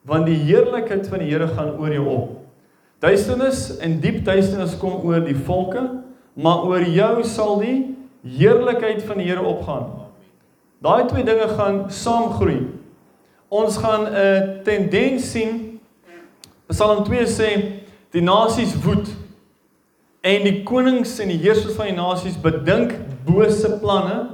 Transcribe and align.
want 0.08 0.28
die 0.28 0.40
heerlikheid 0.40 1.08
van 1.12 1.24
die 1.24 1.30
Here 1.30 1.48
gaan 1.52 1.76
oor 1.80 1.94
jou 1.94 2.06
op. 2.10 2.30
Duisternis 3.04 3.78
en 3.84 4.00
diep 4.04 4.24
duisternis 4.28 4.76
kom 4.80 5.04
oor 5.08 5.22
die 5.24 5.38
volke, 5.38 5.84
maar 6.36 6.66
oor 6.68 6.84
jou 6.84 7.24
sal 7.28 7.60
die 7.64 7.78
heerlikheid 8.24 9.04
van 9.08 9.20
die 9.20 9.28
Here 9.30 9.44
opgaan. 9.44 9.99
Daai 10.80 11.08
twee 11.08 11.24
dinge 11.28 11.48
gaan 11.48 11.92
saamgroei. 11.92 12.68
Ons 13.48 13.78
gaan 13.78 14.08
'n 14.08 14.64
tendens 14.64 15.32
sien. 15.32 15.80
Psalm 16.68 17.04
2 17.04 17.26
sê 17.26 17.82
die 18.12 18.22
nasies 18.22 18.76
woed 18.84 19.08
en 20.22 20.44
die 20.44 20.64
konings 20.64 21.20
en 21.20 21.28
die 21.28 21.38
heersers 21.38 21.76
van 21.76 21.86
die 21.86 21.96
nasies 21.96 22.38
bedink 22.42 22.94
bose 23.26 23.80
planne 23.80 24.30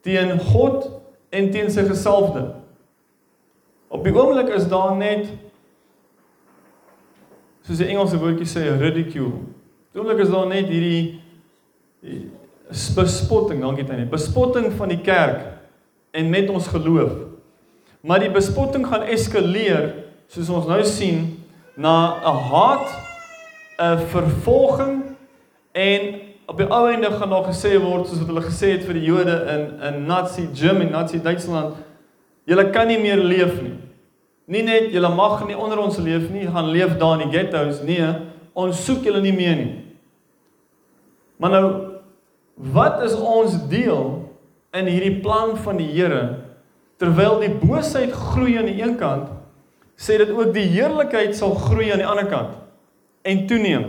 teen 0.00 0.38
God 0.40 0.90
en 1.30 1.50
teen 1.50 1.70
sy 1.70 1.82
gesalfde. 1.88 2.54
Op 3.88 4.04
die 4.04 4.14
oomblik 4.14 4.48
is 4.54 4.68
daar 4.68 4.96
net 4.96 5.26
soos 7.66 7.78
die 7.78 7.88
Engelse 7.88 8.18
woordjie 8.18 8.46
sê 8.46 8.78
ridicule. 8.78 9.42
Op 9.42 9.92
die 9.92 10.00
oomblik 10.00 10.18
is 10.18 10.30
daar 10.30 10.46
net 10.46 10.68
hierdie 10.68 11.20
bespotting, 12.94 13.60
dankie 13.60 13.84
Tannie, 13.84 14.06
bespotting 14.06 14.72
van 14.72 14.88
die 14.88 15.00
kerk 15.02 15.55
en 16.16 16.30
met 16.30 16.48
ons 16.50 16.66
geloof. 16.66 17.12
Maar 18.00 18.22
die 18.24 18.30
bespotting 18.32 18.86
gaan 18.86 19.04
eskaleer 19.12 19.90
soos 20.32 20.48
ons 20.48 20.68
nou 20.68 20.80
sien 20.84 21.26
na 21.76 22.16
'n 22.24 22.38
haat, 22.50 22.88
'n 23.78 23.98
vervolging 24.08 25.02
en 25.72 26.00
op 26.46 26.56
die 26.56 26.70
ou 26.70 26.88
einde 26.88 27.10
gaan 27.10 27.30
daar 27.30 27.44
gesê 27.44 27.76
word 27.82 28.06
soos 28.06 28.18
wat 28.18 28.26
hulle 28.26 28.42
gesê 28.42 28.70
het 28.76 28.84
vir 28.84 28.94
die 28.94 29.04
Jode 29.04 29.34
in 29.54 29.82
in 29.82 30.06
Nazi 30.06 30.48
Germany, 30.54 30.90
Nazi 30.90 31.22
Duitsland, 31.22 31.74
julle 32.44 32.70
kan 32.70 32.86
nie 32.86 32.98
meer 32.98 33.18
leef 33.18 33.62
nie. 33.62 33.76
Nie 34.44 34.62
net 34.62 34.92
julle 34.92 35.08
mag 35.14 35.46
nie 35.46 35.58
onder 35.58 35.78
ons 35.78 35.98
leef 35.98 36.30
nie, 36.30 36.46
gaan 36.46 36.70
leef 36.70 36.96
daar 36.98 37.20
in 37.20 37.28
die 37.28 37.38
ghettos 37.38 37.82
nie. 37.82 38.00
Ons 38.54 38.84
soek 38.84 39.04
julle 39.04 39.20
nie 39.20 39.32
meer 39.32 39.56
nie. 39.56 39.84
Maar 41.36 41.50
nou 41.50 41.66
wat 42.54 43.02
is 43.02 43.14
ons 43.14 43.68
deel 43.68 44.15
in 44.76 44.90
hierdie 44.90 45.20
plan 45.22 45.56
van 45.64 45.80
die 45.80 45.88
Here 45.90 46.22
terwyl 47.00 47.40
die 47.42 47.52
boosheid 47.52 48.12
groei 48.12 48.56
aan 48.58 48.70
die 48.70 48.80
een 48.80 48.96
kant 49.00 49.32
sê 49.96 50.18
dit 50.20 50.32
ook 50.32 50.52
die 50.54 50.66
heerlikheid 50.74 51.36
sal 51.36 51.54
groei 51.60 51.90
aan 51.92 52.02
die 52.02 52.08
ander 52.08 52.28
kant 52.28 52.56
en 53.26 53.46
toeneem. 53.48 53.86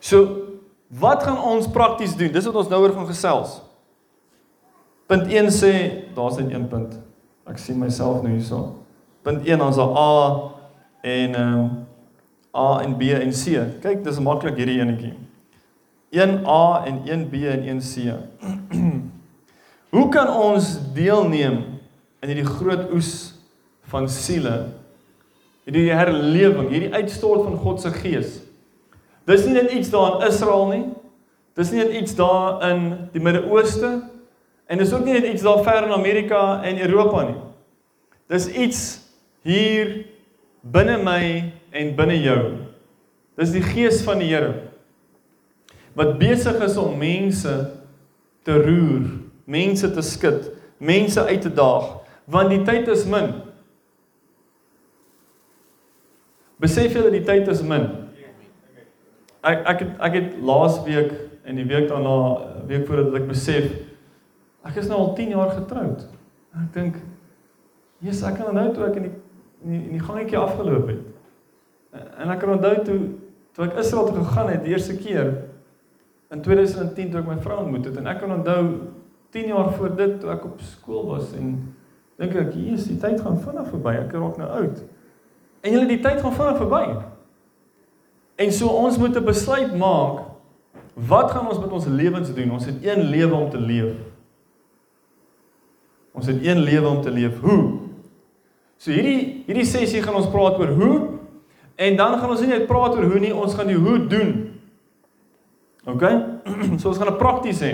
So 0.00 0.48
wat 1.00 1.22
gaan 1.22 1.38
ons 1.38 1.68
prakties 1.72 2.16
doen? 2.18 2.32
Dis 2.32 2.48
wat 2.48 2.58
ons 2.64 2.70
nou 2.72 2.80
oor 2.82 2.94
gaan 2.96 3.08
gesels. 3.08 3.60
Punt 5.08 5.28
1 5.30 5.52
sê 5.54 5.72
daar's 6.16 6.40
net 6.40 6.52
een 6.52 6.66
punt. 6.68 6.96
Ek 7.48 7.60
sien 7.60 7.78
myself 7.80 8.24
nou 8.24 8.32
hierso. 8.34 8.64
Punt 9.22 9.46
1 9.46 9.62
ons 9.62 9.80
al 9.80 9.96
A 9.96 10.12
en 11.02 11.38
ehm 11.38 11.62
uh, 11.62 11.70
A 12.52 12.82
en 12.84 12.96
B 12.96 13.02
en 13.16 13.30
C. 13.32 13.60
Kyk, 13.80 14.02
dis 14.04 14.18
maklik 14.20 14.58
hierdie 14.60 14.80
enetjie. 14.84 15.14
1A 16.12 16.84
en 16.84 16.98
1B 17.08 17.46
en 17.48 17.62
1C. 17.80 18.12
Hoe 19.92 20.08
kan 20.08 20.30
ons 20.32 20.78
deelneem 20.96 21.58
in 22.24 22.30
hierdie 22.30 22.48
groot 22.48 22.88
oes 22.96 23.12
van 23.92 24.08
siele? 24.08 24.70
Hierdie 25.66 25.92
herlewing, 25.92 26.70
hierdie 26.72 26.94
uitstort 26.96 27.44
van 27.44 27.58
God 27.60 27.82
se 27.82 27.92
gees. 27.98 28.38
Dis 29.28 29.44
nie 29.44 29.58
net 29.58 29.70
iets 29.76 29.92
daar 29.92 30.16
in 30.16 30.30
Israel 30.30 30.64
nie. 30.70 30.86
Dis 31.60 31.74
nie 31.74 31.82
net 31.82 31.92
iets 32.00 32.16
daar 32.16 32.64
in 32.70 32.86
die 33.12 33.20
Midde-Ooste 33.20 33.92
en 34.72 34.80
dis 34.80 34.94
ook 34.96 35.04
nie 35.04 35.18
net 35.18 35.28
iets 35.28 35.44
daar 35.44 35.60
ver 35.66 35.84
in 35.84 35.92
Amerika 35.92 36.62
en 36.64 36.80
Europa 36.80 37.26
nie. 37.28 37.38
Dis 38.32 38.48
iets 38.48 38.82
hier 39.44 40.06
binne 40.64 40.96
my 41.04 41.52
en 41.76 41.92
binne 41.98 42.16
jou. 42.22 42.42
Dis 43.36 43.52
die 43.52 43.64
gees 43.66 44.00
van 44.06 44.24
die 44.24 44.32
Here 44.32 44.54
wat 45.92 46.16
besig 46.16 46.56
is 46.64 46.78
om 46.80 46.96
mense 46.96 47.52
te 48.48 48.54
roer 48.56 49.21
mense 49.44 49.88
te 49.92 50.02
skud, 50.02 50.50
mense 50.78 51.22
uit 51.26 51.42
te 51.42 51.52
daag, 51.52 51.88
want 52.30 52.52
die 52.52 52.62
tyd 52.66 52.88
is 52.92 53.04
min. 53.08 53.32
Besef 56.62 56.94
julle 56.94 57.10
die 57.14 57.24
tyd 57.26 57.48
is 57.50 57.62
min. 57.66 57.88
Ek 59.42 59.64
ek 59.66 59.80
het 59.82 60.04
ek 60.08 60.18
het 60.18 60.36
laas 60.46 60.78
week 60.86 61.10
en 61.42 61.58
die 61.58 61.66
week 61.66 61.88
daarna, 61.90 62.18
week 62.70 62.86
voordat 62.86 63.16
ek 63.18 63.26
besef 63.30 63.72
ek 64.62 64.76
is 64.78 64.86
nou 64.86 65.00
al 65.02 65.14
10 65.18 65.34
jaar 65.34 65.50
getroud. 65.56 66.04
Ek 66.54 66.68
dink 66.76 67.00
Jesus, 68.02 68.22
ek 68.26 68.38
kan 68.38 68.52
onthou 68.52 68.70
toe 68.76 68.86
ek 68.86 69.00
in 69.00 69.08
die 69.08 69.16
in 69.62 69.70
die, 69.70 69.80
in 69.88 69.98
die 69.98 70.02
gangetjie 70.02 70.38
afgeloop 70.38 70.88
het. 70.90 71.02
En 72.18 72.30
ek 72.32 72.40
kan 72.42 72.56
onthou 72.56 72.74
toe 72.86 73.00
toe 73.52 73.66
ek 73.66 73.78
Israel 73.82 74.08
toe 74.08 74.24
gegaan 74.24 74.48
het 74.48 74.62
die 74.64 74.72
eerste 74.72 74.94
keer 74.96 75.34
in 76.32 76.40
2010 76.40 77.10
toe 77.12 77.20
ek 77.20 77.28
my 77.28 77.36
vrou 77.44 77.58
ontmoet 77.60 77.90
het 77.90 77.98
en 78.00 78.08
ek 78.08 78.22
kan 78.22 78.32
onthou 78.38 78.62
10 79.32 79.46
jaar 79.46 79.72
voor 79.72 79.94
dit 79.96 80.20
toe 80.20 80.30
ek 80.30 80.44
op 80.44 80.60
skool 80.60 81.06
was 81.08 81.32
en 81.38 81.54
dink 82.20 82.34
ek 82.36 82.52
hier 82.52 82.76
is 82.76 82.84
die 82.90 82.98
tyd 83.00 83.20
gaan 83.20 83.38
vinnig 83.40 83.70
verby. 83.72 83.94
Ek 84.02 84.12
raak 84.12 84.36
nou 84.36 84.48
oud. 84.60 84.82
En 85.64 85.72
julle 85.72 85.88
die 85.88 86.02
tyd 86.04 86.20
gaan 86.20 86.36
vinnig 86.36 86.60
verby. 86.60 86.82
En 88.44 88.52
so 88.52 88.68
ons 88.68 88.98
moet 89.00 89.16
'n 89.16 89.24
besluit 89.24 89.72
maak. 89.78 90.28
Wat 90.94 91.30
gaan 91.30 91.48
ons 91.48 91.60
met 91.60 91.72
ons 91.72 91.86
lewens 91.86 92.34
doen? 92.34 92.50
Ons 92.50 92.66
het 92.68 92.84
een 92.84 93.00
lewe 93.08 93.34
om 93.34 93.50
te 93.50 93.58
leef. 93.58 93.96
Ons 96.12 96.26
het 96.26 96.44
een 96.44 96.58
lewe 96.58 96.88
om 96.88 97.00
te 97.02 97.10
leef. 97.10 97.40
Hoe? 97.40 97.78
So 98.76 98.90
hierdie 98.90 99.44
hierdie 99.46 99.64
sessie 99.64 100.02
gaan 100.02 100.14
ons 100.14 100.28
praat 100.28 100.58
oor 100.58 100.74
hoe 100.76 101.08
en 101.76 101.96
dan 101.96 102.18
gaan 102.18 102.30
ons 102.30 102.40
nie 102.40 102.48
net 102.48 102.66
praat 102.66 102.96
oor 102.96 103.04
hoe 103.04 103.20
nie, 103.22 103.34
ons 103.34 103.54
gaan 103.54 103.66
die 103.66 103.78
hoe 103.78 104.06
doen. 104.06 104.32
OK? 105.84 106.02
so 106.80 106.88
ons 106.88 106.98
gaan 106.98 107.12
'n 107.14 107.18
prakties 107.18 107.62
hê. 107.62 107.72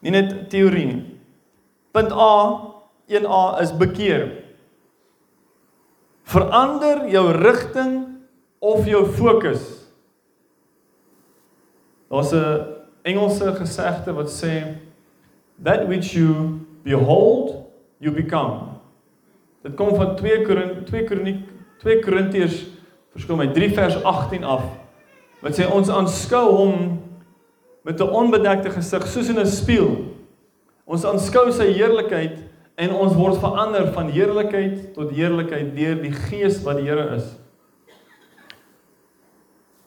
Nie 0.00 0.10
net 0.10 0.50
teorie 0.50 0.86
nie. 0.86 1.02
Punt 1.96 2.12
A, 2.12 2.32
1A 3.08 3.60
is 3.62 3.72
bekeer. 3.76 4.26
Verander 6.26 7.06
jou 7.08 7.30
rigting 7.32 8.18
of 8.58 8.86
jou 8.86 9.06
fokus. 9.06 9.62
Daar's 12.10 12.32
'n 12.32 12.76
Engelse 13.02 13.54
gesegde 13.54 14.12
wat 14.12 14.30
sê 14.30 14.76
that 15.62 15.86
which 15.86 16.12
you 16.14 16.60
behold, 16.82 17.66
you 17.98 18.12
become. 18.12 18.60
Dit 19.62 19.74
kom 19.74 19.94
van 19.94 20.16
2 20.16 20.42
Korint 20.42 20.86
2 20.86 21.04
Kroniek 21.04 21.48
2 21.78 22.00
Korintiërs 22.00 22.66
verskil 23.12 23.36
my 23.36 23.46
3 23.52 23.70
vers 23.74 24.02
18 24.02 24.44
af. 24.44 24.62
Wat 25.40 25.58
sê 25.58 25.66
ons 25.70 25.88
aanskou 25.88 26.52
hom 26.56 26.74
met 27.86 28.00
'n 28.00 28.10
onbedekte 28.10 28.70
gesig 28.70 29.06
soos 29.06 29.28
in 29.28 29.38
'n 29.38 29.46
spieël. 29.46 29.96
Ons 30.84 31.04
aanskou 31.04 31.52
sy 31.52 31.70
heerlikheid 31.72 32.38
en 32.74 32.92
ons 32.92 33.14
word 33.14 33.38
verander 33.38 33.92
van 33.92 34.10
heerlikheid 34.10 34.94
tot 34.94 35.10
heerlikheid 35.10 35.76
deur 35.76 36.02
die 36.02 36.12
Gees 36.12 36.62
wat 36.62 36.76
die 36.76 36.84
Here 36.84 37.14
is. 37.16 37.36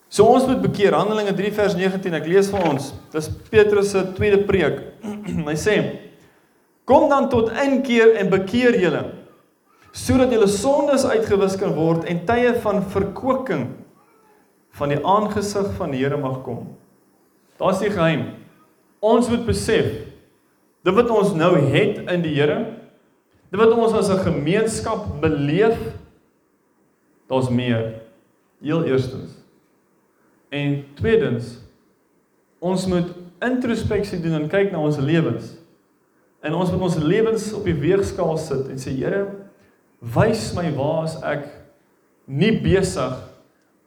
So 0.07 0.25
ons 0.25 0.47
moet 0.47 0.61
bekeer 0.61 0.93
Handelinge 0.93 1.33
3 1.33 1.51
vers 1.51 1.75
19 1.75 2.13
ek 2.13 2.25
lees 2.25 2.49
vir 2.49 2.69
ons. 2.71 2.93
Dis 3.11 3.29
Petrus 3.49 3.91
se 3.91 4.13
tweede 4.15 4.43
preek. 4.43 4.81
Hy 5.51 5.55
sê: 5.55 5.99
Kom 6.85 7.09
dan 7.09 7.29
tot 7.29 7.51
inkeer 7.51 8.15
en 8.15 8.29
bekeer 8.29 8.79
julle 8.79 9.05
sodat 9.91 10.31
julle 10.31 10.47
sondes 10.47 11.03
uitgewis 11.05 11.55
kan 11.57 11.73
word 11.73 12.03
en 12.05 12.25
tye 12.25 12.53
van 12.61 12.83
verkwikking 12.83 13.63
van 14.77 14.89
die 14.89 14.99
aangesig 15.03 15.73
van 15.77 15.91
die 15.91 15.99
Here 15.99 16.17
mag 16.17 16.43
kom. 16.45 16.77
Daar's 17.59 17.81
die 17.83 17.91
geheim. 17.91 18.25
Ons 18.99 19.29
moet 19.31 19.45
besef 19.47 19.89
dit 20.83 20.95
wat 20.95 21.09
ons 21.11 21.33
nou 21.35 21.51
het 21.59 21.99
in 22.09 22.23
die 22.23 22.33
Here, 22.37 22.61
dit 23.51 23.59
wat 23.59 23.75
ons 23.75 23.93
as 23.93 24.09
'n 24.09 24.23
gemeenskap 24.23 25.21
beleef, 25.21 25.77
daar's 27.27 27.49
meer. 27.49 28.01
Heel 28.61 28.83
eerstens 28.83 29.39
En 30.49 30.85
tweedens 30.97 31.57
ons 32.59 32.85
moet 32.85 33.11
introspeksie 33.45 34.17
doen 34.19 34.41
en 34.41 34.49
kyk 34.51 34.73
na 34.73 34.81
ons 34.83 34.97
lewens. 34.99 35.53
En 36.43 36.55
ons 36.57 36.71
moet 36.73 36.81
ons 36.89 36.97
lewens 36.99 37.45
op 37.55 37.67
die 37.67 37.77
weegskaal 37.77 38.35
sit 38.41 38.67
en 38.71 38.81
sê 38.81 38.95
Here, 38.97 39.21
wys 39.99 40.49
my 40.57 40.65
waar 40.75 41.05
is 41.07 41.15
ek 41.23 41.45
nie 42.25 42.51
besig 42.63 43.15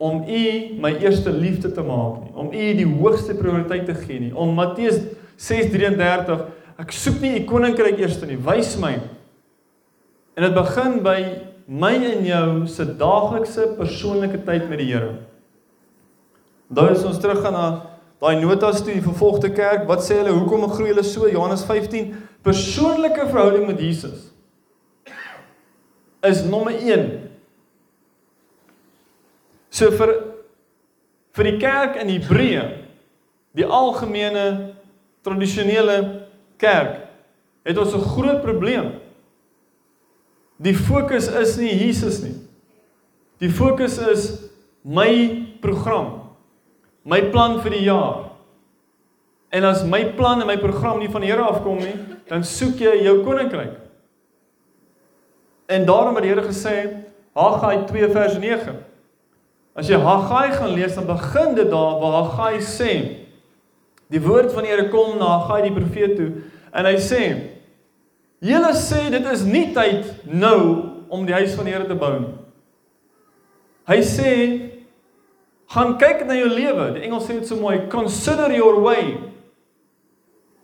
om 0.03 0.25
U 0.27 0.43
my 0.83 0.97
eerste 0.99 1.31
liefde 1.31 1.71
te 1.73 1.83
maak 1.87 2.25
nie, 2.25 2.33
om 2.35 2.51
U 2.51 2.69
die 2.79 2.89
hoogste 2.89 3.37
prioriteit 3.39 3.87
te 3.87 3.95
gee 3.95 4.19
nie. 4.25 4.33
Om 4.35 4.57
Matteus 4.59 4.99
6:33 5.39 6.41
ek 6.83 6.95
soek 6.97 7.21
nie 7.23 7.37
U 7.39 7.45
koninkryk 7.47 8.01
eers 8.03 8.19
nie, 8.27 8.41
wys 8.41 8.75
my. 8.83 8.97
En 10.35 10.47
dit 10.49 10.57
begin 10.57 10.99
by 11.05 11.19
my 11.69 11.93
en 11.95 12.27
jou 12.27 12.49
se 12.67 12.87
daaglikse 12.99 13.69
persoonlike 13.79 14.43
tyd 14.47 14.69
met 14.69 14.83
die 14.83 14.91
Here. 14.91 15.15
Dan 16.73 16.97
is 16.97 17.05
ons 17.05 17.21
terug 17.21 17.43
gaan 17.45 17.55
na 17.55 17.67
daai 18.23 18.41
notas 18.41 18.83
toe 18.83 18.95
die 18.95 19.05
vervolgde 19.05 19.53
kerk. 19.53 19.87
Wat 19.87 20.03
sê 20.03 20.19
hulle? 20.19 20.33
Hoekom 20.35 20.67
groei 20.73 20.91
hulle 20.91 21.05
so? 21.05 21.29
Johannes 21.29 21.65
15 21.69 22.15
persoonlike 22.43 23.29
verhouding 23.31 23.67
met 23.67 23.81
Jesus 23.81 24.33
is 26.23 26.45
nommer 26.47 26.73
1. 26.73 27.22
So 29.73 29.91
vir 29.97 30.13
vir 31.33 31.49
die 31.49 31.59
kerk 31.63 31.97
in 32.03 32.11
Hebreë, 32.13 32.65
die 33.57 33.65
algemene 33.65 34.75
tradisionele 35.25 35.97
kerk, 36.61 37.09
het 37.65 37.79
ons 37.79 37.95
'n 37.95 38.05
groot 38.15 38.43
probleem. 38.43 39.01
Die 40.61 40.75
fokus 40.75 41.29
is 41.29 41.57
nie 41.57 41.73
Jesus 41.73 42.23
nie. 42.23 42.37
Die 43.41 43.51
fokus 43.51 43.99
is 43.99 44.51
my 44.85 45.47
program 45.61 46.23
my 47.05 47.21
plan 47.31 47.59
vir 47.63 47.77
die 47.77 47.85
jaar. 47.87 48.31
En 49.53 49.67
as 49.69 49.83
my 49.85 50.05
plan 50.17 50.41
en 50.41 50.49
my 50.49 50.57
program 50.61 51.01
nie 51.03 51.11
van 51.13 51.25
die 51.25 51.31
Here 51.31 51.45
afkom 51.45 51.83
nie, 51.83 51.95
dan 52.31 52.45
soek 52.47 52.81
jy 52.81 52.95
jou 53.05 53.19
koninkryk. 53.27 53.75
En 55.73 55.85
daarom 55.89 56.17
het 56.17 56.25
die 56.25 56.33
Here 56.33 56.47
gesê, 56.47 56.77
Haggai 57.37 57.85
2 57.89 58.09
vers 58.13 58.39
9. 58.41 58.79
As 59.75 59.89
jy 59.89 59.97
Haggai 59.97 60.53
gaan 60.53 60.75
lees, 60.77 60.95
dan 60.95 61.07
begin 61.09 61.55
dit 61.57 61.71
daar 61.71 61.97
waar 62.01 62.19
Haggai 62.23 62.61
sê, 62.61 62.93
die 64.13 64.21
woord 64.21 64.53
van 64.53 64.67
die 64.67 64.73
Here 64.73 64.91
kom 64.93 65.17
na 65.19 65.39
Haggai 65.39 65.63
die 65.69 65.77
profeet 65.77 66.17
toe 66.19 66.31
en 66.73 66.89
hy 66.89 66.97
sê: 67.01 67.23
"Julle 68.41 68.73
sê 68.77 69.11
dit 69.11 69.27
is 69.33 69.45
nie 69.45 69.73
tyd 69.73 70.27
nou 70.29 71.07
om 71.09 71.25
die 71.27 71.35
huis 71.35 71.55
van 71.57 71.65
die 71.65 71.73
Here 71.73 71.89
te 71.89 71.97
bou 71.97 72.13
nie." 72.19 72.35
Hy 73.89 73.99
sê 74.07 74.33
gaan 75.73 75.97
kyk 75.99 76.27
na 76.27 76.37
jou 76.37 76.49
lewe. 76.53 76.93
Die 76.95 77.07
Engels 77.07 77.27
sê 77.27 77.39
dit 77.39 77.49
so 77.49 77.57
mooi, 77.57 77.89
consider 77.89 78.53
your 78.53 78.81
way. 78.85 79.17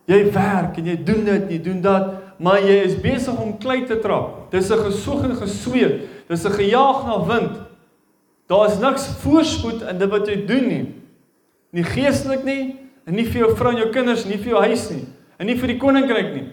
Jy 0.08 0.22
werk 0.32 0.78
en 0.78 0.86
jy 0.86 0.96
doen 1.04 1.24
dit, 1.24 1.50
jy 1.50 1.58
doen 1.64 1.80
dat, 1.84 2.12
maar 2.38 2.60
jy 2.60 2.76
is 2.84 2.94
besig 3.00 3.40
om 3.40 3.56
klei 3.60 3.86
te 3.86 3.98
trap. 4.00 4.50
Dis 4.52 4.70
'n 4.70 4.84
gesoek 4.84 5.24
en 5.24 5.36
gesweet. 5.36 6.08
Dis 6.28 6.44
'n 6.44 6.52
gejaag 6.52 7.06
na 7.06 7.24
wind. 7.24 7.67
Daar 8.48 8.66
is 8.70 8.78
niks 8.80 9.06
voorspoed 9.20 9.82
in 9.90 9.98
dit 10.00 10.10
wat 10.10 10.28
jy 10.28 10.38
doen 10.48 10.68
nie. 10.68 10.84
Nie 11.76 11.84
geestelik 11.84 12.46
nie, 12.48 12.76
en 13.08 13.16
nie 13.16 13.26
vir 13.28 13.42
jou 13.42 13.50
vrou 13.56 13.72
en 13.72 13.82
jou 13.82 13.90
kinders, 13.92 14.24
nie 14.28 14.38
vir 14.40 14.54
jou 14.54 14.62
huis 14.64 14.86
nie, 14.92 15.04
en 15.40 15.48
nie 15.48 15.56
vir 15.56 15.72
die 15.74 15.80
koninkryk 15.80 16.32
nie. 16.34 16.46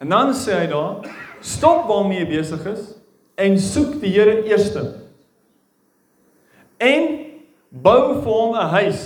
En 0.00 0.12
dan 0.12 0.34
sê 0.36 0.60
hy 0.60 0.68
daar, 0.72 1.06
stop 1.44 1.86
waarmee 1.88 2.22
jy 2.24 2.28
besig 2.36 2.64
is 2.68 2.86
en 3.40 3.58
soek 3.60 3.98
die 4.00 4.12
Here 4.12 4.38
eerste. 4.48 4.82
En 6.80 7.08
bou 7.70 8.20
vir 8.22 8.32
hom 8.32 8.54
'n 8.56 8.68
huis 8.76 9.02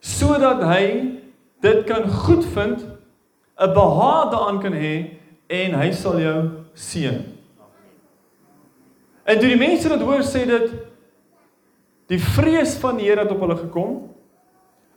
sodat 0.00 0.62
hy 0.62 1.18
dit 1.62 1.84
kan 1.86 2.08
goedvind, 2.10 2.84
'n 3.58 3.74
behaag 3.74 4.30
daaraan 4.30 4.60
kan 4.60 4.72
hê 4.72 5.18
en 5.48 5.74
hy 5.74 5.92
sal 5.92 6.20
jou 6.20 6.50
seën. 6.74 7.33
En 9.24 9.38
toe 9.38 9.48
die 9.48 9.60
mense 9.60 9.88
dit 9.88 10.02
hoor 10.04 10.24
sê 10.26 10.44
dit 10.48 10.72
die 12.12 12.20
vrees 12.20 12.74
van 12.80 12.98
die 13.00 13.08
Here 13.08 13.24
het 13.24 13.32
op 13.32 13.40
hulle 13.40 13.56
gekom. 13.56 13.94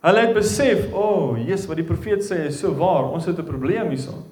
Hulle 0.04 0.24
het 0.26 0.34
besef, 0.36 0.92
o, 0.92 1.04
oh, 1.04 1.38
Jesus, 1.40 1.66
wat 1.66 1.80
die 1.80 1.86
profeet 1.86 2.22
sê 2.22 2.44
is 2.50 2.58
so 2.60 2.74
waar. 2.76 3.08
Ons 3.10 3.26
het 3.26 3.38
'n 3.38 3.48
probleem 3.48 3.88
hierson. 3.88 4.26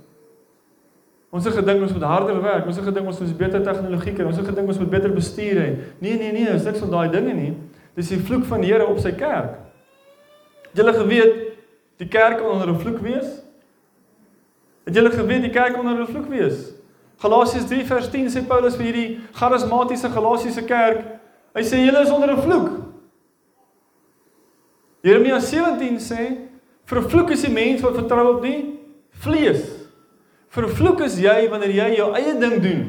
Ons 1.30 1.44
het 1.44 1.54
gedink 1.54 1.82
ons 1.82 1.92
moet 1.92 2.02
harder 2.02 2.42
werk. 2.42 2.66
Ons 2.66 2.76
het 2.76 2.84
gedink 2.84 3.06
ons 3.06 3.20
moet 3.20 3.36
beter 3.36 3.62
tegnologie 3.62 4.12
kry. 4.12 4.24
Ons 4.24 4.36
het 4.36 4.46
gedink 4.46 4.68
ons 4.68 4.78
moet 4.78 4.90
beter 4.90 5.12
bestuur 5.12 5.58
hê. 5.60 5.70
Nee, 5.98 6.16
nee, 6.16 6.32
nee, 6.32 6.54
is 6.54 6.64
niks 6.64 6.78
van 6.78 6.90
daai 6.90 7.10
dinge 7.10 7.34
nie. 7.34 7.54
Dis 7.94 8.08
die 8.08 8.20
vloek 8.20 8.44
van 8.44 8.60
die 8.60 8.72
Here 8.72 8.86
op 8.86 8.98
sy 8.98 9.12
kerk. 9.12 9.58
Het 10.70 10.84
julle 10.84 10.92
geweet 10.92 11.34
die 11.96 12.08
kerk 12.08 12.38
kan 12.38 12.50
onder 12.50 12.68
'n 12.68 12.78
vloek 12.78 12.98
wees? 13.00 13.42
Het 14.84 14.94
julle 14.94 15.10
geweet 15.10 15.42
die 15.42 15.50
kerk 15.50 15.74
kan 15.74 15.88
onder 15.88 16.04
'n 16.04 16.12
vloek 16.12 16.28
wees? 16.28 16.75
Galasiërs 17.22 17.68
3 17.68 17.84
vers 17.88 18.08
10 18.12 18.28
sê 18.32 18.42
Paulus 18.46 18.76
vir 18.76 18.90
hierdie 18.90 19.20
charismatiese 19.36 20.10
Galasiese 20.12 20.64
kerk, 20.68 21.04
hy 21.56 21.62
sê 21.64 21.80
julle 21.80 22.02
is 22.04 22.12
onder 22.12 22.32
'n 22.32 22.42
vloek. 22.42 22.68
Jeremia 25.02 25.40
17 25.40 25.98
sê 26.00 26.36
vervloek 26.84 27.30
is 27.30 27.42
die 27.42 27.52
mens 27.52 27.82
wat 27.82 27.94
vertrou 27.94 28.36
op 28.36 28.42
die 28.42 28.78
vlees. 29.22 29.62
Vervloek 30.50 31.00
is 31.06 31.18
jy 31.20 31.48
wanneer 31.50 31.70
jy 31.70 31.96
jou 31.96 32.12
eie 32.14 32.34
ding 32.40 32.62
doen. 32.62 32.82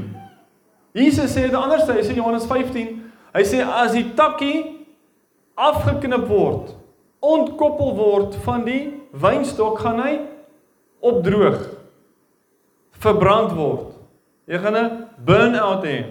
Jesus 0.93 1.33
sê 1.35 1.45
dit 1.45 1.53
anders, 1.53 1.87
hy 1.89 2.01
sê 2.01 2.15
Johannes 2.15 2.45
15, 2.49 3.11
hy 3.33 3.43
sê 3.43 3.61
as 3.61 3.93
die 3.93 4.05
takkie 4.17 4.87
afgeknip 5.57 6.27
word, 6.29 6.73
ontkoppel 7.21 7.93
word 7.97 8.35
van 8.45 8.65
die 8.65 8.81
wynstok, 9.11 9.79
gaan 9.79 10.01
hy 10.01 10.13
opdroog, 11.01 11.59
verbrand 13.03 13.53
word. 13.57 13.96
Jy 14.47 14.59
gaan 14.63 14.75
'n 14.75 15.07
burn-out 15.25 15.83
hê. 15.83 16.05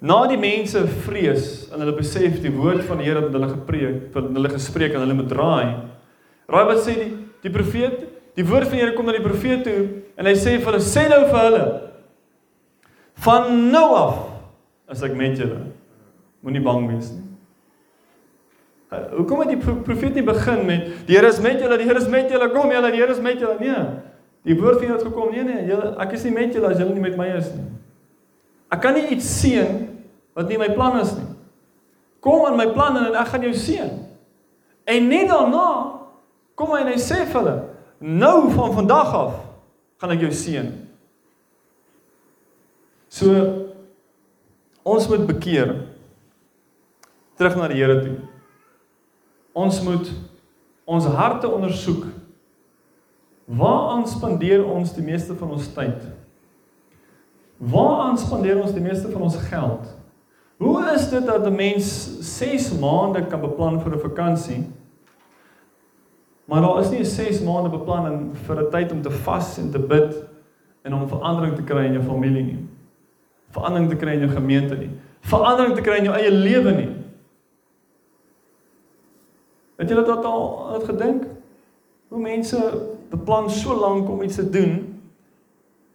Na 0.00 0.26
die 0.26 0.38
mense 0.38 0.86
vrees 1.06 1.70
en 1.72 1.80
hulle 1.80 1.96
besef 1.96 2.40
die 2.42 2.50
woord 2.50 2.84
van 2.84 2.98
die 2.98 3.04
Here 3.04 3.20
wat 3.20 3.32
hulle 3.32 3.48
gepreek, 3.48 4.14
wat 4.14 4.30
hulle 4.30 4.48
gespreek 4.48 4.94
en 4.94 5.00
hulle 5.00 5.14
moet 5.14 5.28
draai. 5.28 5.74
Raai 6.48 6.66
wat 6.66 6.82
sê 6.82 6.94
die 6.94 7.12
die 7.42 7.50
profeet? 7.50 8.06
Die 8.34 8.46
woord 8.46 8.68
van 8.68 8.72
die 8.72 8.82
Here 8.82 8.94
kom 8.94 9.06
na 9.06 9.12
die 9.12 9.22
profeet 9.22 9.64
toe 9.64 10.02
en 10.16 10.26
hy 10.26 10.34
sê 10.34 10.58
vir 10.58 10.72
hulle 10.72 10.82
sê 10.82 11.08
nou 11.08 11.24
vir 11.26 11.40
hulle 11.44 11.66
van 13.14 13.70
nou 13.70 13.94
af 13.94 14.18
is 14.90 15.02
ek 15.02 15.14
met 15.14 15.38
julle. 15.38 15.66
Moenie 16.42 16.62
bang 16.62 16.86
wees 16.88 17.10
nie. 17.10 17.27
Uh, 18.88 18.98
hoekom 19.18 19.42
het 19.44 19.50
die 19.52 19.74
profeet 19.84 20.14
nie 20.16 20.24
begin 20.24 20.62
met 20.66 20.86
die 21.08 21.16
Here 21.16 21.28
is 21.28 21.40
met 21.44 21.60
julle, 21.60 21.76
die 21.76 21.86
Here 21.88 22.00
is 22.00 22.08
met 22.08 22.30
julle, 22.32 22.48
kom 22.54 22.70
julle, 22.72 22.90
die 22.90 23.00
Here 23.02 23.12
is 23.12 23.20
met 23.20 23.40
julle? 23.40 23.58
Nee. 23.60 23.82
Die 24.48 24.56
woord 24.56 24.78
van 24.80 24.88
God 24.88 25.02
het 25.02 25.08
gekom. 25.10 25.32
Nee 25.34 25.44
nee, 25.44 25.66
julle 25.68 25.92
ek 26.00 26.14
is 26.16 26.24
nie 26.24 26.32
met 26.32 26.56
julle 26.56 26.70
as 26.70 26.80
julle 26.80 26.96
nie 26.96 27.04
met 27.04 27.18
my 27.20 27.28
is 27.36 27.50
nie. 27.52 27.66
Ek 28.72 28.80
kan 28.84 28.96
nie 28.96 29.04
iets 29.12 29.28
seën 29.42 29.84
wat 30.38 30.48
nie 30.48 30.60
my 30.60 30.70
plan 30.72 30.98
is 31.02 31.12
nie. 31.18 31.28
Kom 32.24 32.46
aan 32.48 32.56
my 32.58 32.68
plan 32.72 32.96
en 33.02 33.14
ek 33.18 33.32
gaan 33.32 33.44
jou 33.44 33.54
seën. 33.56 33.92
En 34.88 35.08
net 35.12 35.28
daarna 35.28 35.68
kom 36.58 36.72
hy 36.74 36.82
en 36.86 36.92
hy 36.94 36.98
sê 37.02 37.22
vir 37.22 37.36
hulle, 37.36 37.56
nou 38.00 38.48
van 38.56 38.72
vandag 38.80 39.14
af 39.14 39.34
gaan 40.00 40.16
ek 40.16 40.24
jou 40.24 40.32
seën. 40.34 40.72
So 43.12 43.68
Ons 44.88 45.08
moet 45.08 45.26
bekeer. 45.28 45.74
Terug 47.36 47.56
na 47.58 47.68
die 47.70 47.80
Here 47.80 48.00
toe. 48.00 48.16
Ons 49.58 49.82
moet 49.82 50.10
ons 50.88 51.04
harte 51.18 51.48
ondersoek. 51.50 52.06
Waaraan 53.58 54.06
spandeer 54.08 54.64
ons 54.64 54.92
die 54.94 55.04
meeste 55.04 55.34
van 55.36 55.50
ons 55.56 55.68
tyd? 55.74 56.04
Waaraan 57.58 58.18
spandeer 58.20 58.60
ons 58.60 58.74
die 58.76 58.84
meeste 58.84 59.10
van 59.10 59.24
ons 59.26 59.38
geld? 59.48 59.88
Hoe 60.62 60.82
is 60.94 61.08
dit 61.10 61.26
dat 61.26 61.46
'n 61.46 61.54
mens 61.54 61.86
6 62.38 62.72
maande 62.78 63.26
kan 63.26 63.40
beplan 63.40 63.80
vir 63.80 63.94
'n 63.94 64.00
vakansie? 64.00 64.62
Maar 66.44 66.60
daar 66.60 66.80
is 66.80 66.90
nie 66.90 67.00
'n 67.00 67.04
6 67.04 67.42
maande 67.42 67.70
beplanning 67.70 68.36
vir 68.46 68.62
'n 68.62 68.70
tyd 68.70 68.92
om 68.92 69.02
te 69.02 69.10
vas 69.10 69.58
en 69.58 69.70
te 69.70 69.78
bid 69.78 70.14
en 70.82 70.94
om 70.94 71.08
verandering 71.08 71.56
te 71.56 71.62
kry 71.62 71.84
in 71.84 71.92
jou 71.92 72.04
familie 72.04 72.42
nie. 72.42 72.66
Verandering 73.50 73.90
te 73.90 73.96
kry 73.96 74.12
in 74.12 74.20
jou 74.20 74.32
gemeente 74.32 74.76
nie. 74.76 74.90
Verandering 75.20 75.74
te 75.74 75.82
kry 75.82 75.96
in 75.96 76.04
jou 76.04 76.16
eie 76.16 76.30
lewe 76.30 76.72
nie. 76.72 76.97
Het 79.78 79.88
julle 79.88 80.04
dit 80.04 80.24
al 80.26 80.46
het 80.74 80.84
gedink? 80.90 81.26
Hoe 82.08 82.20
mense 82.20 82.58
beplan 83.10 83.50
so 83.50 83.76
lank 83.78 84.08
om 84.10 84.22
iets 84.22 84.40
te 84.40 84.50
doen 84.50 85.00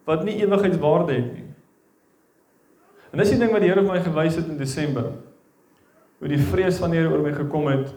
wat 0.03 0.23
nie 0.23 0.35
ewigheidswaarde 0.43 1.13
het 1.13 1.33
nie. 1.33 1.45
En 3.11 3.21
dis 3.21 3.29
die 3.29 3.39
ding 3.39 3.51
wat 3.53 3.63
die 3.63 3.69
Here 3.69 3.83
vir 3.83 3.93
my 3.93 3.99
gewys 4.03 4.37
het 4.39 4.49
in 4.51 4.57
Desember. 4.59 5.11
Hoe 6.19 6.31
die 6.31 6.41
vrees 6.41 6.79
van 6.81 6.91
die 6.91 6.99
Here 6.99 7.11
oor 7.11 7.23
my 7.23 7.33
gekom 7.35 7.69
het 7.71 7.91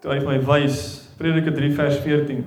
toe 0.00 0.14
hy 0.14 0.22
my 0.24 0.38
wys 0.48 0.80
Prediker 1.20 1.52
3 1.52 1.74
vers 1.76 1.98
14. 2.00 2.44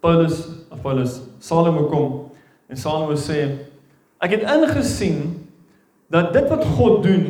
Paulus 0.00 0.40
of 0.72 0.80
Paulus 0.80 1.18
Salomo 1.44 1.84
kom 1.92 2.06
en 2.72 2.80
Salomo 2.80 3.18
sê 3.20 3.42
ek 4.24 4.38
het 4.38 4.46
ingesien 4.48 5.20
dat 6.12 6.32
dit 6.32 6.48
wat 6.48 6.64
God 6.78 7.02
doen 7.04 7.26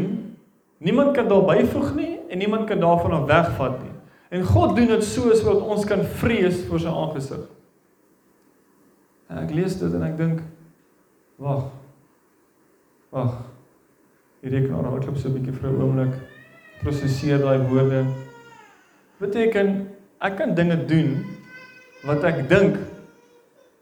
niemand 0.79 1.17
kan 1.19 1.27
daar 1.31 1.43
byvoeg 1.49 1.91
nie 1.99 2.20
en 2.31 2.39
niemand 2.39 2.69
kan 2.69 2.81
daarvan 2.81 3.13
af 3.13 3.27
wegvat 3.27 3.83
nie. 3.83 3.93
En 4.29 4.45
God 4.45 4.77
doen 4.77 4.87
dit 4.87 5.05
so 5.05 5.35
sodat 5.35 5.63
ons 5.63 5.85
kan 5.85 6.05
vrees 6.05 6.63
voor 6.69 6.81
sy 6.81 6.87
aangesig. 6.87 7.43
En 9.31 9.41
ek 9.43 9.51
lees 9.55 9.75
dit 9.81 9.95
en 9.95 10.05
ek 10.07 10.15
dink 10.19 10.45
wag. 11.43 11.65
Wag. 13.11 13.35
Hier 14.41 14.55
rekenaar 14.55 14.87
hou 14.87 15.01
klop 15.03 15.19
so 15.19 15.29
'n 15.29 15.35
bietjie 15.35 15.57
vir 15.59 15.71
'n 15.71 15.83
oomblik. 15.83 16.15
Prosesseer 16.83 17.43
daai 17.43 17.59
woorde. 17.67 18.05
Beteken 19.19 19.89
ek 20.21 20.37
kan 20.37 20.55
dinge 20.55 20.85
doen 20.87 21.25
wat 22.05 22.25
ek 22.25 22.49
dink 22.49 22.79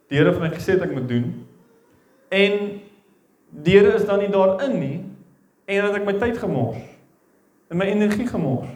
die 0.09 0.17
Here 0.17 0.33
vir 0.33 0.41
my 0.41 0.49
gesê 0.49 0.73
het 0.73 0.83
ek 0.83 0.95
moet 0.95 1.09
doen. 1.09 1.47
En 2.31 2.81
die 3.51 3.79
Here 3.79 3.95
is 3.95 4.07
dan 4.07 4.19
nie 4.19 4.33
daarin 4.33 4.79
nie 4.81 5.05
en 5.67 5.85
dat 5.85 5.95
ek 6.01 6.07
my 6.07 6.13
tyd 6.13 6.39
gemors 6.39 6.98
en 7.69 7.77
my 7.77 7.85
energie 7.85 8.27
gemors. 8.27 8.69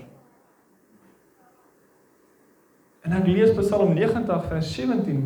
En 3.02 3.14
ek 3.18 3.26
lees 3.26 3.54
Psalm 3.56 3.94
90 3.96 4.44
vers 4.48 4.74
17. 4.74 5.22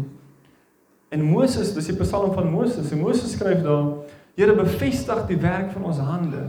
En 1.12 1.22
Moses, 1.22 1.74
dis 1.76 1.90
die 1.90 1.96
Psalm 2.00 2.32
van 2.32 2.48
Moses. 2.50 2.90
En 2.90 3.02
Moses 3.02 3.34
skryf 3.36 3.60
daar: 3.62 3.90
Here 4.36 4.54
bevestig 4.56 5.26
die 5.28 5.38
werk 5.40 5.70
van 5.74 5.84
ons 5.84 6.00
hande. 6.00 6.46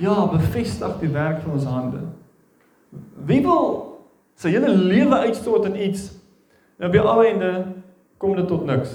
Ja, 0.00 0.26
bevestig 0.32 0.96
die 1.02 1.12
werk 1.12 1.42
van 1.44 1.58
ons 1.58 1.68
hande. 1.68 2.06
Wie 3.28 3.42
wil 3.44 3.68
sy 4.40 4.54
hele 4.54 4.72
lewe 4.72 5.18
uitstort 5.28 5.68
in 5.68 5.76
iets 5.76 6.08
en 6.80 6.88
op 6.88 6.94
die 6.96 7.02
einde 7.28 7.50
kom 8.16 8.32
dit 8.36 8.48
tot 8.48 8.64
niks? 8.64 8.94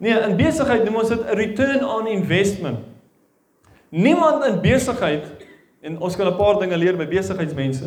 Nee, 0.00 0.16
in 0.16 0.38
besigheid 0.40 0.86
noem 0.86 1.02
ons 1.02 1.12
dit 1.12 1.20
'n 1.20 1.36
return 1.36 1.84
on 1.84 2.06
investment. 2.08 2.78
Niemand 3.90 4.44
in 4.44 4.60
besigheid 4.60 5.26
en 5.80 5.98
ons 5.98 6.16
kan 6.16 6.26
'n 6.26 6.36
paar 6.36 6.58
dinge 6.58 6.76
leer 6.76 6.96
by 6.96 7.06
besigheidsmense. 7.06 7.84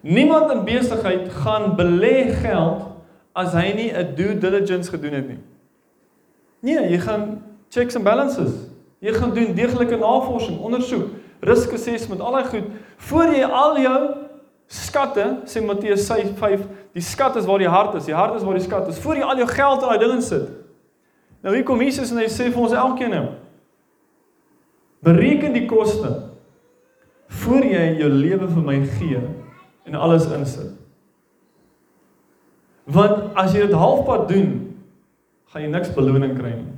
Niemand 0.00 0.50
in 0.52 0.64
besigheid 0.64 1.32
gaan 1.32 1.76
belê 1.76 2.34
geld 2.42 2.82
as 3.32 3.52
hy 3.52 3.72
nie 3.72 3.92
'n 3.92 4.14
due 4.14 4.38
diligence 4.38 4.90
gedoen 4.90 5.12
het 5.12 5.28
nie. 5.28 5.38
Nee, 6.60 6.90
jy 6.90 6.98
gaan 6.98 7.42
checks 7.68 7.96
and 7.96 8.04
balances. 8.04 8.52
Jy 8.98 9.12
gaan 9.12 9.34
doen 9.34 9.54
deeglike 9.54 9.96
navorsing, 9.96 10.60
ondersoek, 10.60 11.08
risk 11.40 11.72
assessment, 11.72 12.20
al 12.20 12.32
daai 12.32 12.44
goed 12.44 12.64
voor 12.96 13.34
jy 13.34 13.44
al 13.44 13.78
jou 13.78 14.14
skatte, 14.66 15.40
sê 15.44 15.62
Matteus 15.62 16.06
5, 16.06 16.60
die 16.92 17.02
skat 17.02 17.36
is 17.36 17.44
waar 17.44 17.58
die 17.58 17.68
hart 17.68 17.94
is. 17.94 18.04
Die 18.04 18.14
hart 18.14 18.34
is 18.34 18.42
waar 18.42 18.54
die 18.54 18.62
skat 18.62 18.88
is. 18.88 18.98
Voor 18.98 19.14
jy 19.14 19.22
al 19.22 19.36
jou 19.36 19.48
geld 19.48 19.82
in 19.82 19.88
daai 19.88 19.98
ding 19.98 20.12
insit. 20.12 20.48
Nou 21.42 21.54
hier 21.54 21.64
kom 21.64 21.80
Jesus 21.80 22.10
en 22.10 22.18
hy 22.18 22.28
sê 22.28 22.50
vir 22.50 22.62
ons 22.62 22.72
elkeen 22.72 23.10
nou 23.10 23.26
Bereken 25.06 25.54
die 25.54 25.66
koste 25.70 26.10
voor 27.42 27.66
jy 27.66 27.84
jou 28.00 28.08
lewe 28.10 28.48
vir 28.50 28.64
my 28.66 28.78
gee 28.96 29.20
en 29.86 29.98
alles 29.98 30.26
insit. 30.34 30.72
Want 32.86 33.34
as 33.38 33.54
jy 33.54 33.66
dit 33.66 33.74
halfpad 33.74 34.28
doen, 34.30 34.50
gaan 35.50 35.62
jy 35.62 35.70
niks 35.70 35.92
beloning 35.94 36.34
kry 36.38 36.54
nie. 36.54 36.74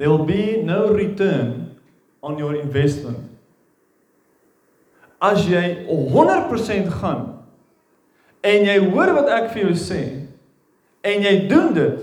There 0.00 0.10
will 0.10 0.24
be 0.28 0.62
no 0.64 0.92
return 0.92 1.78
on 2.24 2.38
your 2.40 2.56
investment. 2.56 3.20
As 5.22 5.44
jy 5.46 5.86
100% 5.86 6.88
gaan 7.00 7.26
en 8.42 8.64
jy 8.66 8.78
hoor 8.90 9.12
wat 9.20 9.28
ek 9.30 9.52
vir 9.52 9.68
jou 9.68 9.76
sê 9.78 10.00
en 11.06 11.22
jy 11.22 11.34
doen 11.50 11.70
dit, 11.76 12.00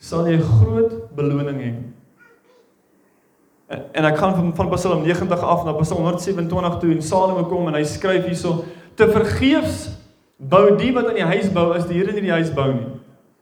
sal 0.00 0.30
jy 0.30 0.38
groot 0.40 0.94
beloning 1.16 1.60
hê. 1.60 1.74
En 3.66 4.04
ek 4.04 4.18
gaan 4.20 4.34
van 4.34 4.54
van 4.54 4.70
Psalm 4.76 5.02
90 5.02 5.40
af 5.40 5.64
na 5.64 5.72
Psalm 5.72 6.02
127 6.02 6.78
toe 6.78 6.90
en 6.92 7.02
Salomo 7.02 7.44
kom 7.48 7.68
en 7.68 7.74
hy 7.78 7.84
skryf 7.88 8.26
hierso 8.28 8.64
te 8.94 9.08
vergeefs 9.08 9.88
bou 10.36 10.76
die 10.76 10.92
wat 10.92 11.08
aan 11.08 11.18
die 11.18 11.30
huis 11.32 11.48
bou 11.52 11.70
as 11.72 11.86
die 11.88 11.96
Here 11.96 12.12
nie 12.12 12.26
die 12.26 12.34
huis 12.34 12.52
bou 12.52 12.68
nie. 12.74 12.90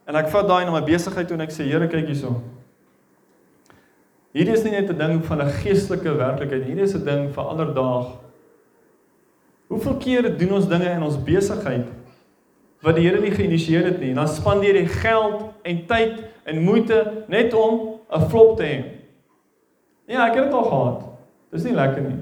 En 0.07 0.15
ek 0.15 0.31
vat 0.31 0.47
daai 0.47 0.63
na 0.65 0.71
my 0.71 0.83
besigheid 0.85 1.27
toe 1.27 1.35
en 1.35 1.43
ek 1.43 1.51
sê 1.55 1.67
Here 1.67 1.89
kyk 1.91 2.07
hierso. 2.07 2.37
Hierdie 4.33 4.55
is 4.55 4.63
nie 4.63 4.71
net 4.71 4.89
'n 4.89 4.97
ding 4.97 5.25
van 5.25 5.41
'n 5.41 5.51
geestelike 5.61 6.15
werklikheid, 6.17 6.63
hierdie 6.63 6.83
is 6.83 6.95
'n 6.95 7.05
ding 7.05 7.29
vir 7.33 7.43
alledaags. 7.43 8.17
Hoeveel 9.67 9.97
kere 9.97 10.35
doen 10.37 10.53
ons 10.53 10.67
dinge 10.67 10.89
in 10.89 11.03
ons 11.03 11.17
besigheid 11.17 11.85
wat 12.81 12.95
die 12.95 13.07
Here 13.07 13.19
nie 13.19 13.31
geïnisieer 13.31 13.85
het 13.85 13.99
nie 13.99 14.09
en 14.09 14.15
dan 14.15 14.27
spandeer 14.27 14.75
jy 14.75 14.87
geld 14.87 15.43
en 15.63 15.85
tyd 15.85 16.23
en 16.45 16.63
moeite 16.63 17.25
net 17.27 17.53
om 17.53 17.99
'n 18.09 18.29
flop 18.29 18.57
te 18.57 18.63
hê. 18.63 19.02
Ja, 20.05 20.27
ek 20.27 20.35
het 20.35 20.43
dit 20.49 20.53
al 20.53 20.67
gehad. 20.67 21.01
Dis 21.53 21.63
nie 21.63 21.73
lekker 21.73 22.01
nie. 22.01 22.19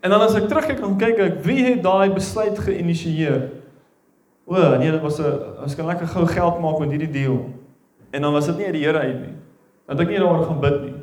En 0.00 0.10
dan 0.10 0.22
as 0.22 0.36
ek 0.38 0.48
terugkyk 0.48 0.80
en 0.86 0.98
kyk 1.00 1.18
ek 1.18 1.38
wie 1.44 1.64
het 1.64 1.82
daai 1.82 2.12
besluit 2.14 2.58
geïnisieer? 2.62 3.48
O, 4.46 4.54
nee, 4.78 4.90
dit 4.90 5.02
was 5.02 5.18
'n 5.18 5.62
ons 5.62 5.74
kan 5.74 5.86
lekker 5.86 6.06
gou 6.06 6.26
geld 6.26 6.60
maak 6.60 6.78
met 6.78 6.90
hierdie 6.90 7.10
deal. 7.10 7.50
En 8.10 8.22
dan 8.22 8.32
was 8.32 8.46
dit 8.46 8.56
nie 8.56 8.66
uit 8.66 8.74
die 8.74 8.84
Here 8.84 8.98
uit 8.98 9.20
nie. 9.20 9.34
Dat 9.86 10.00
ek 10.00 10.08
nie 10.08 10.18
daaroor 10.18 10.46
gaan 10.46 10.60
bid 10.60 10.82
nie. 10.82 10.94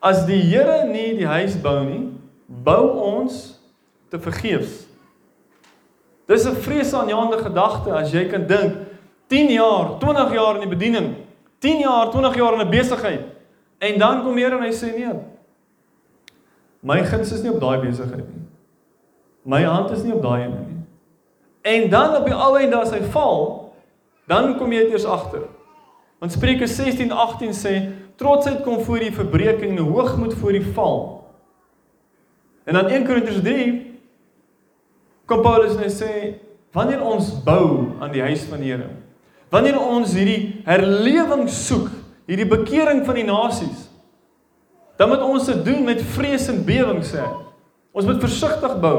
As 0.00 0.26
die 0.26 0.40
Here 0.42 0.86
nie 0.86 1.16
die 1.16 1.26
huis 1.26 1.60
bou 1.60 1.84
nie, 1.84 2.10
bou 2.46 2.98
ons 2.98 3.60
te 4.10 4.18
vergeefs. 4.18 4.86
Dis 6.26 6.44
'n 6.44 6.54
vreesaanjaende 6.54 7.38
gedagte 7.38 7.92
as 7.92 8.12
jy 8.12 8.28
kan 8.28 8.46
dink 8.46 8.76
10 9.28 9.50
jaar, 9.50 9.98
20 9.98 10.32
jaar 10.32 10.54
in 10.54 10.68
die 10.68 10.76
bediening, 10.76 11.14
10 11.62 11.78
jaar, 11.84 12.10
20 12.10 12.34
jaar 12.34 12.56
in 12.58 12.66
'n 12.66 12.70
besigheid 12.70 13.22
en 13.78 13.98
dan 13.98 14.22
kom 14.22 14.36
Here 14.36 14.56
en 14.56 14.62
hy 14.62 14.72
sê 14.72 14.90
nee, 14.96 15.14
My 16.82 17.04
guns 17.06 17.32
is 17.32 17.42
nie 17.44 17.52
op 17.52 17.60
daai 17.62 17.78
besigheid 17.78 18.26
nie. 18.26 18.42
My 19.46 19.62
hand 19.62 19.90
is 19.94 20.02
nie 20.02 20.14
op 20.14 20.22
daai 20.22 20.42
een 20.42 20.54
nie. 20.54 20.80
En 21.62 21.90
dan 21.90 22.16
op 22.16 22.26
die 22.26 22.34
ou 22.34 22.56
einde 22.58 22.76
as 22.76 22.90
hy 22.90 22.98
val, 23.14 23.44
dan 24.26 24.56
kom 24.58 24.72
jy 24.74 24.88
eers 24.90 25.06
agter. 25.06 25.44
Want 26.18 26.34
Spreuke 26.34 26.66
16:18 26.66 27.54
sê 27.54 27.74
trotsheid 28.18 28.62
kom 28.66 28.82
voor 28.82 28.98
die 28.98 29.12
verbreeking 29.14 29.78
en 29.78 29.84
hoogmoed 29.84 30.34
voor 30.34 30.52
die 30.52 30.66
val. 30.74 31.22
En 32.64 32.74
dan 32.74 32.90
1 32.90 33.06
Korintiërs 33.06 33.42
3 33.42 34.00
kom 35.26 35.42
Paulus 35.42 35.76
en 35.76 35.82
hy 35.82 35.90
sê 35.90 36.12
wanneer 36.74 37.02
ons 37.02 37.30
bou 37.44 37.94
aan 38.00 38.12
die 38.12 38.22
huis 38.22 38.42
van 38.50 38.62
die 38.62 38.70
Here, 38.72 38.90
wanneer 39.52 39.76
ons 39.80 40.14
hierdie 40.16 40.62
herlewing 40.64 41.44
soek, 41.52 41.90
hierdie 42.28 42.48
bekering 42.48 43.02
van 43.04 43.18
die 43.18 43.28
nasies, 43.28 43.88
dan 44.96 45.10
moet 45.12 45.24
ons 45.24 45.48
dit 45.50 45.64
doen 45.66 45.82
met 45.84 46.00
vrees 46.14 46.48
en 46.48 46.62
bewering 46.64 47.02
sê. 47.04 47.24
Ons 47.92 48.06
moet 48.08 48.20
versigtig 48.22 48.76
bou. 48.80 48.98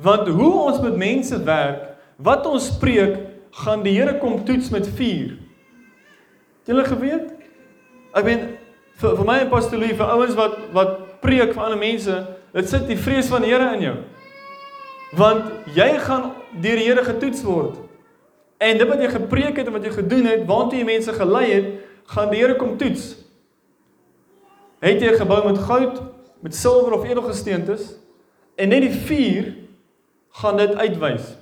Want 0.00 0.28
hoe 0.28 0.52
ons 0.66 0.80
met 0.84 0.96
mense 1.00 1.36
werk, 1.46 1.84
wat 2.20 2.46
ons 2.48 2.70
preek, 2.80 3.16
gaan 3.64 3.82
die 3.82 3.96
Here 3.96 4.18
kom 4.20 4.44
toets 4.46 4.70
met 4.70 4.86
vuur. 4.96 5.34
Het 6.60 6.72
julle 6.72 6.84
geweet? 6.86 7.30
Ek 8.14 8.26
meen 8.26 8.44
vir 9.00 9.16
vir 9.18 9.26
my 9.26 9.38
apostolie 9.46 9.96
vir 9.96 10.12
ouens 10.14 10.36
wat 10.38 10.56
wat 10.76 10.96
preek 11.24 11.52
vir 11.54 11.64
ander 11.66 11.80
mense, 11.80 12.14
dit 12.54 12.68
sit 12.68 12.86
die 12.88 12.98
vrees 13.00 13.28
van 13.32 13.44
die 13.44 13.52
Here 13.52 13.72
in 13.76 13.84
jou. 13.88 13.96
Want 15.18 15.72
jy 15.76 15.88
gaan 16.06 16.30
deur 16.62 16.80
die 16.80 16.86
Here 16.86 17.04
getoets 17.04 17.42
word. 17.46 17.89
En 18.60 18.76
dit 18.76 18.88
wat 18.88 19.00
jy 19.00 19.08
gepreek 19.08 19.56
het 19.56 19.70
en 19.70 19.72
wat 19.72 19.86
jy 19.88 19.92
gedoen 19.94 20.26
het, 20.28 20.44
waartoe 20.48 20.82
jy 20.82 20.84
mense 20.84 21.12
gelei 21.16 21.46
het, 21.48 21.68
gaan 22.12 22.28
die 22.32 22.42
Here 22.42 22.56
kom 22.60 22.74
toets. 22.76 23.14
Het 24.84 25.00
jy 25.00 25.12
'n 25.12 25.20
gebou 25.20 25.44
met 25.46 25.58
goud, 25.58 26.02
met 26.40 26.54
silwer 26.54 26.92
of 26.92 27.04
edelgesteentes 27.04 27.96
en 28.56 28.68
net 28.68 28.80
die 28.80 28.92
vuur 28.92 29.54
gaan 30.40 30.56
dit 30.56 30.74
uitwys. 30.74 31.36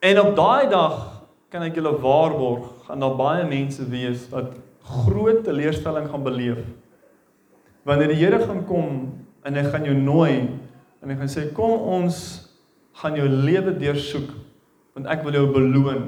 En 0.00 0.20
op 0.20 0.36
daai 0.36 0.68
dag 0.68 1.24
kan 1.48 1.62
ek 1.62 1.74
julle 1.74 2.00
waarborg, 2.00 2.66
gaan 2.86 3.00
daar 3.00 3.16
baie 3.16 3.44
mense 3.44 3.88
wees 3.88 4.28
wat 4.28 4.56
groot 4.82 5.44
teleurstelling 5.44 6.08
gaan 6.10 6.22
beleef. 6.22 6.58
Wanneer 7.82 8.08
die 8.08 8.24
Here 8.24 8.40
gaan 8.40 8.64
kom 8.64 9.24
en 9.42 9.54
hy 9.54 9.64
gaan 9.64 9.84
jou 9.84 9.94
nooi 9.94 10.48
en 11.02 11.08
hy 11.08 11.16
gaan 11.16 11.28
sê 11.28 11.52
kom 11.52 11.70
ons 11.70 12.18
gaan 12.92 13.16
jou 13.16 13.28
lewe 13.28 13.76
deursoek 13.76 14.30
want 14.94 15.10
ek 15.10 15.24
wil 15.26 15.36
jou 15.36 15.46
beloon. 15.52 16.04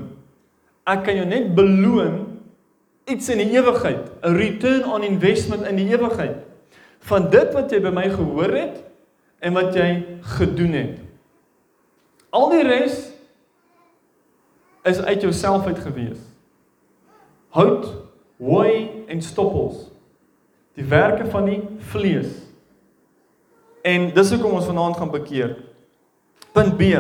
Ek 0.87 1.03
kan 1.07 1.19
jou 1.19 1.27
net 1.27 1.55
beloon 1.55 2.23
iets 3.07 3.29
in 3.31 3.39
die 3.39 3.55
ewigheid, 3.55 4.11
'n 4.23 4.35
return 4.35 4.85
on 4.85 5.03
investment 5.03 5.67
in 5.67 5.77
die 5.77 5.91
ewigheid 5.91 6.43
van 7.07 7.31
dit 7.31 7.53
wat 7.55 7.71
jy 7.71 7.81
by 7.81 7.91
my 7.91 8.09
gehoor 8.11 8.51
het 8.51 8.83
en 9.39 9.55
wat 9.55 9.75
jy 9.75 10.19
gedoen 10.21 10.73
het. 10.73 10.97
Al 12.31 12.51
die 12.51 12.63
res 12.67 13.13
is 14.87 14.99
uit 15.03 15.23
jouself 15.23 15.67
uit 15.67 15.79
gewees. 15.79 16.19
Hout, 17.49 17.87
hooi 18.39 19.05
en 19.07 19.23
stoppels. 19.23 19.91
Die 20.75 20.85
werke 20.85 21.27
van 21.31 21.45
die 21.45 21.63
vlees. 21.79 22.43
En 23.87 24.11
dis 24.15 24.31
hoekom 24.31 24.59
ons 24.59 24.67
vanaand 24.67 24.97
gaan 24.97 25.11
bekeer. 25.11 25.57
Punt 26.53 26.77
B. 26.77 26.91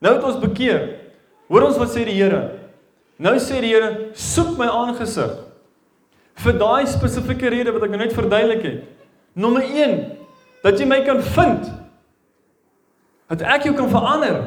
Nou 0.00 0.14
het 0.16 0.24
ons 0.24 0.40
bekeer. 0.40 0.95
Hoor 1.46 1.68
ons 1.68 1.78
wat 1.78 1.92
sê 1.94 2.04
die 2.06 2.16
Here? 2.18 2.42
Nou 3.22 3.36
sê 3.40 3.60
die 3.62 3.72
Here, 3.72 4.10
soek 4.18 4.56
my 4.58 4.66
aangesig. 4.66 5.32
Vir 6.42 6.58
daai 6.60 6.86
spesifieke 6.90 7.50
rede 7.52 7.72
wat 7.72 7.86
ek 7.86 7.92
nou 7.94 8.00
net 8.02 8.14
verduidelik 8.16 8.64
het. 8.66 8.84
Nommer 9.36 9.64
1 9.64 9.98
dat 10.64 10.80
jy 10.80 10.86
my 10.88 11.00
kan 11.06 11.20
vind. 11.22 11.68
Dat 13.30 13.44
ek 13.46 13.68
jou 13.68 13.74
kan 13.76 13.90
verander. 13.92 14.40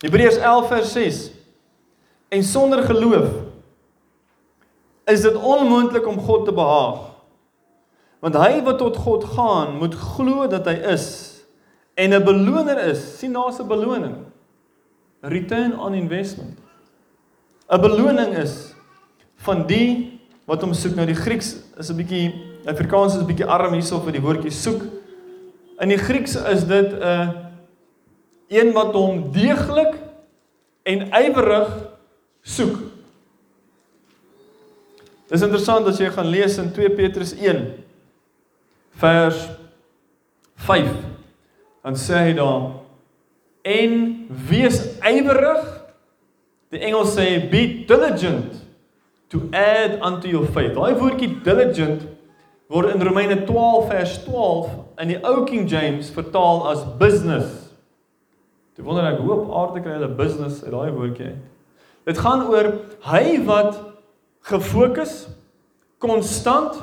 Hebreërs 0.00 0.40
11 0.40 0.68
vers 0.72 0.92
6. 0.96 1.20
En 2.30 2.44
sonder 2.44 2.82
geloof 2.88 3.30
is 5.10 5.22
dit 5.22 5.34
onmoontlik 5.34 6.06
om 6.06 6.20
God 6.22 6.44
te 6.46 6.54
behaag. 6.54 7.06
Want 8.20 8.36
hy 8.36 8.60
wat 8.62 8.78
tot 8.78 8.98
God 9.00 9.24
gaan, 9.32 9.78
moet 9.80 9.96
glo 9.96 10.46
dat 10.50 10.68
hy 10.68 10.76
is 10.92 11.06
en 11.94 12.14
'n 12.14 12.24
beloner 12.24 12.78
is. 12.92 13.18
sien 13.18 13.32
daar's 13.32 13.58
'n 13.58 13.66
beloning. 13.66 14.29
Return 15.20 15.78
on 15.78 15.94
investment. 15.94 16.58
'n 17.70 17.80
Beloning 17.80 18.36
is 18.36 18.74
van 19.44 19.66
die 19.66 20.20
wat 20.48 20.62
hom 20.62 20.72
soek. 20.74 20.96
Nou 20.96 21.06
die 21.06 21.14
Grieks 21.14 21.56
is 21.78 21.90
'n 21.90 21.96
bietjie 21.96 22.34
Afrikaans 22.66 23.14
is 23.14 23.22
'n 23.22 23.26
bietjie 23.26 23.46
arm 23.46 23.72
hierso 23.72 24.00
vir 24.00 24.12
die 24.12 24.20
woordjie 24.22 24.50
soek. 24.50 24.82
In 25.80 25.88
die 25.88 25.98
Grieks 25.98 26.34
is 26.34 26.64
dit 26.64 26.92
'n 26.92 27.02
uh, 27.02 27.28
een 28.48 28.72
wat 28.72 28.92
hom 28.92 29.30
deeglik 29.32 29.94
en 30.82 31.06
ywerig 31.12 31.70
soek. 32.42 32.76
Dis 35.30 35.42
interessant 35.42 35.86
as 35.86 35.98
jy 35.98 36.10
gaan 36.10 36.26
lees 36.26 36.58
in 36.58 36.72
2 36.72 36.90
Petrus 36.90 37.32
1 37.32 37.84
vers 38.98 39.48
5. 40.56 40.90
Dan 41.82 41.94
sê 41.94 42.26
hy 42.26 42.32
daar 42.34 42.79
en 43.62 44.26
wees 44.48 44.80
ywerig. 45.06 45.66
Die 46.70 46.80
Engels 46.86 47.16
sê 47.16 47.40
be 47.50 47.84
diligent 47.88 48.60
to 49.30 49.48
add 49.52 49.98
unto 50.02 50.28
your 50.28 50.46
faith. 50.54 50.74
Daai 50.76 50.94
woordjie 50.98 51.32
diligent 51.44 52.06
word 52.70 52.94
in 52.94 53.02
Romeine 53.02 53.44
12 53.46 53.88
vers 53.90 54.16
12 54.24 54.70
in 55.02 55.12
die 55.14 55.18
ou 55.26 55.44
King 55.48 55.66
James 55.70 56.10
vertaal 56.14 56.64
as 56.70 56.84
business. 57.00 57.70
Jy 58.78 58.86
wonder 58.86 59.04
ek 59.10 59.18
hoe 59.20 59.34
op 59.34 59.50
aarde 59.52 59.82
kry 59.84 59.98
hulle 59.98 60.12
business 60.16 60.62
uit 60.64 60.72
daai 60.72 60.92
woordjie 60.94 61.32
uit. 61.34 61.40
Dit 62.08 62.20
gaan 62.22 62.46
oor 62.48 62.70
hy 63.10 63.24
wat 63.44 63.76
gefokus 64.48 65.26
konstant 66.00 66.78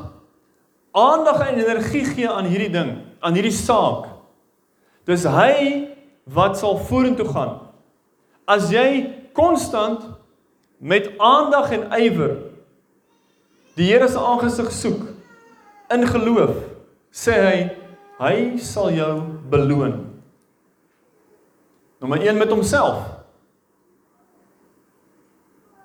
aandag 0.97 1.41
en 1.47 1.57
energie 1.63 2.03
gee 2.05 2.29
aan 2.29 2.45
hierdie 2.45 2.71
ding, 2.73 2.91
aan 3.19 3.37
hierdie 3.37 3.55
saak. 3.55 4.11
Dis 5.09 5.25
hy 5.25 5.87
wat 6.33 6.57
sal 6.59 6.77
vorentoe 6.77 7.27
gaan. 7.27 7.59
As 8.47 8.71
jy 8.71 9.13
konstant 9.37 10.03
met 10.77 11.09
aandag 11.17 11.71
en 11.71 11.87
ywer 11.97 12.35
die 13.77 13.91
Here 13.91 14.07
se 14.09 14.17
aangesig 14.19 14.71
soek 14.73 15.03
in 15.93 16.07
geloof 16.09 16.55
sê 17.13 17.35
hy 17.43 17.57
hy 18.17 18.35
sal 18.61 18.89
jou 18.95 19.13
beloon. 19.49 19.99
Nommer 22.01 22.21
1 22.25 22.37
met 22.37 22.49
homself. 22.49 23.03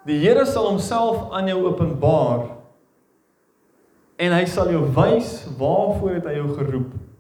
Die 0.09 0.19
Here 0.23 0.47
sal 0.49 0.71
homself 0.71 1.29
aan 1.33 1.51
jou 1.53 1.61
openbaar 1.69 2.49
en 4.23 4.35
hy 4.37 4.45
sal 4.49 4.73
jou 4.73 4.87
wys 4.97 5.43
waarvoor 5.61 6.17
het 6.19 6.29
hy 6.31 6.39
jou 6.41 6.49
geroep 6.57 7.12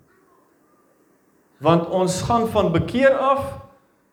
want 1.62 1.88
ons 1.88 2.22
gaan 2.26 2.48
van 2.48 2.72
bekeer 2.72 3.14
af 3.14 3.44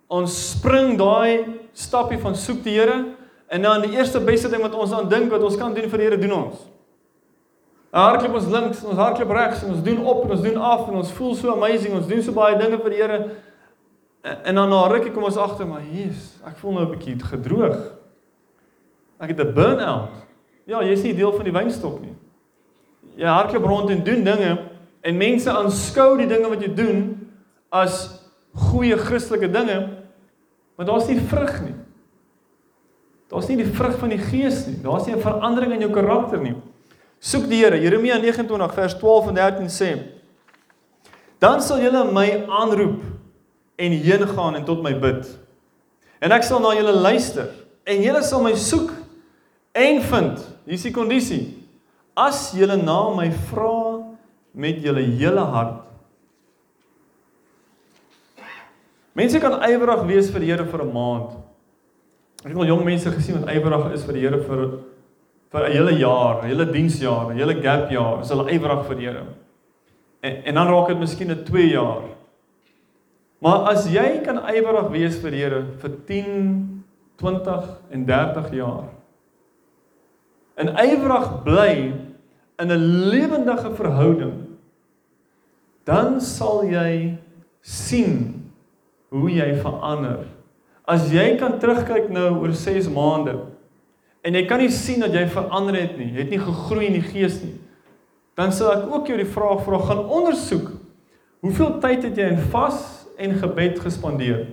ons 0.08 0.36
spring 0.52 0.98
daai 0.98 1.60
stappie 1.74 2.20
van 2.20 2.36
soek 2.36 2.64
die 2.64 2.78
Here 2.78 3.18
En 3.50 3.62
dan 3.62 3.82
die 3.82 3.92
eerste 3.92 4.22
beste 4.22 4.50
ding 4.50 4.62
wat 4.62 4.76
ons 4.78 4.92
aan 4.94 5.10
dink 5.10 5.32
wat 5.32 5.42
ons 5.42 5.58
kan 5.58 5.74
doen 5.74 5.90
vir 5.90 6.02
die 6.02 6.06
Here 6.06 6.22
doen 6.22 6.36
ons. 6.38 6.66
Nou 7.90 8.04
hardloop 8.06 8.36
ons 8.38 8.50
links, 8.54 8.82
ons 8.86 9.00
hardloop 9.02 9.32
regs, 9.34 9.64
ons 9.66 9.80
doen 9.82 10.04
op 10.06 10.22
en 10.28 10.34
ons 10.36 10.44
doen 10.44 10.58
af 10.62 10.84
en 10.86 11.00
ons 11.00 11.14
voel 11.18 11.34
so 11.36 11.56
amazing, 11.56 11.96
ons 11.98 12.06
doen 12.08 12.22
so 12.22 12.36
baie 12.36 12.60
dinge 12.60 12.78
vir 12.84 12.94
die 12.94 13.00
Here. 13.02 13.18
En 14.22 14.62
dan 14.62 14.70
na 14.70 14.84
rukkie 14.92 15.10
kom 15.16 15.26
ons 15.26 15.40
agter, 15.42 15.66
maar 15.66 15.82
hier's, 15.82 16.36
ek 16.46 16.60
voel 16.62 16.78
nou 16.78 16.86
'n 16.86 16.92
bietjie 16.92 17.18
gedroog. 17.26 17.80
Ek 19.20 19.30
het 19.34 19.40
'n 19.40 19.54
burn-out. 19.54 20.14
Ja, 20.68 20.84
jy's 20.84 21.04
nie 21.04 21.16
deel 21.16 21.32
van 21.32 21.46
die 21.46 21.54
wynstok 21.54 22.02
nie. 22.02 22.16
Jy 23.18 23.26
hardloop 23.26 23.66
rond 23.66 23.90
en 23.90 24.04
doen 24.04 24.24
dinge 24.24 24.70
en 25.02 25.18
mense 25.18 25.50
aanskou 25.50 26.18
die 26.18 26.28
dinge 26.28 26.50
wat 26.50 26.62
jy 26.62 26.74
doen 26.74 27.19
as 27.70 28.10
goeie 28.54 28.98
Christelike 28.98 29.50
dinge, 29.52 29.80
maar 30.76 30.86
daar's 30.86 31.08
nie 31.08 31.20
vrug 31.22 31.62
nie. 31.62 31.76
Daar's 33.30 33.48
nie 33.48 33.60
die 33.60 33.70
vrug 33.70 33.98
van 34.02 34.10
die 34.10 34.22
Gees 34.22 34.64
nie. 34.66 34.80
Daar's 34.82 35.06
nie 35.06 35.16
'n 35.16 35.22
verandering 35.22 35.74
in 35.74 35.82
jou 35.82 35.92
karakter 35.92 36.40
nie. 36.42 36.56
Soek 37.20 37.50
die 37.50 37.64
Here. 37.64 37.80
Jeremia 37.82 38.18
29 38.18 38.74
vers 38.74 38.94
12 38.98 39.28
en 39.28 39.36
13 39.36 39.70
sê: 39.70 40.04
Dan 41.40 41.62
sal 41.62 41.80
julle 41.80 42.12
my 42.12 42.46
aanroep 42.48 43.04
en 43.76 43.92
heen 43.92 44.28
gaan 44.28 44.56
en 44.56 44.66
tot 44.66 44.82
my 44.84 45.00
bid. 45.00 45.38
En 46.20 46.32
ek 46.32 46.44
sal 46.44 46.60
na 46.60 46.74
julle 46.76 46.92
luister 46.92 47.50
en 47.86 48.02
julle 48.02 48.24
sal 48.24 48.42
my 48.42 48.56
soek 48.56 48.92
en 49.72 50.02
vind. 50.02 50.40
Hier 50.66 50.74
is 50.74 50.84
die 50.84 50.92
kondisie. 50.92 51.44
As 52.16 52.52
julle 52.52 52.78
na 52.78 53.16
my 53.16 53.30
vra 53.32 54.00
met 54.54 54.82
julle 54.84 55.02
hele 55.02 55.46
hart. 55.54 55.89
Mense 59.20 59.40
kan 59.44 59.58
ywerig 59.68 60.06
wees 60.08 60.30
vir 60.32 60.44
die 60.46 60.52
Here 60.54 60.66
vir 60.66 60.84
'n 60.86 60.94
maand. 60.94 61.32
Ek 62.46 62.54
het 62.54 62.58
al 62.58 62.70
jong 62.72 62.86
mense 62.86 63.12
gesien 63.12 63.42
wat 63.42 63.52
ywerig 63.52 63.92
is 63.94 64.06
vir 64.06 64.14
die 64.16 64.22
Here 64.24 64.40
vir 64.40 64.62
vir 65.52 65.66
'n 65.66 65.72
hele 65.72 65.94
jaar, 66.00 66.44
'n 66.44 66.48
hele 66.48 66.66
diensjaar, 66.66 67.32
'n 67.32 67.38
hele 67.38 67.56
gap 67.62 67.92
jaar, 67.92 68.22
is 68.22 68.30
hulle 68.30 68.48
ywerig 68.48 68.86
vir 68.88 68.96
die 68.96 69.06
Here. 69.08 69.26
En 70.24 70.44
en 70.46 70.56
dan 70.56 70.68
raak 70.68 70.88
dit 70.88 71.00
miskien 71.00 71.32
'n 71.32 71.44
2 71.44 71.68
jaar. 71.72 72.04
Maar 73.42 73.76
as 73.76 73.88
jy 73.88 74.22
kan 74.24 74.38
ywerig 74.38 74.90
wees 74.92 75.18
vir 75.20 75.32
die 75.32 75.44
Here 75.44 75.64
vir 75.80 75.92
10, 76.06 76.84
20 77.18 77.78
en 77.92 78.06
30 78.06 78.52
jaar. 78.54 78.90
En 80.56 80.68
ywerig 80.68 81.44
bly 81.44 81.94
in 82.60 82.72
'n 82.72 83.10
lewendige 83.10 83.76
verhouding, 83.76 84.48
dan 85.84 86.22
sal 86.22 86.64
jy 86.64 87.18
sien 87.62 88.39
hoe 89.10 89.30
jy 89.32 89.48
verander. 89.62 90.28
As 90.90 91.10
jy 91.14 91.36
kan 91.38 91.58
terugkyk 91.62 92.10
nou 92.14 92.42
oor 92.42 92.54
6 92.56 92.90
maande 92.94 93.38
en 94.26 94.36
jy 94.36 94.44
kan 94.50 94.62
nie 94.62 94.72
sien 94.74 95.02
dat 95.04 95.14
jy 95.16 95.26
verander 95.32 95.78
het 95.80 95.98
nie, 95.98 96.12
jy 96.12 96.24
het 96.26 96.34
nie 96.34 96.42
gegroei 96.42 96.90
in 96.90 96.98
die 96.98 97.06
gees 97.06 97.40
nie, 97.44 97.56
dan 98.40 98.54
sal 98.56 98.74
ek 98.74 98.88
ook 98.90 99.10
jou 99.10 99.18
die 99.20 99.28
vraag 99.28 99.62
vra 99.66 99.80
gaan 99.84 100.02
ondersoek. 100.06 100.72
Hoeveel 101.44 101.78
tyd 101.84 102.08
het 102.08 102.18
jy 102.20 102.32
in 102.34 102.42
vas 102.52 102.80
en 103.20 103.38
gebed 103.40 103.80
gespandeer? 103.84 104.48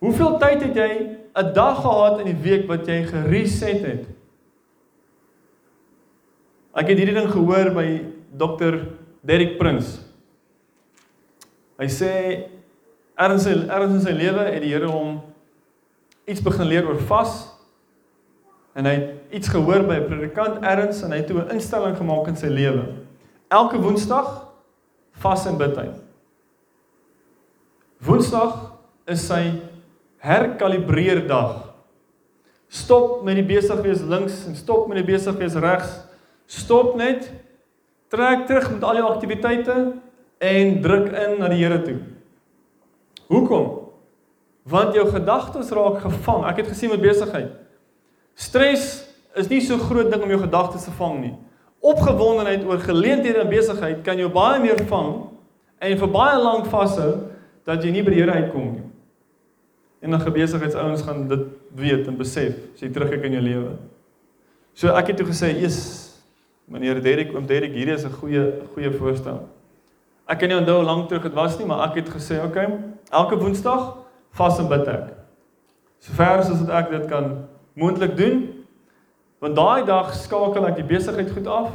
Hoeveel 0.00 0.38
tyd 0.40 0.64
het 0.64 0.76
jy 0.76 0.92
'n 1.36 1.52
dag 1.54 1.82
gehad 1.82 2.20
in 2.20 2.32
die 2.32 2.42
week 2.42 2.66
wat 2.68 2.86
jy 2.86 3.04
gereset 3.04 3.84
het? 3.84 4.04
Ek 6.74 6.88
het 6.88 6.98
hierdie 6.98 7.14
ding 7.14 7.30
gehoor 7.30 7.72
by 7.74 7.88
Dr. 8.38 8.76
Derek 9.26 9.58
Prins. 9.58 10.00
Hy 11.78 11.88
sê 11.88 12.12
erns 13.20 13.46
erns 13.46 13.98
in 13.98 14.04
sy 14.04 14.14
lewe 14.16 14.46
het 14.48 14.62
die 14.64 14.72
Here 14.72 14.88
hom 14.88 15.18
iets 16.30 16.42
begin 16.44 16.68
leer 16.70 16.86
oor 16.88 17.00
vas 17.10 17.42
en 18.78 18.86
hy 18.86 18.94
het 18.96 19.34
iets 19.40 19.50
gehoor 19.52 19.84
by 19.88 19.98
'n 19.98 20.08
predikant 20.08 20.64
erns 20.64 21.02
en 21.02 21.12
hy 21.12 21.18
het 21.18 21.30
'n 21.30 21.50
instelling 21.50 21.96
gemaak 21.96 22.28
in 22.28 22.36
sy 22.36 22.46
lewe. 22.46 22.84
Elke 23.48 23.78
Woensdag 23.78 24.46
vas 25.12 25.46
en 25.46 25.58
bid 25.58 25.76
hy. 25.76 25.88
Woensdag 28.00 28.72
is 29.06 29.26
sy 29.26 29.60
herkalibreer 30.18 31.26
dag. 31.26 31.74
Stop 32.68 33.24
met 33.24 33.34
die 33.34 33.44
besig 33.44 33.82
wees 33.82 34.00
links 34.00 34.46
en 34.46 34.56
stop 34.56 34.88
met 34.88 34.96
die 34.96 35.12
besig 35.12 35.36
wees 35.36 35.54
regs. 35.54 35.90
Stop 36.46 36.96
net 36.96 37.30
Trek 38.10 38.46
terug 38.46 38.70
met 38.72 38.82
al 38.82 38.96
jou 38.98 39.06
aktiwiteite 39.06 39.74
en 40.38 40.80
druk 40.82 41.12
in 41.12 41.38
na 41.38 41.48
die 41.48 41.60
Here 41.62 41.82
toe. 41.82 41.98
Hoekom? 43.30 43.68
Want 44.62 44.94
jou 44.94 45.06
gedagtes 45.08 45.70
raak 45.70 46.00
gevang. 46.02 46.44
Ek 46.50 46.62
het 46.62 46.72
gesien 46.72 46.90
met 46.90 47.02
besigheid. 47.02 47.52
Stres 48.34 48.88
is 49.38 49.48
nie 49.50 49.60
so 49.62 49.78
groot 49.78 50.10
ding 50.10 50.22
om 50.22 50.32
jou 50.32 50.40
gedagtes 50.42 50.88
te 50.88 50.94
vang 50.98 51.20
nie. 51.22 51.34
Opgewondenheid 51.80 52.64
oor 52.66 52.82
geleenthede 52.82 53.44
en 53.44 53.52
besigheid 53.52 54.02
kan 54.04 54.18
jou 54.18 54.28
baie 54.32 54.58
meer 54.60 54.82
vang 54.90 55.12
en 55.80 56.00
vir 56.02 56.10
baie 56.12 56.40
lank 56.42 56.66
vashou 56.72 57.12
dat 57.68 57.84
jy 57.84 57.94
nie 57.94 58.02
by 58.04 58.12
die 58.12 58.20
Here 58.20 58.34
uitkom 58.42 58.66
nie. 58.74 58.84
En 60.02 60.16
dan 60.16 60.24
gebesigheidsouens 60.24 61.06
gaan 61.06 61.28
dit 61.30 61.46
weet 61.78 62.10
en 62.10 62.18
besef 62.18 62.58
as 62.74 62.82
jy 62.82 62.90
terugkyk 62.90 63.24
in 63.28 63.38
jou 63.38 63.44
lewe. 63.46 63.72
So 64.74 64.90
ek 64.96 65.12
het 65.12 65.16
toe 65.22 65.26
gesê, 65.26 65.54
"Jesus, 65.54 66.18
meneer 66.66 67.00
Derek, 67.02 67.34
oom 67.34 67.46
Derek, 67.46 67.72
hierdie 67.72 67.94
is 67.94 68.04
'n 68.04 68.10
goeie 68.10 68.52
goeie 68.74 68.90
voorstel." 68.90 69.48
Ek 70.26 70.38
kan 70.38 70.48
nie 70.48 70.56
onthou 70.56 70.76
hoe 70.76 70.84
lank 70.84 71.08
terug 71.08 71.22
dit 71.22 71.34
was 71.34 71.58
nie, 71.58 71.66
maar 71.66 71.88
ek 71.88 71.94
het 71.94 72.08
gesê, 72.08 72.38
"Oké, 72.38 72.46
okay, 72.46 72.78
elke 73.10 73.38
Woensdag 73.38 73.96
vas 74.38 74.58
en 74.58 74.68
bid 74.68 74.88
ek." 74.88 75.14
Sover 76.00 76.40
as 76.40 76.48
wat 76.48 76.70
ek 76.70 76.90
dit 76.90 77.06
kan 77.10 77.48
moontlik 77.76 78.16
doen. 78.16 78.64
Want 79.40 79.56
daai 79.56 79.84
dag 79.84 80.14
skakel 80.14 80.66
ek 80.68 80.76
die 80.80 80.88
besigheid 80.88 81.30
goed 81.32 81.46
af. 81.46 81.72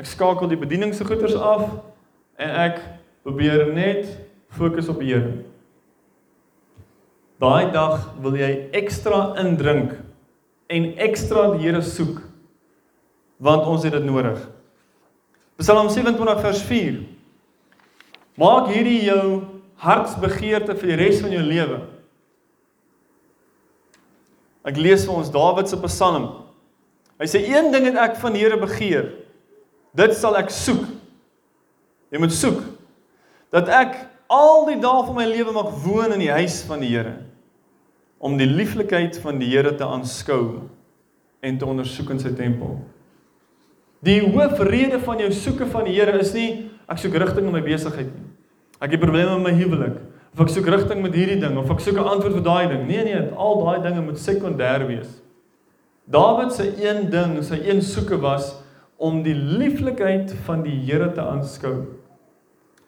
Ek 0.00 0.08
skakel 0.08 0.48
die 0.48 0.60
bedieningse 0.60 1.04
goeders 1.04 1.36
af 1.36 1.66
en 2.40 2.50
ek 2.50 2.80
probeer 3.22 3.72
net 3.72 4.08
fokus 4.56 4.88
op 4.88 5.00
die 5.00 5.12
Here. 5.12 5.32
Daai 7.40 7.70
dag 7.72 8.10
wil 8.20 8.36
jy 8.36 8.50
ekstra 8.76 9.34
indrink 9.40 9.94
en 10.72 10.90
ekstra 11.00 11.50
die 11.54 11.66
Here 11.66 11.82
soek 11.84 12.20
want 13.40 13.64
ons 13.64 13.84
het 13.84 13.94
dit 13.96 14.04
nodig. 14.04 14.36
Psalm 15.60 15.88
27 15.88 16.40
vers 16.40 16.60
4. 16.68 16.98
Maak 18.40 18.68
hierdie 18.72 19.06
jou 19.06 19.24
hartsbegeerte 19.80 20.76
vir 20.76 20.92
die 20.92 20.98
res 21.00 21.22
van 21.24 21.32
jou 21.34 21.42
lewe. 21.44 21.80
Ek 24.68 24.76
lees 24.76 25.06
vir 25.08 25.16
ons 25.16 25.32
Dawid 25.32 25.70
se 25.70 25.78
Psalm. 25.86 26.28
Hy 27.20 27.28
sê 27.28 27.40
een 27.48 27.70
ding 27.72 27.86
het 27.88 27.98
ek 28.00 28.18
van 28.20 28.36
die 28.36 28.42
Here 28.44 28.58
begeer. 28.60 29.10
Dit 29.96 30.14
sal 30.16 30.36
ek 30.40 30.52
soek. 30.52 30.84
Jy 32.12 32.20
moet 32.20 32.34
soek 32.34 32.62
dat 33.50 33.70
ek 33.74 33.96
al 34.30 34.66
die 34.68 34.78
dae 34.78 35.02
van 35.08 35.16
my 35.16 35.26
lewe 35.26 35.52
mag 35.54 35.72
woon 35.82 36.14
in 36.14 36.22
die 36.22 36.30
huis 36.30 36.60
van 36.68 36.82
die 36.84 36.92
Here 36.92 37.16
om 38.20 38.36
die 38.36 38.46
lieflikheid 38.46 39.16
van 39.22 39.40
die 39.40 39.48
Here 39.48 39.72
te 39.74 39.86
aanskou 39.86 40.68
en 41.40 41.56
te 41.58 41.66
ondersoek 41.66 42.12
in 42.12 42.20
sy 42.20 42.34
tempel. 42.36 42.76
Die 44.04 44.20
hoofrede 44.20 45.00
van 45.02 45.22
jou 45.24 45.30
soeke 45.34 45.66
van 45.72 45.88
die 45.88 45.96
Here 45.96 46.18
is 46.20 46.34
nie 46.36 46.50
ek 46.90 47.00
soek 47.00 47.16
rigting 47.22 47.48
in 47.48 47.56
my 47.56 47.64
besigheid 47.64 48.12
nie. 48.12 48.28
Ek 48.80 48.94
het 48.94 49.00
probleme 49.00 49.36
met 49.38 49.52
my 49.52 49.54
huwelik 49.58 49.98
of 50.30 50.40
ek 50.44 50.52
soek 50.54 50.68
rigting 50.70 51.02
met 51.02 51.14
hierdie 51.14 51.40
ding 51.42 51.56
of 51.58 51.70
ek 51.70 51.80
soek 51.80 51.98
'n 51.98 52.10
antwoord 52.14 52.34
vir 52.38 52.42
daai 52.42 52.68
ding. 52.68 52.86
Nee 52.86 53.04
nee, 53.04 53.20
al 53.36 53.64
daai 53.64 53.82
dinge 53.82 54.02
moet 54.02 54.18
sekondêr 54.18 54.86
wees. 54.86 55.20
Dawid 56.06 56.52
se 56.52 56.66
een 56.78 57.10
ding, 57.10 57.42
sy 57.44 57.60
een 57.66 57.82
soeke 57.82 58.18
was 58.18 58.54
om 58.96 59.22
die 59.22 59.34
lieflikheid 59.34 60.32
van 60.46 60.62
die 60.62 60.78
Here 60.86 61.12
te 61.12 61.20
aanskou. 61.20 61.86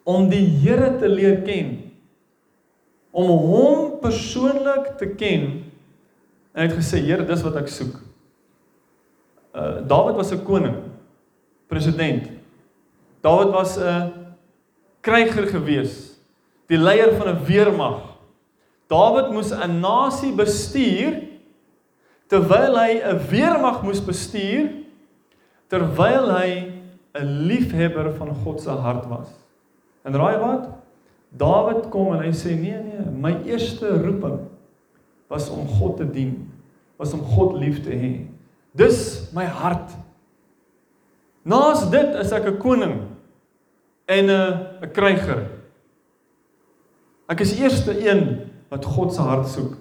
Om 0.04 0.28
die 0.28 0.46
Here 0.46 0.98
te 0.98 1.08
leer 1.08 1.42
ken 1.42 1.92
om 3.12 3.28
hom 3.28 3.98
persoonlik 4.00 4.94
te 4.98 5.10
ken. 5.20 5.44
En 6.52 6.64
hy 6.64 6.68
het 6.68 6.78
gesê, 6.78 7.02
Here, 7.04 7.24
dis 7.28 7.44
wat 7.44 7.58
ek 7.60 7.68
soek. 7.72 8.00
Uh 9.52 9.84
Dawid 9.84 10.16
was 10.16 10.32
'n 10.32 10.44
koning, 10.44 10.76
president. 11.68 12.30
Dawid 13.20 13.52
was 13.52 13.76
'n 13.76 14.21
kryger 15.02 15.48
gewees, 15.50 16.14
die 16.70 16.78
leier 16.78 17.12
van 17.18 17.28
'n 17.28 17.44
weermag. 17.44 18.00
Dawid 18.88 19.32
moes 19.32 19.52
'n 19.52 19.80
nasie 19.80 20.32
bestuur 20.32 21.28
terwyl 22.28 22.76
hy 22.78 23.00
'n 23.02 23.18
weermag 23.28 23.82
moes 23.82 24.00
bestuur 24.00 24.70
terwyl 25.68 26.30
hy 26.30 26.72
'n 27.14 27.46
liefhebber 27.48 28.12
van 28.12 28.34
God 28.44 28.60
se 28.60 28.70
hart 28.70 29.06
was. 29.06 29.28
En 30.04 30.14
raai 30.14 30.38
wat? 30.38 30.68
Dawid 31.30 31.88
kom 31.90 32.14
en 32.14 32.22
hy 32.24 32.32
sê 32.32 32.54
nee 32.56 32.76
nee, 32.76 33.04
my 33.10 33.42
eerste 33.44 33.88
roeping 34.02 34.48
was 35.28 35.48
om 35.50 35.66
God 35.66 35.96
te 35.96 36.10
dien, 36.10 36.52
was 36.96 37.12
om 37.12 37.20
God 37.20 37.56
lief 37.56 37.82
te 37.82 37.90
hê. 37.90 38.26
Dis 38.76 39.30
my 39.32 39.44
hart. 39.44 39.92
Naas 41.42 41.90
dit 41.90 42.14
is 42.20 42.32
ek 42.32 42.46
'n 42.46 42.58
koning 42.58 43.00
en 44.06 44.30
'n 44.30 44.71
'n 44.82 44.90
kryger. 44.90 45.46
Ek 47.30 47.40
is 47.40 47.54
eerste 47.58 47.94
een 47.94 48.50
wat 48.68 48.84
God 48.84 49.14
se 49.14 49.20
hart 49.20 49.48
soek. 49.48 49.76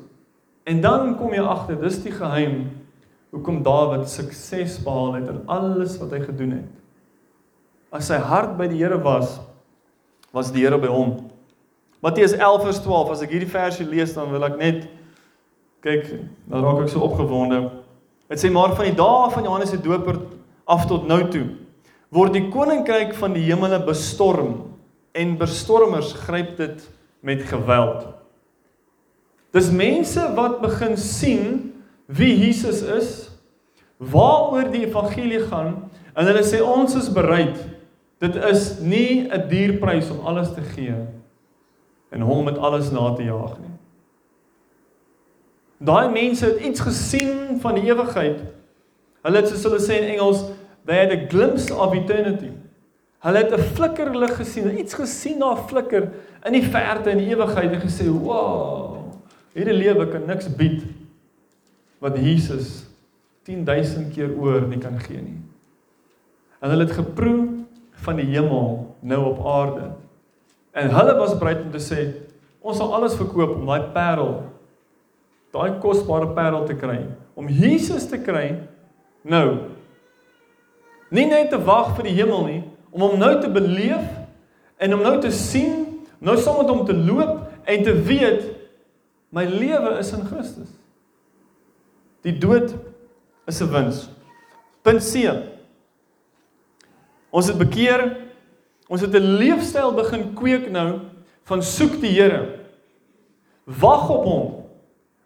En 0.63 0.81
dan 0.81 1.17
kom 1.17 1.33
jy 1.33 1.41
agter, 1.41 1.79
dis 1.81 2.03
die 2.03 2.13
geheim 2.13 2.69
hoekom 3.31 3.63
Dawid 3.63 4.09
sukses 4.09 4.77
behaal 4.83 5.13
het 5.13 5.27
in 5.31 5.41
alles 5.47 5.97
wat 5.97 6.11
hy 6.11 6.19
gedoen 6.19 6.51
het. 6.51 6.69
As 7.91 8.07
sy 8.07 8.19
hart 8.19 8.57
by 8.57 8.67
die 8.67 8.77
Here 8.77 8.99
was, 9.01 9.39
was 10.31 10.51
die 10.51 10.63
Here 10.63 10.77
by 10.77 10.87
hom. 10.87 11.31
Matteus 12.03 12.33
11 12.33 12.63
vers 12.63 12.81
12. 12.83 13.11
As 13.11 13.21
ek 13.21 13.31
hierdie 13.31 13.49
versie 13.49 13.87
lees 13.87 14.13
dan 14.13 14.29
wil 14.31 14.45
ek 14.45 14.57
net 14.59 14.85
kyk, 15.81 16.07
dan 16.47 16.63
raak 16.63 16.83
ek 16.83 16.91
so 16.93 17.01
opgewonde. 17.03 17.63
Dit 18.29 18.39
sê 18.39 18.51
maar 18.51 18.75
van 18.77 18.85
die 18.85 18.95
dae 18.95 19.31
van 19.33 19.47
Johannes 19.47 19.73
die 19.73 19.81
Doper 19.81 20.21
af 20.69 20.85
tot 20.87 21.07
nou 21.09 21.23
toe 21.31 21.47
word 22.11 22.35
die 22.35 22.49
koninkryk 22.51 23.13
van 23.15 23.35
die 23.35 23.45
hemele 23.47 23.79
bestorm 23.87 24.70
en 25.11 25.37
bestormers 25.37 26.13
gryp 26.13 26.57
dit 26.57 26.89
met 27.19 27.41
geweld. 27.41 28.07
Dis 29.51 29.71
mense 29.71 30.33
wat 30.35 30.61
begin 30.61 30.97
sien 30.97 31.73
wie 32.05 32.31
Jesus 32.37 32.81
is, 32.81 33.09
waaroor 33.97 34.71
die 34.71 34.85
evangelie 34.87 35.43
gaan 35.51 35.75
en 36.13 36.25
hulle 36.25 36.43
sê 36.43 36.61
ons 36.63 36.95
is 36.97 37.11
bereid. 37.13 37.59
Dit 38.21 38.35
is 38.35 38.79
nie 38.79 39.27
'n 39.27 39.47
duur 39.49 39.77
prys 39.81 40.09
om 40.09 40.25
alles 40.25 40.53
te 40.53 40.61
gee 40.61 40.95
en 42.11 42.21
hom 42.21 42.43
met 42.43 42.57
alles 42.57 42.91
na 42.91 43.13
te 43.13 43.23
jaag 43.23 43.57
nie. 43.59 43.75
Daai 45.81 46.09
mense 46.09 46.45
het 46.45 46.59
iets 46.59 46.79
gesien 46.79 47.59
van 47.59 47.75
die 47.75 47.87
ewigheid. 47.89 48.41
Hulle 49.21 49.37
het 49.37 49.47
soos 49.47 49.63
hulle 49.63 49.79
sê 49.79 50.01
in 50.01 50.09
Engels, 50.13 50.43
they 50.85 50.97
had 50.99 51.11
a 51.11 51.27
glimpse 51.27 51.73
of 51.73 51.93
eternity. 51.93 52.51
Hulle 53.21 53.37
het 53.37 53.53
'n 53.53 53.67
flikkerlig 53.75 54.35
gesien, 54.35 54.79
iets 54.79 54.93
gesien 54.93 55.39
daar 55.39 55.57
flikker 55.57 56.09
in 56.45 56.53
die 56.53 56.63
verte 56.63 57.09
in 57.09 57.17
die 57.17 57.29
ewigheid 57.35 57.71
en 57.71 57.81
gesê, 57.81 58.07
"Wow, 58.09 58.97
hierdie 59.53 59.73
lewe 59.73 60.07
kan 60.07 60.25
niks 60.25 60.55
bied 60.55 60.83
wat 61.99 62.17
Jesus 62.17 62.85
10000 63.43 64.13
keer 64.13 64.29
oor 64.37 64.61
nie 64.61 64.79
kan 64.79 64.99
gee 64.99 65.21
nie." 65.21 65.41
En 66.61 66.69
hulle 66.69 66.83
het 66.83 66.91
geproe 66.91 67.47
van 67.91 68.15
die 68.15 68.25
hemel 68.25 68.95
nou 68.99 69.25
op 69.25 69.45
aarde. 69.45 69.91
En 70.71 70.89
hulle 70.89 71.15
was 71.15 71.37
bereid 71.37 71.61
om 71.63 71.71
te 71.71 71.79
sê 71.79 72.13
ons 72.61 72.77
sal 72.77 72.93
alles 72.95 73.15
verkoop 73.15 73.55
om 73.55 73.65
daai 73.65 73.91
parel 73.93 74.51
daai 75.51 75.79
kosbare 75.83 76.31
parel 76.35 76.65
te 76.67 76.75
kry, 76.79 77.03
om 77.35 77.49
Jesus 77.51 78.07
te 78.09 78.19
kry 78.23 78.55
nou. 79.27 79.47
Nie 81.11 81.27
net 81.27 81.51
te 81.51 81.59
wag 81.59 81.91
vir 81.97 82.07
die 82.07 82.15
hemel 82.15 82.45
nie, 82.47 82.61
om 82.91 83.01
hom 83.01 83.17
nou 83.19 83.33
te 83.41 83.49
beleef 83.49 84.03
en 84.77 84.93
om 84.93 85.01
nou 85.01 85.15
te 85.21 85.31
sien, 85.31 85.85
nou 86.19 86.37
saam 86.37 86.61
met 86.61 86.69
hom 86.69 86.85
te 86.85 86.95
loop 86.95 87.39
en 87.63 87.83
te 87.83 87.93
weet 87.93 88.47
my 89.31 89.45
lewe 89.45 89.97
is 89.99 90.11
in 90.13 90.25
Christus. 90.27 90.69
Die 92.21 92.37
dood 92.37 92.75
is 93.47 93.61
'n 93.61 93.71
wins. 93.71 94.09
Punt 94.81 95.01
C. 95.01 95.29
Ons 97.31 97.47
het 97.47 97.57
bekeer 97.57 98.17
Ons 98.91 99.01
het 99.01 99.13
'n 99.15 99.37
leefstyl 99.39 99.93
begin 99.93 100.33
kweek 100.33 100.69
nou 100.69 100.99
van 101.43 101.63
soek 101.63 102.01
die 102.01 102.11
Here. 102.11 102.59
Wag 103.63 104.09
op 104.09 104.23
hom. 104.23 104.60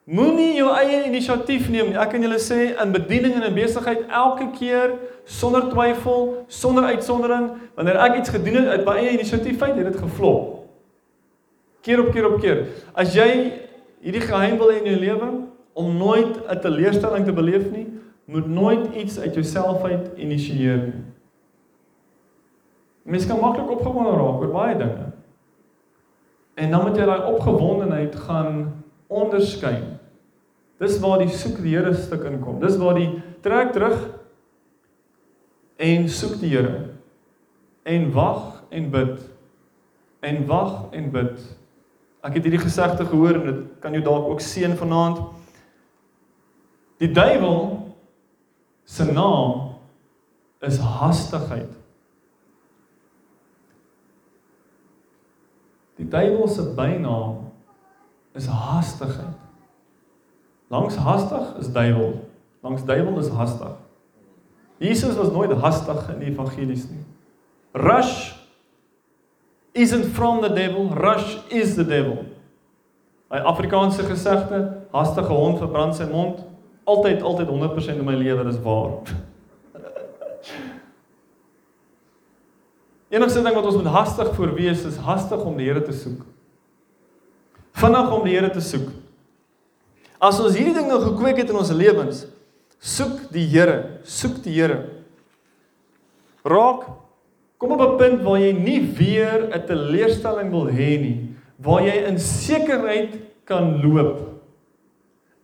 Moenie 0.05 0.51
jou 0.53 0.69
eie 0.69 0.99
inisiatief 1.07 1.65
neem 1.73 1.87
nie. 1.89 1.97
Ek 1.97 2.11
kan 2.13 2.21
julle 2.21 2.37
sê 2.37 2.75
in 2.77 2.91
bediening 2.93 3.39
en 3.39 3.47
in 3.47 3.55
besigheid 3.57 4.03
elke 4.05 4.51
keer 4.53 4.99
sonder 5.25 5.65
twyfel, 5.71 6.45
sonder 6.45 6.85
uitsondering, 6.93 7.47
wanneer 7.73 7.97
ek 8.03 8.19
iets 8.19 8.33
gedoen 8.35 8.59
het 8.59 8.75
uit 8.75 8.85
my 8.85 8.99
eie 9.01 9.15
inisiatief, 9.15 9.63
het 9.65 9.81
dit 9.81 9.97
geflop. 9.97 10.51
Keer 11.81 12.03
op 12.03 12.11
keer 12.13 12.27
op 12.29 12.37
keer. 12.41 12.61
As 12.93 13.17
jy 13.17 13.29
hierdie 14.05 14.21
geheim 14.21 14.59
wil 14.61 14.69
hê 14.69 14.77
in 14.83 14.91
jou 14.91 14.99
lewe 15.01 15.31
om 15.73 15.97
nooit 15.97 16.37
'n 16.37 16.61
teleurstelling 16.61 17.25
te 17.25 17.33
beleef 17.33 17.65
nie, 17.71 17.87
moet 18.29 18.47
nooit 18.47 18.93
iets 18.93 19.19
uit 19.19 19.33
jouself 19.33 19.83
uit 19.83 20.13
initieer 20.17 20.77
nie. 20.77 21.03
Mense 23.05 23.27
kan 23.27 23.39
maklik 23.39 23.69
opgewonde 23.69 24.13
raak 24.17 24.41
oor 24.41 24.53
baie 24.53 24.77
dinge. 24.77 25.11
En 26.55 26.71
dan 26.71 26.81
moet 26.81 26.97
jy 26.97 27.05
daai 27.05 27.33
opgewondenheid 27.33 28.15
gaan 28.15 28.83
onderskei. 29.07 29.94
Dis 30.79 30.99
waar 30.99 31.21
die 31.23 31.31
soek 31.31 31.61
die 31.63 31.75
Here 31.75 31.93
stuk 31.95 32.25
inkom. 32.27 32.59
Dis 32.59 32.75
waar 32.81 32.97
die 32.99 33.11
trek 33.45 33.71
terug 33.75 34.09
en 35.77 36.09
soek 36.09 36.39
die 36.41 36.51
Here. 36.55 36.95
en 37.85 38.11
wag 38.11 38.63
en 38.69 38.89
bid. 38.89 39.19
En 40.19 40.45
wag 40.45 40.89
en 40.91 41.11
bid. 41.11 41.37
Ek 42.25 42.33
het 42.39 42.47
hierdie 42.47 42.63
gesegde 42.63 43.05
gehoor 43.05 43.37
en 43.37 43.45
dit 43.45 43.61
kan 43.83 43.93
jou 43.93 44.01
dalk 44.03 44.31
ook 44.33 44.41
seën 44.41 44.73
vanaand. 44.77 45.21
Die 46.97 47.11
duiwel 47.13 47.59
se 48.89 49.05
naam 49.05 49.75
is 50.65 50.79
hastigheid. 50.81 51.69
Die 56.01 56.09
duiwel 56.09 56.49
se 56.49 56.65
bynaam 56.73 57.51
is 58.33 58.49
hastigheid. 58.49 59.44
Langs 60.67 60.95
hastig 60.95 61.57
is 61.59 61.71
duiwel. 61.71 62.29
Langs 62.61 62.85
duiwel 62.85 63.19
is 63.19 63.29
hastig. 63.29 63.75
Jesus 64.77 65.15
was 65.15 65.31
nooit 65.31 65.51
hastig 65.51 66.09
in 66.13 66.19
die 66.19 66.31
evangelies 66.31 66.89
nie. 66.89 67.03
Rush 67.71 68.33
isn't 69.71 70.13
from 70.15 70.41
the 70.41 70.49
devil, 70.49 70.89
rush 70.89 71.37
is 71.49 71.75
the 71.75 71.85
devil. 71.85 72.25
Hy 73.31 73.37
Afrikaanse 73.43 74.03
gesegde, 74.07 74.81
hastige 74.93 75.33
hond 75.33 75.57
verbrand 75.59 75.95
sy 75.97 76.05
mond, 76.09 76.43
altyd 76.85 77.23
altyd 77.25 77.47
100% 77.49 77.99
in 77.99 78.05
my 78.05 78.15
lewe 78.15 78.45
is 78.49 78.59
waar. 78.63 79.01
Enigste 83.15 83.41
ding 83.43 83.55
wat 83.55 83.65
ons 83.65 83.75
moet 83.79 83.93
hastig 83.95 84.35
voor 84.35 84.53
wees 84.57 84.85
is 84.87 84.97
hastig 85.03 85.41
om 85.43 85.57
die 85.57 85.67
Here 85.69 85.83
te 85.83 85.93
soek. 85.95 86.21
Vinnig 87.75 88.11
om 88.11 88.23
die 88.25 88.35
Here 88.37 88.51
te 88.51 88.63
soek. 88.63 88.89
As 90.21 90.39
ons 90.39 90.55
hierdie 90.55 90.73
ding 90.73 90.87
nou 90.87 91.01
gekweek 91.03 91.37
het 91.37 91.49
in 91.49 91.59
ons 91.59 91.71
lewens, 91.71 92.25
soek 92.79 93.31
die 93.31 93.45
Here, 93.45 93.99
soek 94.03 94.41
die 94.43 94.53
Here. 94.55 94.83
Raak 96.45 96.85
Kom 97.57 97.71
op 97.71 97.81
'n 97.81 97.97
punt 97.97 98.21
waar 98.21 98.39
jy 98.39 98.51
nie 98.51 98.81
weer 98.81 99.49
'n 99.49 99.65
teleurstelling 99.65 100.51
wil 100.51 100.67
hê 100.67 100.99
nie, 100.99 101.35
waar 101.57 101.81
jy 101.81 102.05
in 102.07 102.19
sekerheid 102.19 103.17
kan 103.45 103.81
loop. 103.81 104.19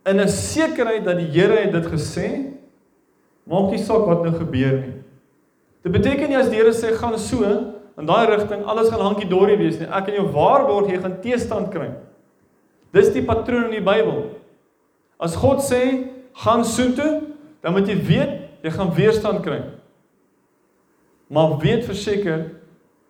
In 0.04 0.20
'n 0.20 0.28
sekerheid 0.28 1.04
dat 1.04 1.16
die 1.16 1.30
Here 1.32 1.56
het 1.56 1.72
dit 1.72 1.86
gesê, 1.86 2.52
maak 3.44 3.70
nie 3.70 3.78
saak 3.78 4.06
wat 4.06 4.22
nou 4.22 4.32
gebeur 4.32 4.72
nie. 4.80 4.92
Dit 5.82 5.92
beteken 5.92 6.28
nie 6.28 6.36
as 6.36 6.48
die 6.48 6.56
Here 6.56 6.72
sê 6.72 6.94
gaan 6.94 7.18
so 7.18 7.44
in 7.98 8.06
daai 8.06 8.26
rigting, 8.26 8.64
alles 8.64 8.88
gaan 8.88 9.00
hankie 9.00 9.28
dorie 9.28 9.56
wees 9.56 9.78
nie. 9.78 9.88
Ek 9.88 10.04
kan 10.04 10.14
jou 10.14 10.26
waarborg 10.32 10.90
jy 10.90 11.00
gaan 11.00 11.20
teestand 11.20 11.70
kry. 11.70 11.90
Dis 12.92 13.12
die 13.12 13.22
patroon 13.22 13.64
in 13.64 13.70
die 13.70 13.80
Bybel. 13.80 14.30
As 15.22 15.36
God 15.38 15.62
sê 15.62 15.82
gaan 16.42 16.64
soontoe, 16.66 17.22
dan 17.62 17.76
moet 17.76 17.86
jy 17.86 17.96
weet 18.02 18.32
jy 18.62 18.72
gaan 18.74 18.90
weerstand 18.94 19.42
kry. 19.44 19.60
Maar 21.32 21.56
weet 21.62 21.86
verseker 21.86 22.40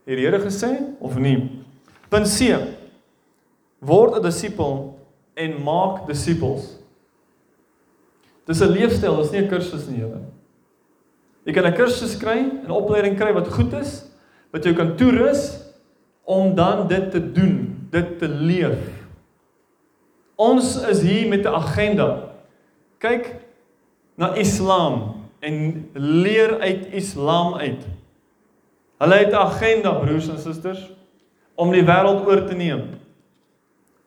het 0.06 0.18
die 0.18 0.26
Here 0.26 0.40
gesê 0.42 0.70
of 1.00 1.16
nie? 1.18 1.64
Punt 2.12 2.28
C. 2.28 2.52
Word 3.80 4.16
'n 4.18 4.22
disipel 4.22 4.98
en 5.34 5.62
maak 5.64 6.06
disippels. 6.06 6.76
Dis 8.46 8.60
'n 8.60 8.72
leefstyl, 8.72 9.16
dis 9.16 9.32
nie 9.32 9.42
'n 9.42 9.48
kursus 9.48 9.88
nie, 9.88 10.00
julle. 10.00 10.20
Jy 11.44 11.52
kan 11.52 11.66
'n 11.66 11.74
kursus 11.74 12.16
kry, 12.16 12.38
'n 12.38 12.70
opleiding 12.70 13.16
kry 13.16 13.32
wat 13.32 13.48
goed 13.48 13.72
is, 13.72 14.04
wat 14.52 14.64
jou 14.64 14.74
kan 14.74 14.96
toerus 14.96 15.58
om 16.24 16.54
dan 16.54 16.86
dit 16.88 17.10
te 17.10 17.32
doen, 17.32 17.88
dit 17.90 18.18
te 18.18 18.28
leef. 18.28 19.01
Ons 20.42 20.74
is 20.90 21.02
hier 21.06 21.28
met 21.28 21.44
'n 21.46 21.54
agenda. 21.54 22.08
Kyk 22.98 23.34
na 24.14 24.34
Islam 24.34 25.14
en 25.40 25.88
leer 25.92 26.60
uit 26.60 26.86
Islam 26.90 27.54
uit. 27.54 27.86
Hulle 28.98 29.14
het 29.14 29.32
'n 29.32 29.44
agenda, 29.50 29.90
broers 29.92 30.28
en 30.28 30.38
susters, 30.38 30.90
om 31.54 31.70
die 31.70 31.84
wêreld 31.84 32.26
oor 32.26 32.44
te 32.44 32.54
neem. 32.54 32.82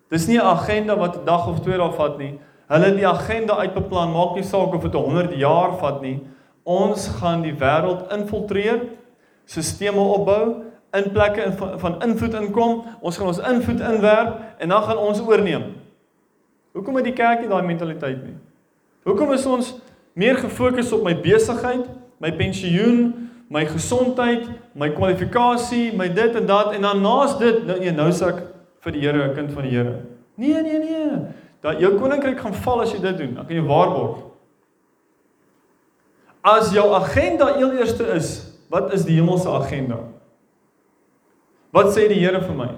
Dis 0.10 0.28
nie 0.28 0.38
'n 0.38 0.52
agenda 0.58 0.98
wat 0.98 1.18
'n 1.18 1.26
dag 1.26 1.48
of 1.48 1.60
twee 1.60 1.78
dae 1.78 1.92
vat 1.92 2.18
nie. 2.18 2.40
Hulle 2.68 2.86
het 2.86 2.96
die 2.96 3.08
agenda 3.08 3.56
uitbeplan, 3.58 4.12
maak 4.12 4.36
nie 4.36 4.44
saak 4.44 4.74
of 4.74 4.82
dit 4.82 4.94
100 4.94 5.34
jaar 5.34 5.78
vat 5.78 6.02
nie. 6.02 6.20
Ons 6.64 7.08
gaan 7.08 7.42
die 7.42 7.54
wêreld 7.54 8.12
infiltreer, 8.12 8.82
sisteme 9.46 10.00
opbou, 10.00 10.64
in 10.92 11.12
plekke 11.12 11.54
van 11.78 12.02
invloed 12.02 12.34
inkom. 12.34 12.84
Ons 13.02 13.18
gaan 13.18 13.28
ons 13.28 13.40
invloed 13.40 13.80
inwerp 13.80 14.40
en 14.58 14.70
dan 14.70 14.84
gaan 14.84 14.98
ons 14.98 15.22
oorneem. 15.22 15.85
Hoekom 16.76 16.98
het 17.00 17.08
die 17.08 17.16
kerk 17.16 17.40
nie 17.40 17.50
daai 17.52 17.64
mentaliteit 17.64 18.20
nie? 18.20 18.36
Hoekom 19.08 19.32
is 19.36 19.46
ons 19.48 19.76
meer 20.18 20.36
gefokus 20.42 20.92
op 20.96 21.06
my 21.06 21.14
besigheid, 21.24 21.86
my 22.20 22.32
pensioen, 22.36 23.30
my 23.54 23.64
gesondheid, 23.70 24.50
my 24.76 24.90
kwalifikasie, 24.96 25.94
my 25.96 26.10
dit 26.12 26.36
en 26.36 26.50
dat 26.50 26.74
en 26.76 26.88
dan 26.88 27.04
naas 27.04 27.38
dit 27.40 27.62
nou 27.68 27.78
nee, 27.80 27.94
nou 27.96 28.10
sak 28.16 28.42
vir 28.84 28.96
die 28.96 29.04
Here 29.06 29.28
'n 29.30 29.36
kind 29.36 29.52
van 29.54 29.64
die 29.64 29.72
Here. 29.72 30.02
Nee, 30.36 30.62
nee, 30.62 30.80
nee. 30.80 31.20
Dat 31.62 31.80
jou 31.80 31.98
koninkryk 31.98 32.40
gaan 32.40 32.54
val 32.54 32.82
as 32.82 32.92
jy 32.92 33.00
dit 33.02 33.18
doen. 33.18 33.38
Ek 33.40 33.48
kan 33.48 33.56
jou 33.56 33.68
waarborg. 33.68 34.18
As 36.44 36.74
jou 36.74 36.94
agenda 36.94 37.56
eel 37.58 37.72
eerste 37.72 38.04
is, 38.04 38.52
wat 38.70 38.94
is 38.94 39.06
die 39.06 39.16
hemelse 39.16 39.50
agenda? 39.50 40.00
Wat 41.72 41.94
sê 41.96 42.08
die 42.08 42.20
Here 42.20 42.42
vir 42.42 42.56
my? 42.56 42.70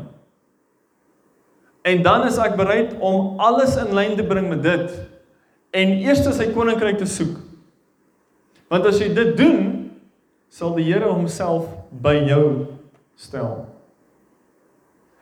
En 1.88 2.02
dan 2.04 2.26
is 2.28 2.40
ek 2.42 2.58
bereid 2.60 2.96
om 3.00 3.40
alles 3.40 3.78
in 3.80 3.94
lyn 3.96 4.18
te 4.18 4.26
bring 4.28 4.50
met 4.52 4.64
dit 4.64 4.96
en 5.78 5.92
eers 6.02 6.24
sy 6.36 6.50
koninkryk 6.52 6.98
te 7.00 7.08
soek. 7.08 7.38
Want 8.72 8.88
as 8.90 9.00
jy 9.00 9.08
dit 9.16 9.36
doen, 9.40 9.60
sal 10.52 10.74
die 10.76 10.88
Here 10.88 11.08
homself 11.08 11.68
by 11.92 12.16
jou 12.28 12.68
stel. 13.20 13.68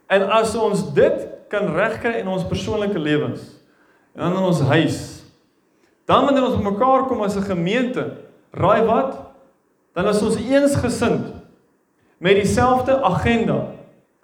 En 0.10 0.26
as 0.38 0.54
ons 0.58 0.82
dit 0.96 1.26
kan 1.52 1.70
regkry 1.76 2.22
in 2.22 2.30
ons 2.32 2.46
persoonlike 2.50 2.98
lewens 3.02 3.44
en 4.16 4.32
in 4.32 4.48
ons 4.48 4.62
huis, 4.70 5.00
dan 6.10 6.26
wanneer 6.26 6.48
ons 6.48 6.62
mekaar 6.62 7.06
kom 7.10 7.22
as 7.26 7.36
'n 7.36 7.50
gemeente, 7.50 8.06
raai 8.54 8.86
wat? 8.86 9.18
Dan 9.94 10.08
is 10.08 10.22
ons 10.22 10.38
eensgesind 10.38 11.34
met 12.18 12.36
dieselfde 12.36 13.02
agenda, 13.02 13.68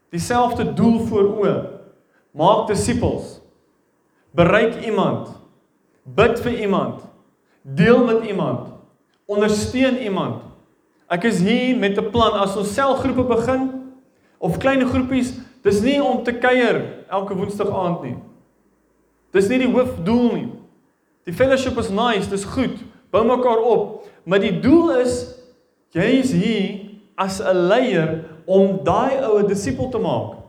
dieselfde 0.10 0.73
doel 0.73 0.99
voor 1.06 1.27
oë. 1.38 1.80
Maak 2.31 2.67
disippels. 2.67 3.39
Bereik 4.31 4.85
iemand. 4.85 5.27
Bid 6.03 6.39
vir 6.39 6.59
iemand. 6.59 7.01
Deel 7.61 8.05
met 8.05 8.23
iemand. 8.23 8.71
Ondersteun 9.25 9.97
iemand. 9.97 10.43
Ek 11.11 11.27
is 11.27 11.41
hier 11.43 11.75
met 11.75 11.97
'n 11.99 12.09
plan 12.09 12.39
as 12.39 12.55
ons 12.55 12.73
selgroepe 12.73 13.23
begin 13.23 13.91
of 14.37 14.57
klein 14.57 14.85
groepies, 14.87 15.33
dis 15.61 15.81
nie 15.81 16.03
om 16.03 16.23
te 16.23 16.33
kuier 16.33 17.03
elke 17.09 17.35
woensdag 17.35 17.69
aand 17.69 18.01
nie. 18.03 18.15
Dis 19.31 19.47
nie 19.47 19.57
die 19.57 19.71
hoofdoel 19.71 20.31
nie. 20.33 20.49
Die 21.23 21.33
fellowship 21.33 21.77
is 21.77 21.89
nice, 21.89 22.29
dis 22.29 22.43
goed. 22.43 22.79
Bou 23.11 23.25
mekaar 23.25 23.59
op, 23.59 24.07
maar 24.23 24.39
die 24.39 24.59
doel 24.59 24.91
is 25.03 25.35
jy 25.91 26.07
is 26.23 26.31
hier 26.31 26.89
as 27.15 27.41
'n 27.41 27.67
leier 27.67 28.25
om 28.45 28.79
daai 28.83 29.21
oue 29.21 29.47
disipel 29.47 29.89
te 29.89 29.99
maak. 29.99 30.40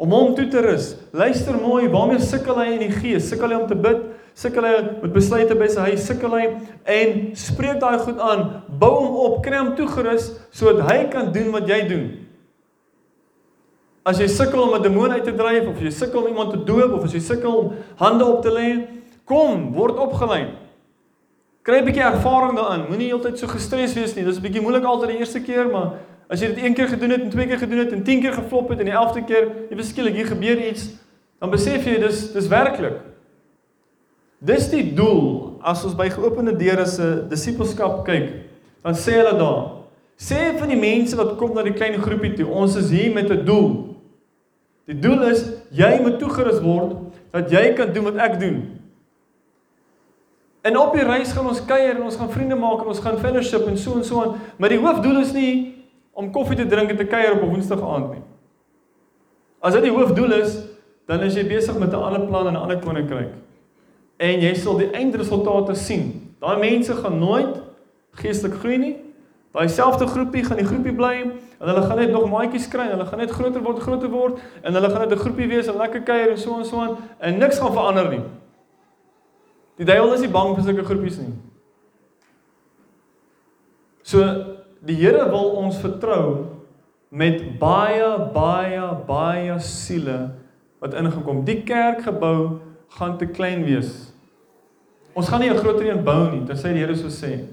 Om 0.00 0.14
hom 0.16 0.34
toe 0.34 0.48
te 0.48 0.62
rus. 0.64 0.94
Luister 1.12 1.58
mooi, 1.60 1.88
waarmee 1.92 2.22
sukkel 2.24 2.56
hy 2.56 2.70
in 2.78 2.86
die 2.86 2.94
gees? 2.94 3.28
Sukkel 3.28 3.52
hy 3.52 3.60
om 3.60 3.68
te 3.68 3.76
bid? 3.76 4.00
sukkel 4.40 4.64
hy 4.64 4.72
met 5.02 5.12
besluite 5.12 5.56
by 5.58 5.68
sy 5.70 5.90
huis, 5.90 6.06
sukkel 6.06 6.34
hy 6.36 6.44
en 6.94 7.20
spreek 7.38 7.80
daai 7.82 7.98
goed 8.00 8.20
aan, 8.24 8.44
bou 8.80 8.92
hom 8.96 9.18
op, 9.26 9.36
kry 9.44 9.58
hom 9.58 9.74
toegerus 9.78 10.30
sodat 10.54 10.86
hy 10.88 10.98
kan 11.12 11.32
doen 11.34 11.50
wat 11.54 11.68
jy 11.70 11.80
doen. 11.90 12.06
As 14.06 14.20
jy 14.20 14.30
sukkel 14.32 14.62
om 14.62 14.74
'n 14.74 14.82
demoon 14.82 15.12
uit 15.12 15.24
te 15.24 15.34
dryf 15.36 15.68
of 15.68 15.82
jy 15.82 15.90
sukkel 15.90 16.22
om 16.22 16.28
iemand 16.28 16.50
te 16.52 16.64
doop 16.64 16.94
of 16.94 17.04
as 17.04 17.12
jy 17.12 17.20
sukkel 17.20 17.52
om 17.52 17.72
hande 17.96 18.24
op 18.24 18.42
te 18.42 18.50
lê, 18.50 18.88
kom, 19.26 19.72
word 19.74 19.98
opgelei. 19.98 20.56
Kry 21.62 21.80
'n 21.80 21.84
bietjie 21.84 22.02
ervaring 22.02 22.56
daarin. 22.56 22.88
Moenie 22.88 23.12
heeltyd 23.12 23.38
so 23.38 23.46
gestres 23.46 23.94
wees 23.94 24.16
nie. 24.16 24.24
Dis 24.24 24.38
'n 24.38 24.42
bietjie 24.42 24.62
moeilik 24.62 24.84
altyd 24.84 25.10
die 25.10 25.18
eerste 25.18 25.40
keer, 25.40 25.68
maar 25.68 26.00
as 26.30 26.38
jy 26.38 26.52
dit 26.52 26.62
een 26.62 26.74
keer 26.78 26.88
gedoen 26.92 27.10
het 27.16 27.24
en 27.26 27.30
twee 27.32 27.46
keer 27.50 27.58
gedoen 27.58 27.82
het 27.82 27.92
en 27.92 28.02
10 28.06 28.20
keer 28.22 28.34
geflop 28.38 28.68
het 28.70 28.78
en 28.78 28.86
die 28.86 28.94
11de 28.94 29.24
keer, 29.26 29.48
jy 29.70 29.78
beskielik 29.78 30.14
hier 30.14 30.28
gebeur 30.30 30.60
iets, 30.62 30.86
dan 31.42 31.50
besef 31.50 31.86
jy 31.88 31.96
dis 31.98 32.28
dis 32.36 32.48
werklik. 32.52 33.00
Dis 34.38 34.70
die 34.70 34.84
doel 34.96 35.58
as 35.66 35.82
ons 35.84 35.96
by 35.98 36.06
geopende 36.12 36.54
deure 36.56 36.86
se 36.88 37.08
disipelskap 37.28 38.04
kyk. 38.06 38.30
Dan 38.86 38.96
sê 38.96 39.18
hulle 39.18 39.34
daar: 39.36 39.64
"Sê 40.16 40.54
vir 40.56 40.70
die 40.70 40.78
mense 40.80 41.16
wat 41.16 41.34
kom 41.36 41.54
na 41.54 41.62
die 41.66 41.74
klein 41.74 41.98
groepie 42.00 42.32
toe, 42.36 42.46
ons 42.46 42.76
is 42.76 42.90
hier 42.90 43.12
met 43.12 43.30
'n 43.30 43.44
doel." 43.44 43.96
Die 44.86 44.98
doel 44.98 45.22
is 45.30 45.44
jy 45.70 45.98
moet 46.02 46.18
toegerus 46.18 46.60
word 46.62 46.96
dat 47.32 47.50
jy 47.50 47.74
kan 47.74 47.92
doen 47.92 48.04
wat 48.04 48.16
ek 48.16 48.40
doen. 48.40 48.80
En 50.62 50.76
op 50.76 50.94
die 50.94 51.04
reis 51.04 51.32
gaan 51.32 51.46
ons 51.46 51.64
kuier 51.64 51.96
en 51.96 52.02
ons 52.02 52.16
gaan 52.16 52.30
vriende 52.30 52.54
maak 52.54 52.80
en 52.80 52.86
ons 52.86 52.98
gaan 52.98 53.18
fellowship 53.18 53.66
en 53.66 53.78
so 53.78 53.96
en 53.96 54.04
so 54.04 54.22
aan, 54.22 54.34
maar 54.58 54.68
die 54.68 54.78
hoofdoel 54.78 55.20
is 55.20 55.32
nie 55.32 55.79
om 56.12 56.32
koffie 56.32 56.56
te 56.56 56.66
drink 56.66 56.90
en 56.90 56.96
te 56.96 57.04
kuier 57.04 57.32
op 57.32 57.42
'n 57.42 57.52
Woensdag 57.52 57.82
aand 57.82 58.10
nie. 58.12 58.22
As 59.60 59.72
dit 59.72 59.82
die 59.82 59.92
hoofdoel 59.92 60.32
is, 60.32 60.58
dan 61.06 61.20
is 61.20 61.34
jy 61.34 61.46
besig 61.46 61.78
met 61.78 61.92
'n 61.92 62.02
ander 62.02 62.26
plan 62.26 62.46
en 62.46 62.52
'n 62.52 62.62
ander 62.62 62.78
koninkryk 62.78 63.32
en 64.20 64.40
jy 64.40 64.54
sal 64.54 64.76
die 64.76 64.90
eindresultate 64.92 65.74
sien. 65.74 66.34
Daai 66.40 66.58
mense 66.60 66.94
gaan 66.94 67.18
nooit 67.18 67.60
geestelik 68.20 68.58
groei 68.60 68.76
nie. 68.78 68.96
Daai 69.52 69.68
selfde 69.68 70.06
groepie 70.06 70.44
gaan 70.44 70.60
die 70.60 70.66
groepie 70.66 70.92
bly 70.94 71.14
en 71.24 71.68
hulle 71.68 71.82
gaan 71.82 71.98
net 71.98 72.12
nog 72.12 72.28
maatjies 72.30 72.68
kry 72.68 72.86
en 72.86 72.98
hulle 72.98 73.06
gaan 73.08 73.18
net 73.18 73.30
groter 73.30 73.62
word, 73.64 73.80
groter 73.82 74.12
word 74.12 74.38
en 74.62 74.76
hulle 74.76 74.90
gaan 74.90 75.08
net 75.08 75.12
'n 75.12 75.22
groepie 75.24 75.48
wees 75.48 75.66
en 75.66 75.76
lekker 75.76 76.02
kuier 76.02 76.30
en 76.30 76.38
so 76.38 76.58
en 76.58 76.64
so 76.64 76.80
aan 76.80 76.96
en 77.18 77.38
niks 77.38 77.58
gaan 77.58 77.72
verander 77.72 78.08
nie. 78.10 78.22
Die 79.76 79.86
duiwel 79.86 80.12
is 80.12 80.20
nie 80.20 80.28
bang 80.28 80.54
vir 80.54 80.64
sulke 80.64 80.84
groepies 80.84 81.18
nie. 81.18 81.32
So 84.02 84.20
die 84.86 84.96
Here 84.96 85.26
wil 85.28 85.56
ons 85.60 85.78
vertrou 85.82 86.46
met 87.10 87.42
baie 87.60 88.06
baie 88.34 88.84
baie 89.06 89.58
siele 89.64 90.30
wat 90.80 90.94
ingekom. 90.96 91.44
Die 91.44 91.60
kerkgebou 91.66 92.60
gaan 92.96 93.18
te 93.18 93.28
klein 93.28 93.64
wees. 93.66 94.10
Ons 95.12 95.28
gaan 95.28 95.40
nie 95.40 95.50
'n 95.50 95.58
groter 95.58 95.90
een 95.90 96.04
bou 96.04 96.30
nie, 96.30 96.44
dit 96.46 96.56
sê 96.56 96.72
die 96.72 96.80
Here 96.80 96.96
so 96.96 97.08
sê. 97.08 97.46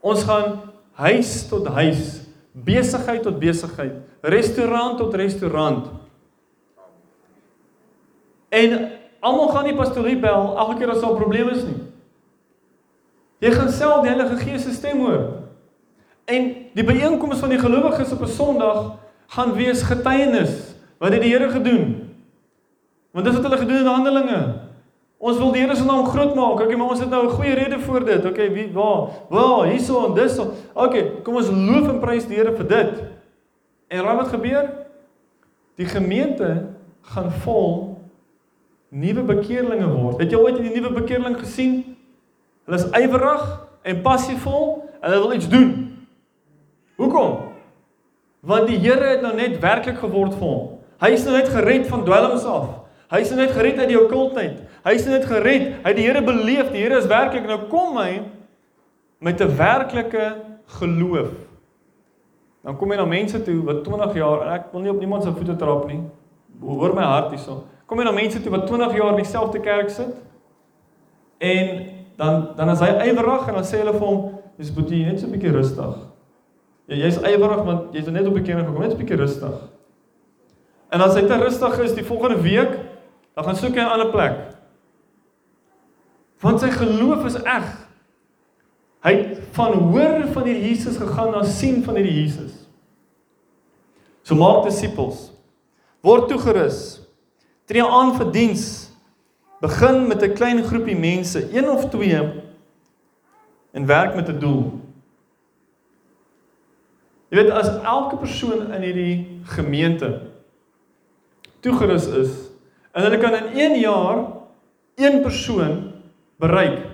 Ons 0.00 0.24
gaan 0.24 0.60
huis 0.92 1.48
tot 1.48 1.66
huis, 1.66 2.26
besigheid 2.52 3.22
tot 3.22 3.38
besigheid, 3.38 3.92
restaurant 4.22 4.98
tot 4.98 5.14
restaurant. 5.14 5.90
En 8.48 8.90
almal 9.20 9.48
gaan 9.48 9.64
nie 9.64 9.76
pastorie 9.76 10.18
bel 10.18 10.56
elke 10.56 10.78
keer 10.78 10.90
as 10.90 11.00
daar 11.00 11.16
probleme 11.16 11.50
is 11.50 11.64
nie. 11.64 11.82
Jy 13.38 13.50
gaan 13.50 13.68
self 13.70 14.02
die 14.02 14.10
Heilige 14.10 14.36
Gees 14.36 14.62
se 14.62 14.72
stem 14.72 14.98
hoor. 14.98 15.37
En 16.28 16.48
die 16.76 16.84
byeenkoms 16.84 17.40
van 17.40 17.48
die 17.48 17.58
gelowiges 17.58 18.12
op 18.12 18.22
'n 18.22 18.28
Sondag 18.28 18.98
gaan 19.26 19.52
wees 19.52 19.82
getuienis 19.82 20.74
wat 20.98 21.12
het 21.12 21.22
die 21.22 21.32
Here 21.32 21.48
gedoen. 21.48 22.12
Want 23.10 23.24
dis 23.24 23.34
wat 23.34 23.42
hulle 23.42 23.56
gedoen 23.56 23.76
in 23.76 23.86
Handelinge. 23.86 24.54
Ons 25.18 25.38
wil 25.38 25.52
die 25.52 25.62
Here 25.62 25.76
se 25.76 25.84
naam 25.84 26.06
groot 26.06 26.34
maak. 26.34 26.60
Okay, 26.60 26.76
maar 26.76 26.88
ons 26.88 27.00
het 27.00 27.10
nou 27.10 27.26
'n 27.26 27.30
goeie 27.30 27.54
rede 27.54 27.78
vir 27.78 28.04
dit. 28.04 28.24
Okay, 28.24 28.52
wie 28.52 28.72
waar? 28.72 29.08
Waar? 29.28 29.66
Hierso 29.66 30.06
en 30.06 30.14
dis. 30.14 30.38
Okay, 30.74 31.12
kom 31.22 31.34
ons 31.34 31.48
loof 31.48 31.88
en 31.88 31.98
prys 31.98 32.26
die 32.26 32.36
Here 32.36 32.52
vir 32.56 32.68
dit. 32.68 33.02
En 33.88 34.02
raai 34.02 34.16
wat 34.16 34.28
gebeur? 34.28 34.70
Die 35.74 35.86
gemeente 35.86 36.66
gaan 37.00 37.32
vol 37.32 37.98
nuwe 38.88 39.22
bekeerlinge 39.22 39.88
word. 39.88 40.20
Het 40.20 40.30
jy 40.30 40.36
ooit 40.36 40.58
'n 40.58 40.72
nuwe 40.72 40.92
bekeerling 40.92 41.38
gesien? 41.38 41.96
Hulle 42.64 42.76
is 42.76 42.90
ywerig 42.90 43.66
en 43.82 44.02
passievol 44.02 44.88
hulle 45.00 45.20
wil 45.20 45.32
iets 45.32 45.48
doen. 45.48 45.87
Hoekom? 46.98 47.36
Want 48.40 48.66
die 48.66 48.78
Here 48.82 49.14
het 49.14 49.22
nou 49.22 49.34
net 49.38 49.58
werklik 49.62 50.00
geword 50.02 50.34
vir 50.38 50.46
hom. 50.46 50.78
Hy 50.98 51.12
is 51.14 51.24
nou 51.26 51.36
net 51.36 51.50
gered 51.52 51.86
van 51.86 52.02
dwelms 52.06 52.46
af. 52.48 52.70
Hy 53.12 53.20
is 53.22 53.30
nou 53.32 53.38
net 53.40 53.54
gered 53.54 53.78
uit 53.78 53.92
die 53.92 53.98
okkultheid. 54.00 54.58
Hy 54.84 54.94
is 54.98 55.06
net 55.06 55.26
gered. 55.30 55.68
Hy 55.84 55.92
het 55.92 55.98
die 55.98 56.06
Here 56.08 56.22
beleef. 56.26 56.72
Die 56.74 56.82
Here 56.82 56.98
is 56.98 57.06
werklik 57.10 57.46
nou 57.46 57.60
kom 57.70 57.96
hy 58.00 58.24
met 59.22 59.40
'n 59.40 59.56
werklike 59.56 60.36
geloof. 60.78 61.30
Dan 62.64 62.76
kom 62.76 62.90
jy 62.90 62.96
na 62.96 63.04
mense 63.04 63.42
toe 63.42 63.62
wat 63.64 63.84
20 63.84 64.14
jaar 64.14 64.42
en 64.42 64.52
ek 64.52 64.72
wil 64.72 64.80
nie 64.80 64.90
op 64.90 64.98
niemand 64.98 65.22
se 65.22 65.32
voete 65.32 65.56
trap 65.56 65.86
nie. 65.86 66.02
Hoor 66.60 66.94
my 66.94 67.02
hart 67.02 67.30
hierso. 67.30 67.64
Kom 67.86 67.98
jy 67.98 68.04
na 68.04 68.12
mense 68.12 68.42
toe 68.42 68.50
wat 68.50 68.66
20 68.66 68.96
jaar 68.96 69.10
in 69.10 69.22
dieselfde 69.22 69.60
kerk 69.60 69.90
sit? 69.90 70.14
En 71.38 71.86
dan 72.16 72.48
dan 72.56 72.70
is 72.70 72.80
hy 72.80 72.90
ywerig 73.08 73.48
en 73.48 73.54
dan 73.54 73.64
sê 73.64 73.78
hulle 73.78 73.92
vir 73.92 74.06
hom, 74.06 74.38
"Dis 74.58 74.74
boetie, 74.74 75.04
net 75.06 75.20
so 75.20 75.26
'n 75.26 75.30
bietjie 75.30 75.52
rustig." 75.52 76.07
Ja, 76.88 76.96
jy's 76.96 77.18
ywerig 77.20 77.64
want 77.66 77.92
jy's 77.92 78.08
net 78.08 78.26
op 78.26 78.36
'n 78.36 78.42
keer 78.42 78.58
gekom, 78.58 78.80
net 78.80 78.92
'n 78.92 78.96
bietjie 78.96 79.16
rustig. 79.16 79.56
En 80.90 81.00
as 81.00 81.14
hy 81.14 81.26
te 81.26 81.36
rustig 81.36 81.78
is 81.78 81.94
die 81.94 82.04
volgende 82.04 82.40
week, 82.40 82.78
dan 83.34 83.44
gaan 83.44 83.56
soek 83.56 83.74
hy 83.76 83.80
'n 83.80 83.92
ander 83.92 84.10
plek. 84.10 84.36
Want 86.40 86.60
sy 86.60 86.70
geloof 86.70 87.24
is 87.24 87.34
eg. 87.42 87.88
Hy 89.02 89.12
het 89.12 89.38
van 89.52 89.72
hoor 89.72 90.26
van 90.32 90.44
hierdie 90.44 90.68
Jesus 90.68 90.96
gegaan 90.96 91.30
na 91.30 91.42
sien 91.44 91.84
van 91.84 91.94
hierdie 91.94 92.22
Jesus. 92.22 92.66
So 94.22 94.34
maak 94.34 94.64
disippels. 94.64 95.30
Word 96.00 96.28
toegerus. 96.28 97.00
Tree 97.66 97.84
aan 97.84 98.14
vir 98.16 98.32
diens. 98.32 98.90
Begin 99.60 100.06
met 100.06 100.22
'n 100.22 100.34
klein 100.34 100.62
groepie 100.64 100.96
mense, 100.96 101.52
een 101.52 101.68
of 101.68 101.88
twee 101.90 102.22
en 103.72 103.86
werk 103.86 104.14
met 104.14 104.28
'n 104.28 104.38
doel. 104.38 104.87
Jy 107.28 107.42
weet 107.42 107.50
as 107.52 107.68
elke 107.84 108.16
persoon 108.16 108.70
in 108.72 108.84
hierdie 108.86 109.16
gemeente 109.52 110.08
toegerus 111.60 112.06
is 112.06 112.36
en 112.92 113.04
hulle 113.04 113.18
kan 113.20 113.34
in 113.36 113.50
1 113.52 113.80
jaar 113.82 114.22
een 114.98 115.20
persoon 115.22 115.92
bereik 116.40 116.86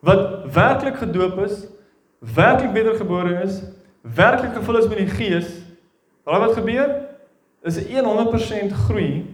wat 0.00 0.46
werklik 0.54 1.00
gedoop 1.00 1.40
is, 1.42 1.66
werklik 2.34 2.70
wedergebore 2.72 3.40
is, 3.42 3.62
werklik 4.00 4.54
gevul 4.54 4.78
is 4.78 4.86
met 4.88 5.00
die 5.02 5.10
Gees, 5.10 5.48
raai 6.22 6.38
wat 6.44 6.54
gebeur? 6.54 6.92
Is 7.66 7.80
'n 7.82 8.04
100% 8.06 8.72
groei 8.86 9.26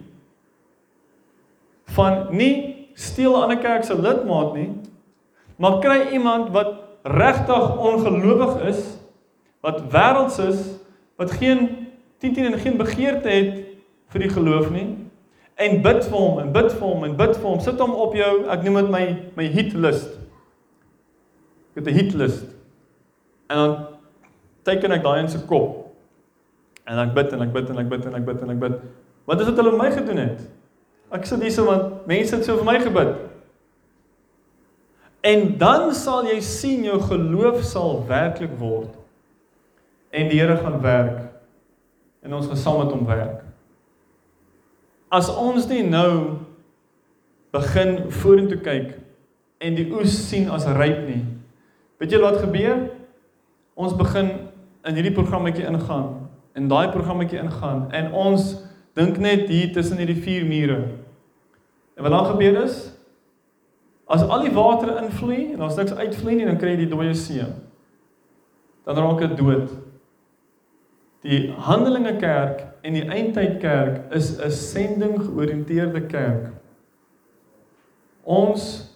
van 1.85 2.27
nie 2.31 2.89
steel 2.95 3.43
aan 3.43 3.53
'n 3.53 3.61
kerk 3.61 3.85
se 3.85 4.01
lidmaat 4.01 4.55
nie, 4.55 4.71
maar 5.57 5.79
kry 5.79 6.09
iemand 6.13 6.51
wat 6.51 6.73
regtig 7.03 7.77
ongelowig 7.79 8.63
is, 8.63 9.04
wat 9.65 9.81
wêrelds 9.93 10.39
is, 10.45 10.61
wat 11.17 11.33
geen 11.41 11.65
10 12.21 12.35
10 12.37 12.53
en 12.53 12.59
geen 12.61 12.77
begeerte 12.77 13.33
het 13.33 13.63
vir 14.13 14.27
die 14.27 14.33
geloof 14.33 14.69
nie, 14.71 14.89
en 15.55 15.79
bid 15.83 16.03
vir 16.09 16.19
hom 16.19 16.41
en 16.43 16.51
bid 16.55 16.73
vir 16.73 16.87
hom 16.89 17.07
en 17.07 17.15
bid 17.19 17.37
vir 17.37 17.49
hom. 17.49 17.61
Sit 17.63 17.81
hom 17.83 17.95
op 18.05 18.15
jou, 18.19 18.33
ek 18.51 18.65
noem 18.67 18.81
dit 18.83 18.93
my 18.95 19.05
my 19.39 19.47
hit 19.55 19.75
list. 19.79 20.17
Ek 21.73 21.83
het 21.83 21.89
'n 21.89 21.99
hit 21.99 22.15
list. 22.15 22.45
En 23.51 23.57
dan 23.57 23.87
teken 24.65 24.93
ek 24.93 25.03
daai 25.03 25.21
in 25.21 25.29
sy 25.29 25.39
kop. 25.47 25.95
En 26.87 26.99
ek 26.99 27.15
bid 27.15 27.33
en 27.33 27.43
ek 27.43 27.53
bid 27.53 27.71
en 27.71 27.79
ek 27.79 27.89
bid 27.89 28.07
en 28.07 28.15
ek 28.15 28.25
bid 28.25 28.43
en 28.43 28.51
ek 28.51 28.59
bid. 28.59 28.75
Wat 29.25 29.41
is 29.41 29.47
dit 29.47 29.57
hulle 29.57 29.77
my 29.77 29.91
gedoen 29.91 30.17
het? 30.17 30.41
Ek 31.13 31.27
sit 31.27 31.41
hier 31.41 31.53
so 31.53 31.65
want 31.65 32.07
mense 32.07 32.37
het 32.37 32.45
so 32.45 32.57
vir 32.57 32.65
my 32.65 32.81
gebid. 32.81 33.15
En 35.23 35.59
dan 35.59 35.95
sal 35.95 36.27
jy 36.27 36.41
sien 36.41 36.85
jou 36.85 37.01
geloof 37.01 37.63
sal 37.63 38.05
werklik 38.09 38.59
word. 38.59 39.04
En 40.15 40.31
die 40.31 40.39
Here 40.39 40.57
gaan 40.61 40.79
werk. 40.81 41.25
En 42.23 42.35
ons 42.39 42.47
gaan 42.47 42.61
saam 42.61 42.79
met 42.85 42.95
hom 42.95 43.07
werk 43.09 43.43
as 45.15 45.31
ons 45.31 45.69
nie 45.71 45.85
nou 45.87 46.41
begin 47.55 47.97
vorentoe 48.23 48.59
kyk 48.65 48.97
en 49.65 49.77
die 49.79 49.87
oes 49.95 50.15
sien 50.27 50.51
as 50.53 50.67
ryp 50.77 51.05
nie. 51.07 51.23
Weet 52.03 52.17
jy 52.17 52.21
wat 52.23 52.41
gebeur? 52.43 52.89
Ons 53.79 53.95
begin 53.99 54.33
in 54.85 54.99
hierdie 54.99 55.15
programmetjie 55.15 55.67
ingaan 55.71 56.27
en 56.55 56.67
daai 56.71 56.91
programmetjie 56.95 57.41
ingaan 57.43 57.87
en 57.95 58.11
ons 58.27 58.51
dink 58.99 59.19
net 59.23 59.47
hier 59.51 59.71
tussen 59.75 60.03
hierdie 60.03 60.21
vier 60.23 60.45
mure. 60.47 60.81
En 61.95 62.07
wat 62.07 62.15
dan 62.15 62.29
gebeur 62.35 62.61
is 62.65 62.83
as 64.11 64.27
al 64.27 64.45
die 64.45 64.53
water 64.55 64.99
invloei 65.01 65.55
en 65.55 65.63
ons 65.65 65.79
niks 65.79 65.95
uitvloei 65.97 66.35
nie, 66.37 66.47
dan 66.47 66.59
kry 66.61 66.75
jy 66.75 66.83
die 66.83 66.91
dooie 66.91 67.15
see. 67.17 67.47
Dan 68.85 68.99
raak 69.01 69.23
dit 69.23 69.39
dood. 69.39 69.71
Die 71.25 71.49
Handelinge 71.57 72.19
Kerk 72.21 72.67
en 72.85 72.93
die 72.93 73.07
Eindtyd 73.09 73.57
Kerk 73.63 74.13
is 74.13 74.37
'n 74.37 74.51
sending 74.51 75.17
georiënteerde 75.21 76.07
kerk. 76.07 76.53
Ons 78.23 78.93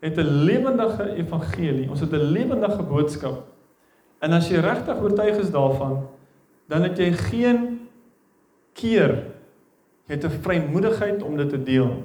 het 0.00 0.16
'n 0.18 0.44
lewendige 0.44 1.14
evangelie, 1.14 1.90
ons 1.90 2.00
het 2.00 2.12
'n 2.12 2.32
lewendige 2.34 2.82
boodskap. 2.82 3.46
En 4.18 4.32
as 4.32 4.48
jy 4.48 4.58
regtig 4.58 5.00
oortuig 5.00 5.38
is 5.38 5.50
daarvan, 5.50 6.06
dan 6.66 6.82
het 6.82 6.98
jy 6.98 7.12
geen 7.12 7.88
keer 8.72 9.24
jy 10.06 10.14
het 10.14 10.24
'n 10.24 10.40
vrymoedigheid 10.42 11.22
om 11.22 11.36
dit 11.36 11.48
te 11.48 11.62
deel. 11.62 12.02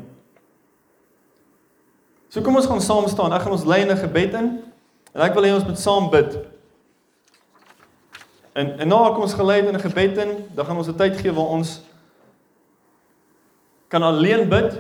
So 2.28 2.42
kom 2.42 2.56
ons 2.56 2.66
gaan 2.66 2.82
saam 2.82 3.08
staan. 3.08 3.34
Ek 3.34 3.42
gaan 3.42 3.52
ons 3.52 3.66
lei 3.66 3.82
in 3.82 3.92
'n 3.92 3.98
gebed 3.98 4.34
in 4.34 4.62
en 5.14 5.22
ek 5.22 5.34
wil 5.34 5.44
hê 5.44 5.54
ons 5.54 5.66
moet 5.66 5.80
saam 5.80 6.10
bid. 6.10 6.53
En 8.54 8.80
en 8.80 8.88
nou 8.88 9.02
kom 9.14 9.26
ons 9.26 9.34
gelei 9.34 9.62
in 9.62 9.74
'n 9.74 9.80
gebed 9.80 10.18
in, 10.18 10.32
dan 10.56 10.66
gaan 10.66 10.78
ons 10.78 10.88
'n 10.88 10.96
tyd 10.96 11.18
gee 11.18 11.34
waar 11.34 11.54
ons 11.58 11.82
kan 13.88 14.02
alleen 14.02 14.50
bid. 14.50 14.80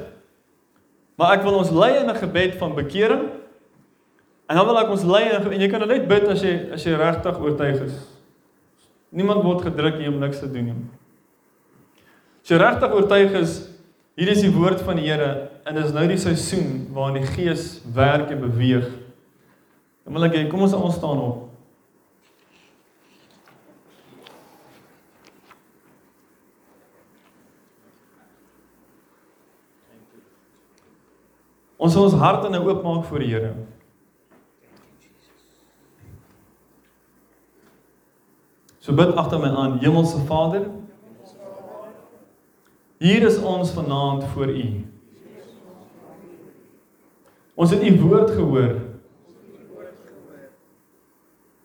Maar 1.16 1.38
ek 1.38 1.44
wil 1.46 1.58
ons 1.58 1.70
lei 1.70 1.98
in 1.98 2.10
'n 2.10 2.16
gebed 2.16 2.56
van 2.56 2.74
bekering. 2.76 3.30
En 4.46 4.56
dan 4.56 4.66
wil 4.66 4.80
ek 4.80 4.90
ons 4.90 5.04
lei 5.04 5.30
en 5.30 5.60
jy 5.62 5.70
kan 5.70 5.88
net 5.88 6.08
bid 6.08 6.28
as 6.28 6.42
jy 6.42 6.70
as 6.74 6.84
jy 6.84 6.96
regtig 6.98 7.40
oortuig 7.40 7.82
is. 7.82 7.94
Niemand 9.10 9.44
word 9.44 9.62
gedruk 9.62 9.96
hier 10.02 10.10
om 10.10 10.20
niks 10.20 10.40
te 10.40 10.52
doen 10.52 10.66
nie. 10.66 10.76
As 12.44 12.50
jy 12.50 12.58
regtig 12.58 12.92
oortuig 12.92 13.32
is, 13.32 13.70
hier 14.16 14.28
is 14.28 14.42
die 14.42 14.52
woord 14.52 14.82
van 14.82 14.96
die 14.96 15.08
Here 15.08 15.50
en 15.66 15.76
dis 15.76 15.94
nou 15.94 16.08
die 16.08 16.18
seisoen 16.18 16.88
waarin 16.94 17.22
die 17.22 17.32
Gees 17.32 17.82
werk 17.94 18.30
en 18.30 18.42
beweeg. 18.42 18.90
Dan 20.04 20.14
wil 20.14 20.26
ek 20.26 20.36
hê 20.36 20.48
kom 20.50 20.62
ons 20.62 20.74
ons 20.74 20.96
staan 20.96 21.22
op. 21.22 21.53
Ons 31.84 31.96
ons 32.00 32.14
harte 32.16 32.48
nou 32.48 32.62
oopmaak 32.70 33.04
voor 33.10 33.20
die 33.20 33.34
Here. 33.34 33.52
So 38.84 38.96
bid 38.96 39.12
agter 39.20 39.42
my 39.42 39.50
aan, 39.52 39.80
Hemelse 39.82 40.22
Vader. 40.30 40.70
Hier 43.04 43.26
is 43.28 43.42
ons 43.44 43.74
vanaand 43.76 44.24
voor 44.32 44.54
U. 44.54 44.64
Ons 47.60 47.76
het 47.76 47.84
U 47.84 47.92
woord 48.00 48.32
gehoor. 48.32 48.80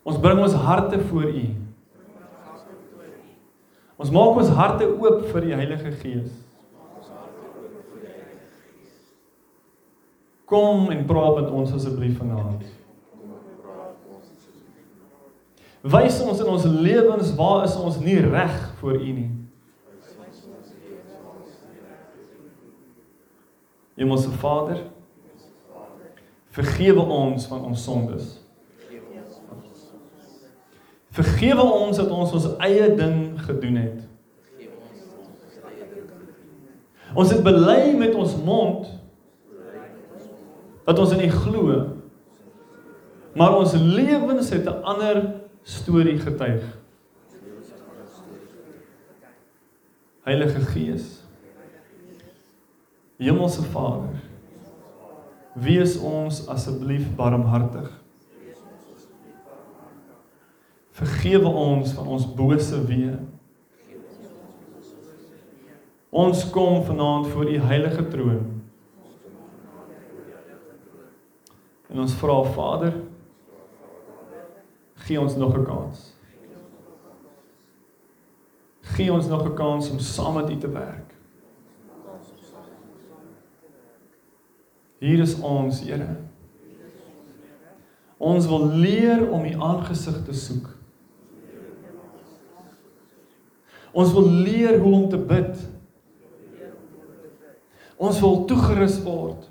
Ons 0.02 0.18
bring 0.18 0.42
ons 0.42 0.58
harte 0.66 0.98
voor 1.12 1.30
U. 1.30 1.46
Ons 3.98 4.10
maak 4.14 4.42
ons 4.42 4.54
harte 4.58 4.90
oop 4.98 5.26
vir 5.30 5.46
die 5.46 5.58
Heilige 5.58 5.94
Gees. 6.02 6.47
Kom 10.48 10.90
en 10.90 11.04
praat 11.04 11.34
met 11.34 11.50
ons 11.50 11.72
asseblief 11.76 12.16
vanaand. 12.16 12.62
Wys 15.80 16.20
ons 16.24 16.40
in 16.40 16.48
ons 16.48 16.64
lewens 16.64 17.34
waar 17.36 17.66
is 17.66 17.76
ons 17.76 17.98
nie 18.00 18.16
reg 18.24 18.56
voor 18.80 18.96
U 18.96 19.12
nie. 19.12 19.28
Hemelse 23.98 24.30
Vader, 24.40 24.82
vergewe 26.54 27.02
ons 27.02 27.46
van 27.50 27.64
ons 27.68 27.84
sondes. 27.84 28.36
Vergewe 31.18 31.62
ons 31.62 31.98
dat 31.98 32.10
ons 32.14 32.36
ons 32.38 32.46
eie 32.62 32.92
ding 32.94 33.34
gedoen 33.42 33.80
het. 33.82 34.04
Ons 37.18 37.32
het 37.34 37.42
bely 37.42 37.92
met 37.98 38.14
ons 38.14 38.36
mond 38.44 38.97
dat 40.88 40.98
ons 40.98 41.10
in 41.12 41.26
U 41.28 41.30
glo. 41.30 41.86
Maar 43.36 43.56
ons 43.56 43.72
lewens 43.72 44.48
het 44.50 44.64
'n 44.64 44.82
ander 44.82 45.34
storie 45.62 46.18
getuig. 46.18 46.64
Heilige 50.22 50.60
Gees. 50.60 51.22
Hemelse 53.16 53.62
Vader. 53.62 54.16
Wees 55.52 55.98
ons 55.98 56.46
asseblief 56.46 57.14
barmhartig. 57.14 58.00
Vergewe 60.90 61.48
ons 61.48 61.92
van 61.92 62.06
ons 62.06 62.34
bose 62.34 62.84
weë. 62.86 63.18
Ons 66.08 66.50
kom 66.50 66.84
vanaand 66.84 67.26
voor 67.26 67.50
u 67.50 67.58
heilige 67.58 68.08
troon. 68.08 68.57
En 71.88 72.00
ons 72.00 72.14
vra 72.20 72.42
Vader, 72.52 72.94
gee 74.94 75.20
ons 75.20 75.36
nog 75.36 75.56
'n 75.56 75.64
kans. 75.64 76.14
Gee 78.80 79.12
ons 79.12 79.26
nog 79.26 79.44
'n 79.44 79.54
kans 79.54 79.90
om 79.90 79.98
saam 79.98 80.34
met 80.34 80.50
u 80.50 80.56
te 80.56 80.68
werk. 80.68 81.14
Hier 84.98 85.18
is 85.18 85.40
ons, 85.40 85.80
Here. 85.80 86.16
Ons 88.18 88.46
wil 88.46 88.66
leer 88.66 89.30
om 89.30 89.44
u 89.44 89.52
aangesig 89.62 90.24
te 90.24 90.32
soek. 90.32 90.66
Ons 93.92 94.12
wil 94.12 94.26
leer 94.30 94.78
hoe 94.78 94.92
om 94.92 95.08
te 95.08 95.18
bid. 95.18 95.68
Ons 97.96 98.20
wil 98.20 98.44
toegerus 98.44 99.02
word. 99.02 99.48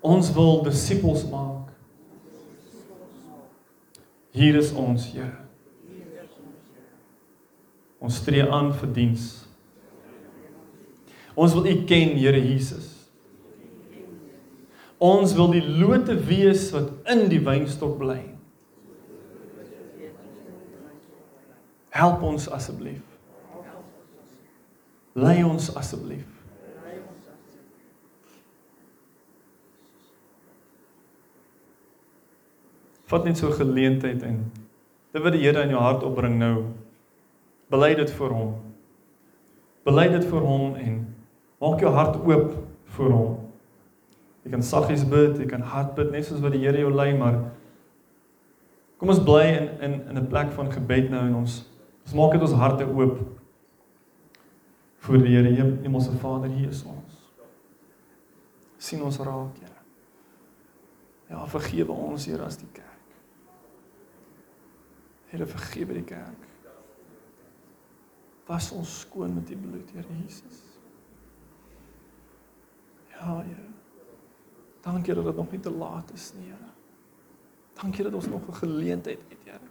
Ons 0.00 0.30
wil 0.32 0.62
disippels 0.62 1.24
maak. 1.30 1.72
Hier 4.30 4.54
is 4.58 4.70
ons, 4.72 5.08
Here. 5.10 5.34
Ons 7.98 8.20
tree 8.22 8.44
aan 8.44 8.70
vir 8.78 8.92
diens. 8.94 9.26
Ons 11.34 11.56
wil 11.56 11.66
U 11.66 11.74
ken, 11.90 12.14
Here 12.18 12.38
Jesus. 12.38 12.94
Ons 14.98 15.34
wil 15.38 15.52
die 15.54 15.62
lote 15.62 16.14
wees 16.26 16.68
wat 16.74 16.90
in 17.10 17.26
die 17.30 17.42
wynstok 17.42 17.98
bly. 17.98 18.20
Help 21.94 22.22
ons 22.22 22.46
asseblief. 22.54 23.02
Lei 25.18 25.42
ons 25.46 25.70
asseblief. 25.78 26.37
Vat 33.08 33.24
net 33.24 33.38
so 33.38 33.48
'n 33.48 33.58
geleentheid 33.60 34.22
en 34.22 34.50
dit 35.12 35.22
wat 35.22 35.32
die 35.32 35.42
Here 35.42 35.62
in 35.62 35.70
jou 35.70 35.80
hart 35.80 36.02
opbring 36.02 36.38
nou. 36.38 36.64
Bely 37.70 37.94
dit 37.94 38.10
vir 38.10 38.28
hom. 38.28 38.54
Bely 39.84 40.08
dit 40.08 40.24
vir 40.24 40.40
hom 40.40 40.74
en 40.76 41.14
maak 41.60 41.80
jou 41.80 41.90
hart 41.90 42.16
oop 42.16 42.54
vir 42.84 43.10
hom. 43.10 43.38
Jy 44.44 44.50
kan 44.50 44.62
saggies 44.62 45.04
bid, 45.04 45.38
jy 45.38 45.46
kan 45.46 45.62
hard 45.62 45.94
bid 45.94 46.10
net 46.12 46.24
soos 46.24 46.40
wat 46.40 46.52
die 46.52 46.60
Here 46.60 46.78
jou 46.78 46.90
lei, 46.90 47.16
maar 47.16 47.50
kom 48.98 49.08
ons 49.08 49.24
bly 49.24 49.44
in 49.56 49.68
in 49.80 50.08
in 50.08 50.18
'n 50.18 50.26
plek 50.26 50.52
van 50.52 50.72
gebed 50.72 51.10
nou 51.10 51.26
en 51.26 51.34
ons 51.34 51.64
Ons 52.08 52.16
maak 52.16 52.32
dit 52.32 52.40
ons 52.40 52.56
harte 52.56 52.86
oop 52.88 53.18
voor 55.04 55.20
die 55.20 55.34
Here, 55.34 55.50
Hemelse 55.82 56.14
Vader, 56.16 56.48
hier 56.48 56.70
is 56.72 56.80
ons. 56.88 57.16
sien 58.78 59.02
ons 59.02 59.18
raak, 59.18 59.58
Here. 59.58 59.82
Ja, 61.28 61.42
vergewe 61.52 61.92
ons, 61.92 62.24
Here, 62.30 62.46
as 62.46 62.56
die 62.56 62.68
kerk. 62.72 62.97
Here, 65.28 65.46
vergewe 65.46 65.92
die 65.92 66.04
kerk. 66.08 66.46
Was 68.48 68.70
ons 68.72 69.00
skoon 69.02 69.34
met 69.36 69.46
die 69.50 69.56
bloed, 69.60 69.90
Here 69.92 70.14
Jesus. 70.22 70.62
Ja, 73.12 73.40
Here. 73.42 73.66
Dankie 74.80 75.14
dat 75.14 75.24
dit 75.24 75.36
nog 75.36 75.50
nie 75.50 75.60
te 75.60 75.70
laat 75.70 76.12
is 76.14 76.32
nie, 76.38 76.46
Here. 76.48 76.70
Dankie 77.78 78.04
dat 78.04 78.14
ons 78.14 78.28
nog 78.28 78.48
'n 78.48 78.60
geleentheid 78.62 79.20
het, 79.28 79.42
Here. 79.44 79.68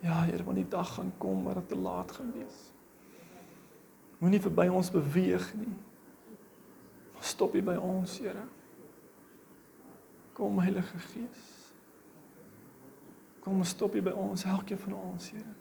Ja, 0.00 0.24
Here, 0.24 0.44
want 0.44 0.56
die 0.56 0.68
dag 0.68 0.94
gaan 0.94 1.12
kom 1.18 1.44
waar 1.44 1.54
dit 1.54 1.68
te 1.68 1.76
laat 1.76 2.12
gaan 2.12 2.32
wees. 2.32 2.72
Moenie 4.18 4.40
verby 4.40 4.66
ons 4.68 4.90
beweeg 4.90 5.54
nie. 5.54 5.76
Stop 7.20 7.52
hier 7.52 7.64
by 7.64 7.76
ons, 7.76 8.18
Here. 8.18 8.46
Kom 10.32 10.58
Heilige 10.58 10.98
Gees. 10.98 11.53
Kom 13.44 13.60
stop 13.68 13.92
hier 13.92 14.04
by 14.06 14.14
ons, 14.16 14.46
elkeen 14.48 14.80
van 14.86 14.96
ons, 14.96 15.30
Here. 15.30 15.54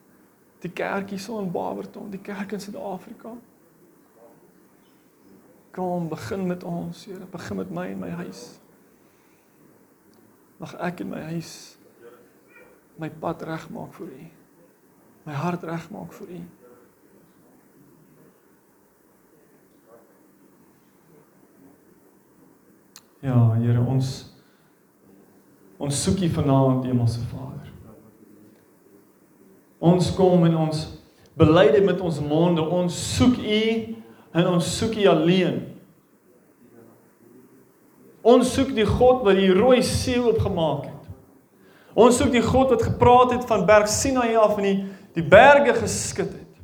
Die 0.64 0.72
kerk 0.72 1.12
hier 1.12 1.20
so 1.20 1.42
in 1.44 1.52
Barberton, 1.52 2.08
die 2.12 2.22
kerk 2.24 2.56
in 2.56 2.62
Suid-Afrika. 2.64 3.34
Kom 5.76 6.08
begin 6.10 6.48
met 6.48 6.64
ons, 6.64 7.06
Here. 7.06 7.28
Begin 7.32 7.60
met 7.60 7.72
my 7.76 7.88
en 7.92 8.00
my 8.00 8.12
huis. 8.24 8.46
Mag 10.64 10.78
ek 10.80 11.04
in 11.04 11.12
my 11.12 11.24
huis 11.34 11.54
my 12.98 13.10
pad 13.10 13.42
regmaak 13.42 13.94
vir 13.98 14.12
U. 14.12 14.26
My 15.26 15.34
hart 15.34 15.64
regmaak 15.66 16.14
vir 16.14 16.36
U. 16.38 16.42
Ja, 23.24 23.40
Here, 23.56 23.82
ons 23.82 24.14
ons 25.84 26.04
soek 26.06 26.22
U 26.24 26.30
vanaand, 26.38 26.86
Hemelse 26.88 27.24
Vader. 27.32 27.63
Ons 29.84 30.14
kom 30.16 30.46
en 30.48 30.56
ons 30.70 30.82
bely 31.36 31.68
dit 31.74 31.84
met 31.84 32.00
ons 32.00 32.22
monde. 32.24 32.64
Ons 32.64 32.96
soek 33.18 33.36
U 33.36 33.64
en 34.34 34.50
ons 34.56 34.74
soek 34.78 34.96
U 35.02 35.08
alleen. 35.12 35.60
Ons 38.24 38.54
soek 38.56 38.72
die 38.72 38.88
God 38.88 39.26
wat 39.28 39.36
die 39.36 39.52
rooi 39.52 39.82
see 39.84 40.22
oopgemaak 40.22 40.88
het. 40.88 41.00
Ons 41.94 42.22
soek 42.22 42.32
die 42.34 42.42
God 42.42 42.72
wat 42.72 42.86
gepraat 42.88 43.36
het 43.36 43.44
van 43.50 43.66
Berg 43.68 43.92
Sinaï 43.92 44.38
af 44.40 44.56
en 44.58 44.70
die 44.70 44.78
die 45.14 45.22
berge 45.22 45.76
geskit 45.78 46.32
het. 46.32 46.62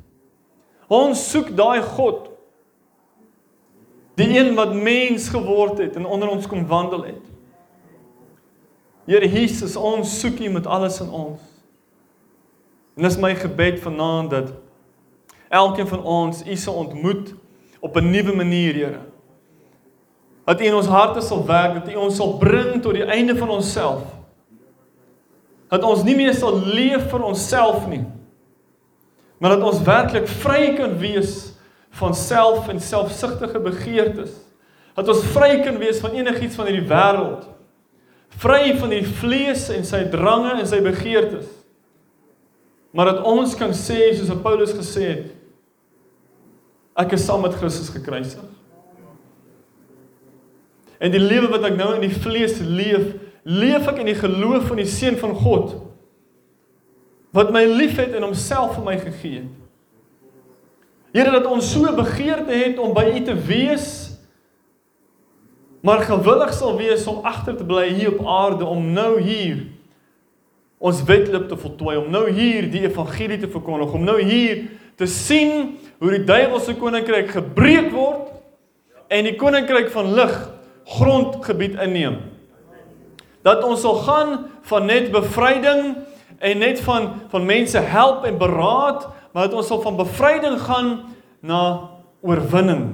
Ons 0.90 1.22
soek 1.30 1.52
daai 1.54 1.84
God. 1.86 2.32
Die 4.18 4.32
een 4.34 4.56
wat 4.58 4.74
mens 4.74 5.28
geword 5.30 5.78
het 5.84 6.00
en 6.00 6.08
onder 6.10 6.32
ons 6.34 6.48
kom 6.50 6.66
wandel 6.68 7.06
het. 7.12 7.28
Here 9.06 9.30
Jesus, 9.30 9.76
ons 9.78 10.10
soek 10.22 10.42
U 10.42 10.50
met 10.56 10.66
alles 10.66 10.98
in 11.04 11.14
ons. 11.14 11.59
En 13.00 13.06
dis 13.08 13.16
my 13.18 13.32
gebed 13.40 13.78
vanaand 13.80 14.34
dat 14.34 14.50
elkeen 15.48 15.88
van 15.88 16.02
ons 16.04 16.42
U 16.44 16.56
se 16.56 16.72
ontmoet 16.72 17.32
op 17.80 17.96
'n 17.96 18.10
nuwe 18.10 18.36
manier, 18.36 18.74
Here. 18.74 19.00
Dat 20.46 20.62
U 20.62 20.64
in 20.64 20.76
ons 20.76 20.88
harte 20.88 21.22
sal 21.22 21.46
werk, 21.46 21.74
dat 21.74 21.94
U 21.94 21.96
ons 21.96 22.16
sal 22.16 22.38
bring 22.38 22.82
tot 22.82 22.94
die 22.94 23.06
einde 23.08 23.36
van 23.38 23.50
onsself 23.50 24.04
dat 25.70 25.84
ons 25.84 26.04
nie 26.04 26.16
meer 26.16 26.34
sal 26.34 26.58
leef 26.66 27.10
vir 27.12 27.24
onsself 27.24 27.86
nie 27.88 28.04
maar 29.38 29.56
dat 29.56 29.64
ons 29.64 29.84
werklik 29.86 30.28
vry 30.28 30.74
kan 30.76 30.98
wees 31.00 31.54
van 32.02 32.16
self 32.16 32.68
en 32.68 32.80
selfsugtige 32.80 33.60
begeertes. 33.60 34.34
Dat 34.94 35.08
ons 35.08 35.22
vry 35.32 35.62
kan 35.64 35.78
wees 35.78 36.02
van 36.04 36.12
enigiets 36.12 36.58
van 36.60 36.68
hierdie 36.68 36.90
wêreld 36.90 37.48
vry 38.40 38.76
van 38.78 38.90
die 38.90 39.06
vlees 39.06 39.70
en 39.74 39.86
sy 39.88 40.04
drange 40.12 40.60
en 40.60 40.68
sy 40.68 40.82
begeertes 40.84 41.48
Maar 42.92 43.06
dat 43.14 43.26
ons 43.28 43.56
kan 43.56 43.74
sê 43.76 44.10
soos 44.18 44.32
Paulus 44.42 44.74
gesê 44.74 45.06
het, 45.12 45.28
ek 47.00 47.14
is 47.16 47.26
saam 47.26 47.44
met 47.46 47.56
Christus 47.56 47.92
gekruisig. 47.94 48.44
En 51.00 51.14
die 51.14 51.22
lewe 51.22 51.48
wat 51.54 51.64
ek 51.70 51.78
nou 51.80 51.94
in 51.96 52.04
die 52.04 52.16
vlees 52.16 52.58
leef, 52.60 53.14
leef 53.48 53.88
ek 53.88 54.02
in 54.02 54.10
die 54.10 54.18
geloof 54.20 54.68
van 54.68 54.82
die 54.82 54.90
seun 54.90 55.20
van 55.20 55.38
God 55.38 55.78
wat 57.30 57.52
my 57.54 57.62
liefhet 57.70 58.16
en 58.18 58.26
homself 58.26 58.74
vir 58.74 58.86
my 58.88 58.96
gegee 58.98 59.44
het. 59.44 59.50
Here 61.14 61.30
dat 61.34 61.46
ons 61.50 61.68
so 61.70 61.90
begeerte 61.94 62.54
het 62.54 62.80
om 62.82 62.94
by 62.94 63.06
U 63.14 63.20
te 63.26 63.36
wees, 63.46 63.86
maar 65.86 66.02
gewillig 66.06 66.52
sal 66.58 66.74
wees 66.78 67.06
om 67.10 67.22
agter 67.26 67.56
te 67.58 67.66
bly 67.66 67.86
hier 67.94 68.16
op 68.16 68.26
aarde 68.26 68.66
om 68.66 68.90
nou 68.94 69.14
hier 69.22 69.62
ons 70.80 71.02
wedloop 71.04 71.50
te 71.50 71.58
voltooi, 71.60 71.98
om 72.00 72.08
nou 72.12 72.26
hier 72.32 72.70
die 72.72 72.86
evangelie 72.88 73.40
te 73.42 73.50
verkondig, 73.52 73.94
om 73.94 74.06
nou 74.08 74.18
hier 74.24 74.64
te 75.00 75.08
sien 75.08 75.76
hoe 76.00 76.12
die 76.16 76.24
duiwelse 76.28 76.76
koninkryk 76.80 77.34
gebreek 77.36 77.92
word 77.92 78.32
en 79.12 79.28
die 79.28 79.36
koninkryk 79.40 79.92
van 79.92 80.14
lig 80.16 80.36
grondgebied 80.98 81.76
inneem. 81.84 82.20
Dat 83.44 83.64
ons 83.68 83.84
sal 83.84 84.00
gaan 84.06 84.34
van 84.70 84.88
net 84.88 85.12
bevryding 85.12 85.98
en 86.40 86.64
net 86.64 86.80
van 86.84 87.12
van 87.32 87.46
mense 87.48 87.80
help 87.80 88.24
en 88.28 88.40
beraad, 88.40 89.08
maar 89.34 89.48
dat 89.48 89.60
ons 89.60 89.68
sal 89.68 89.82
van 89.84 90.00
bevryding 90.00 90.60
gaan 90.64 90.90
na 91.44 91.62
oorwinning. 92.22 92.86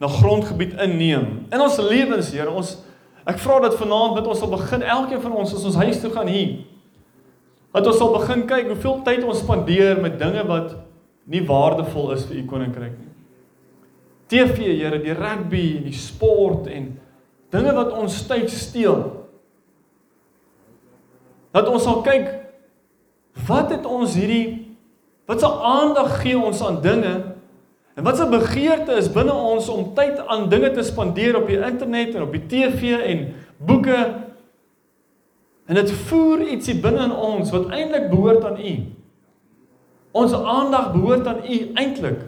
Na 0.00 0.08
grondgebied 0.08 0.76
inneem. 0.80 1.46
In 1.52 1.60
ons 1.60 1.80
lewens, 1.80 2.32
Here, 2.32 2.50
ons 2.50 2.76
ek 3.24 3.40
vra 3.40 3.60
dat 3.64 3.76
vanaand 3.80 4.18
met 4.18 4.28
ons 4.28 4.38
sal 4.38 4.52
begin 4.52 4.84
elkeen 4.84 5.22
van 5.22 5.32
ons 5.32 5.54
as 5.56 5.64
ons 5.64 5.80
huis 5.80 6.00
toe 6.00 6.12
gaan 6.12 6.28
hier. 6.28 6.64
Dat 7.74 7.88
ons 7.90 7.98
sal 7.98 8.12
begin 8.14 8.44
kyk 8.46 8.68
hoeveel 8.70 9.00
tyd 9.06 9.24
ons 9.26 9.40
spandeer 9.42 9.98
met 10.02 10.18
dinge 10.20 10.44
wat 10.46 10.76
nie 11.30 11.42
waardevol 11.46 12.12
is 12.14 12.22
vir 12.28 12.38
u 12.38 12.44
koninkryk 12.46 12.94
nie. 12.94 13.10
TV, 14.30 14.70
Here, 14.78 15.00
die 15.02 15.14
rugby 15.16 15.64
en 15.78 15.88
die 15.88 15.98
sport 15.98 16.68
en 16.70 16.92
dinge 17.54 17.74
wat 17.76 17.92
ons 17.98 18.20
tyd 18.28 18.50
steel. 18.52 19.02
Dat 21.54 21.68
ons 21.70 21.82
sal 21.86 22.00
kyk 22.06 22.30
wat 23.48 23.72
het 23.74 23.86
ons 23.86 24.14
hierdie 24.14 24.76
wat 25.26 25.40
se 25.40 25.48
aandag 25.48 26.20
gee 26.22 26.38
ons 26.38 26.60
aan 26.62 26.78
dinge 26.84 27.14
en 27.94 28.06
wat 28.06 28.18
se 28.18 28.26
begeerte 28.30 28.98
is 29.00 29.10
binne 29.12 29.34
ons 29.34 29.68
om 29.72 29.88
tyd 29.96 30.20
aan 30.30 30.48
dinge 30.52 30.70
te 30.76 30.84
spandeer 30.86 31.38
op 31.40 31.48
die 31.50 31.58
internet 31.58 32.14
en 32.14 32.26
op 32.26 32.34
die 32.34 32.44
TV 32.50 32.98
en 33.00 33.24
boeke 33.58 33.98
en 35.64 35.78
dit 35.78 35.92
voer 36.08 36.44
ietsie 36.54 36.76
binne 36.80 37.06
in 37.08 37.14
ons 37.14 37.52
wat 37.54 37.70
eintlik 37.72 38.10
behoort 38.10 38.44
aan 38.44 38.60
U. 38.60 38.74
Ons 40.14 40.34
aandag 40.36 40.92
behoort 40.92 41.26
aan 41.26 41.40
U 41.42 41.60
eintlik. 41.80 42.20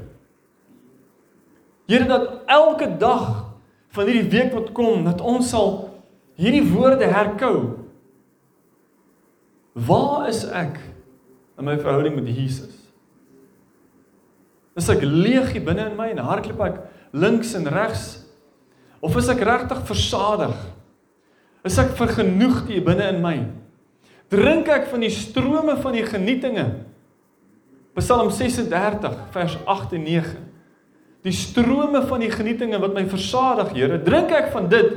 Here 1.86 2.06
dat 2.08 2.48
elke 2.50 2.88
dag 2.98 3.44
van 3.94 4.08
hierdie 4.08 4.30
week 4.32 4.54
wat 4.56 4.72
kom 4.76 5.04
dat 5.06 5.20
ons 5.20 5.50
sal 5.52 5.74
hierdie 6.40 6.64
woorde 6.72 7.06
herkou. 7.08 7.56
Waar 9.76 10.28
is 10.32 10.42
ek 10.48 10.80
in 11.56 11.68
my 11.68 11.76
verhouding 11.78 12.16
met 12.16 12.28
Jesus? 12.32 12.72
Is 14.76 14.88
ek 14.92 15.04
leeg 15.04 15.54
hier 15.54 15.64
binne 15.64 15.86
in 15.90 15.96
my 15.96 16.10
en 16.12 16.24
hardloop 16.24 16.64
ek 16.66 16.80
links 17.16 17.54
en 17.56 17.68
regs 17.72 18.06
of 19.04 19.16
is 19.16 19.28
ek 19.32 19.44
regtig 19.46 19.84
versadig? 19.88 20.56
Is 21.66 21.78
ek 21.82 21.96
vergenoegd 21.98 22.70
hier 22.70 22.84
binne 22.86 23.08
in 23.10 23.22
my? 23.24 23.36
Drink 24.30 24.70
ek 24.70 24.86
van 24.90 25.02
die 25.02 25.12
strome 25.12 25.76
van 25.82 25.96
die 25.96 26.04
genietinge? 26.06 26.66
Psalm 27.96 28.30
36 28.34 29.16
vers 29.34 29.56
8 29.64 29.96
en 29.96 30.06
9 30.06 30.44
die 31.26 31.34
strome 31.34 32.04
van 32.06 32.22
die 32.22 32.30
genietinge 32.30 32.78
wat 32.78 32.92
my 32.94 33.02
versadig, 33.10 33.72
Here, 33.74 33.96
drink 33.98 34.30
ek 34.30 34.52
van 34.52 34.68
dit? 34.70 34.92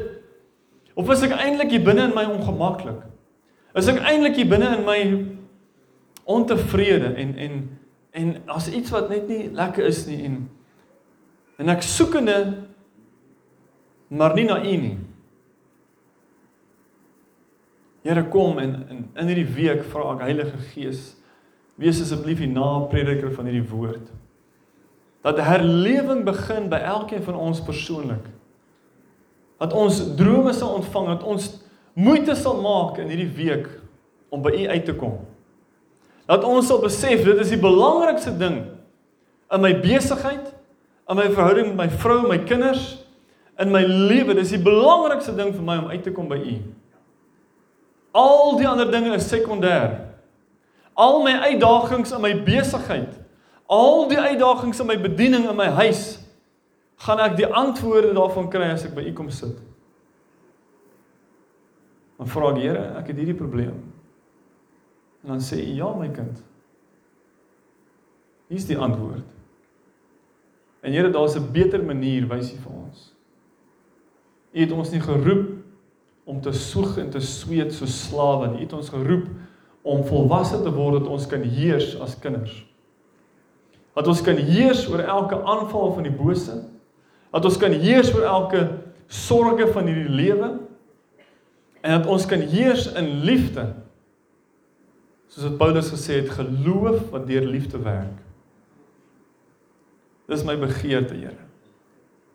Of 0.93 1.09
is 1.09 1.23
ek 1.25 1.33
eintlik 1.33 1.71
hier 1.73 1.81
binne 1.81 2.05
in 2.05 2.13
my 2.13 2.27
ongemaklik? 2.29 2.99
Is 3.73 3.89
ek 3.89 3.97
eintlik 4.03 4.37
hier 4.37 4.49
binne 4.51 4.69
in 4.77 4.85
my 4.85 4.99
ontevrede 6.29 7.15
en 7.17 7.33
en 7.37 7.53
en 8.11 8.33
as 8.45 8.67
iets 8.69 8.91
wat 8.93 9.09
net 9.09 9.27
nie 9.29 9.49
lekker 9.53 9.85
is 9.85 10.03
nie 10.09 10.19
en 10.25 10.37
en 11.61 11.69
ek 11.73 11.81
soekende 11.85 12.37
maar 14.09 14.33
nie 14.33 14.45
na 14.45 14.57
U 14.61 14.75
nie. 14.81 14.97
Here 18.09 18.25
kom 18.33 18.57
en 18.57 18.71
in 18.89 19.03
in 19.13 19.29
hierdie 19.29 19.49
week 19.53 19.83
vra 19.91 20.15
ek 20.15 20.23
Heilige 20.25 20.57
Gees, 20.71 21.11
wees 21.77 22.01
asseblief 22.01 22.41
die 22.41 22.49
naprediker 22.49 23.29
van 23.35 23.49
hierdie 23.49 23.67
woord 23.69 24.09
dat 25.21 25.39
herlewing 25.43 26.23
begin 26.23 26.69
by 26.71 26.79
elkeen 26.79 27.23
van 27.23 27.35
ons 27.35 27.59
persoonlik. 27.63 28.23
Dat 29.59 29.73
ons 29.75 29.99
drome 30.15 30.53
sal 30.55 30.77
ontvang, 30.79 31.07
dat 31.07 31.25
ons 31.27 31.49
moeite 31.99 32.35
sal 32.39 32.61
maak 32.63 33.01
in 33.03 33.11
hierdie 33.11 33.33
week 33.35 33.67
om 34.31 34.43
by 34.45 34.53
U 34.55 34.67
uit 34.69 34.85
te 34.87 34.95
kom. 34.95 35.17
Dat 36.29 36.45
ons 36.47 36.69
sal 36.69 36.79
besef 36.79 37.25
dit 37.25 37.43
is 37.43 37.51
die 37.51 37.59
belangrikste 37.59 38.31
ding 38.39 38.61
in 39.49 39.63
my 39.63 39.73
besigheid, 39.81 40.53
in 41.09 41.17
my 41.17 41.27
verhouding 41.33 41.73
met 41.73 41.79
my 41.83 41.89
vrou, 41.99 42.21
my 42.29 42.37
kinders, 42.47 42.99
in 43.59 43.73
my 43.73 43.81
lewe, 43.83 44.37
dis 44.37 44.53
die 44.53 44.63
belangrikste 44.63 45.33
ding 45.35 45.51
vir 45.51 45.65
my 45.65 45.79
om 45.81 45.89
uit 45.91 46.05
te 46.05 46.13
kom 46.15 46.29
by 46.31 46.37
U. 46.39 46.59
Al 48.11 48.57
die 48.57 48.67
ander 48.67 48.91
dinge 48.91 49.15
is 49.15 49.29
sekondêr. 49.29 49.99
Al 50.93 51.21
my 51.23 51.33
uitdagings 51.51 52.11
in 52.11 52.21
my 52.21 52.33
besigheid 52.43 53.19
al 53.69 54.07
die 54.09 54.17
uitdagings 54.17 54.79
in 54.81 54.87
my 54.89 54.97
bediening 54.97 55.45
in 55.45 55.57
my 55.57 55.69
huis 55.77 56.17
gaan 57.05 57.21
ek 57.21 57.37
die 57.37 57.47
antwoorde 57.47 58.15
daarvan 58.17 58.49
kry 58.51 58.71
as 58.73 58.87
ek 58.87 58.95
by 58.97 59.05
u 59.05 59.11
kom 59.15 59.29
sit. 59.31 59.53
Dan 62.19 62.27
vra 62.27 62.49
ek 62.51 62.57
Here, 62.59 62.85
ek 62.99 63.11
het 63.13 63.21
hierdie 63.21 63.37
probleem. 63.37 63.77
En 65.23 65.35
dan 65.35 65.43
sê 65.45 65.61
u 65.61 65.75
ja 65.77 65.91
my 65.95 66.09
kind. 66.11 66.41
Hier's 68.49 68.65
die 68.67 68.75
antwoord. 68.75 69.27
En 70.81 70.91
Here, 70.95 71.13
daar's 71.13 71.37
'n 71.37 71.51
beter 71.53 71.83
manier 71.83 72.27
wys 72.27 72.51
u 72.51 72.57
vir 72.57 72.73
ons. 72.73 73.13
U 74.51 74.59
het 74.59 74.71
ons 74.71 74.91
nie 74.91 75.01
geroep 75.01 75.58
om 76.29 76.41
te 76.41 76.53
soeg 76.53 76.97
en 77.01 77.09
te 77.09 77.21
sweet 77.25 77.73
so 77.73 77.89
slawe. 77.89 78.53
U 78.53 78.61
het 78.61 78.73
ons 78.77 78.93
geroep 78.93 79.27
om 79.81 80.05
volwasse 80.05 80.61
te 80.61 80.73
word 80.73 81.01
dat 81.01 81.09
ons 81.09 81.25
kan 81.29 81.41
heers 81.41 81.95
as 82.03 82.17
kinders 82.21 82.59
dat 83.99 84.07
ons 84.07 84.21
kan 84.23 84.37
heers 84.37 84.85
oor 84.87 85.01
elke 85.03 85.41
aanval 85.43 85.91
van 85.97 86.05
die 86.07 86.15
bose, 86.15 86.55
dat 87.33 87.45
ons 87.45 87.57
kan 87.59 87.73
heers 87.75 88.13
oor 88.15 88.23
elke 88.23 88.61
sorge 89.11 89.67
van 89.73 89.89
hierdie 89.89 90.13
lewe 90.13 90.49
en 91.81 91.97
dat 91.97 92.07
ons 92.11 92.25
kan 92.29 92.41
heers 92.53 92.87
in 92.99 93.09
liefde. 93.27 93.65
Soos 95.29 95.49
wat 95.49 95.59
Paulus 95.59 95.91
gesê 95.91 96.21
het, 96.21 96.31
geloof 96.31 97.09
wat 97.11 97.27
deur 97.27 97.45
liefde 97.45 97.81
werk. 97.83 98.23
Dis 100.29 100.45
my 100.45 100.55
begeerte, 100.61 101.17
Here. 101.17 101.35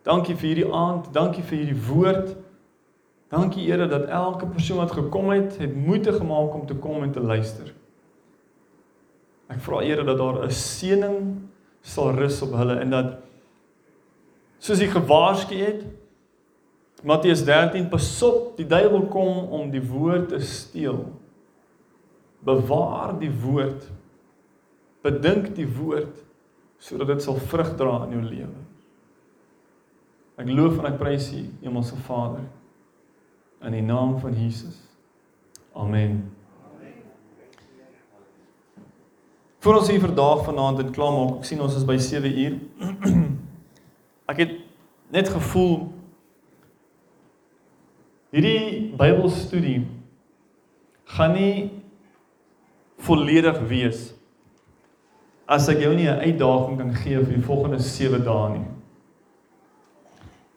Dankie 0.05 0.35
vir 0.37 0.51
hierdie 0.51 0.69
aand, 0.69 1.09
dankie 1.15 1.43
vir 1.43 1.63
hierdie 1.63 1.81
woord. 1.87 2.35
Dankie 3.29 3.65
Here 3.65 3.87
dat 3.87 4.05
elke 4.05 4.45
persoon 4.45 4.77
wat 4.77 4.91
gekom 4.91 5.29
het, 5.29 5.57
het 5.57 5.75
moeite 5.75 6.13
gemaak 6.13 6.53
om 6.53 6.65
te 6.65 6.75
kom 6.75 7.03
en 7.03 7.11
te 7.11 7.21
luister. 7.21 7.73
Ek 9.49 9.61
vra 9.65 9.81
Here 9.81 10.03
dat 10.03 10.17
daar 10.17 10.45
'n 10.45 10.51
seëning 10.51 11.41
sal 11.81 12.11
rus 12.17 12.41
op 12.41 12.53
hulle 12.53 12.79
en 12.79 12.89
dat 12.89 13.17
soos 14.57 14.79
hy 14.79 14.87
gewaarsku 14.87 15.55
het 15.55 15.85
Matteus 17.03 17.43
13 17.45 17.89
pasop 17.89 18.57
die 18.57 18.65
duiwel 18.65 19.05
kom 19.07 19.51
om 19.53 19.69
die 19.69 19.83
woord 19.83 20.29
te 20.29 20.39
steel. 20.39 21.05
Bewaar 22.39 23.19
die 23.19 23.31
woord. 23.41 23.91
Bedink 25.01 25.55
die 25.55 25.67
woord 25.67 26.23
sodat 26.77 27.07
dit 27.07 27.21
sal 27.21 27.35
vrug 27.35 27.75
dra 27.75 28.05
in 28.05 28.11
jou 28.11 28.21
lewe. 28.21 28.61
Ek 30.37 30.49
loof 30.49 30.79
en 30.79 30.85
ek 30.85 30.97
prys 30.97 31.31
U 31.33 31.41
hemelse 31.61 31.95
Vader 31.95 32.43
in 33.61 33.71
die 33.71 33.81
naam 33.81 34.19
van 34.19 34.33
Jesus 34.33 34.81
amen 35.73 36.23
Voor 39.65 39.79
ons 39.79 39.87
hier 39.89 39.99
vandag 39.99 40.43
vanaand 40.45 40.79
en 40.79 40.91
klaar 40.93 41.09
maak, 41.09 41.39
ek 41.39 41.47
sien 41.49 41.61
ons 41.65 41.73
is 41.73 41.85
by 41.89 41.95
7 41.97 42.29
uur. 42.29 42.57
ek 44.31 44.41
het 44.43 44.51
net 45.09 45.31
gevoel 45.33 45.87
hierdie 48.29 48.91
Bybelstudie 48.99 49.79
gaan 51.15 51.33
nie 51.33 51.55
volledig 53.07 53.57
wees 53.71 54.05
as 55.49 55.65
ek 55.73 55.81
jou 55.81 55.95
nie 55.97 56.05
'n 56.13 56.21
uitdaging 56.29 56.77
kan 56.77 56.93
gee 57.01 57.17
vir 57.17 57.33
die 57.33 57.47
volgende 57.49 57.79
7 57.79 58.21
dae 58.21 58.49
nie. 58.59 58.67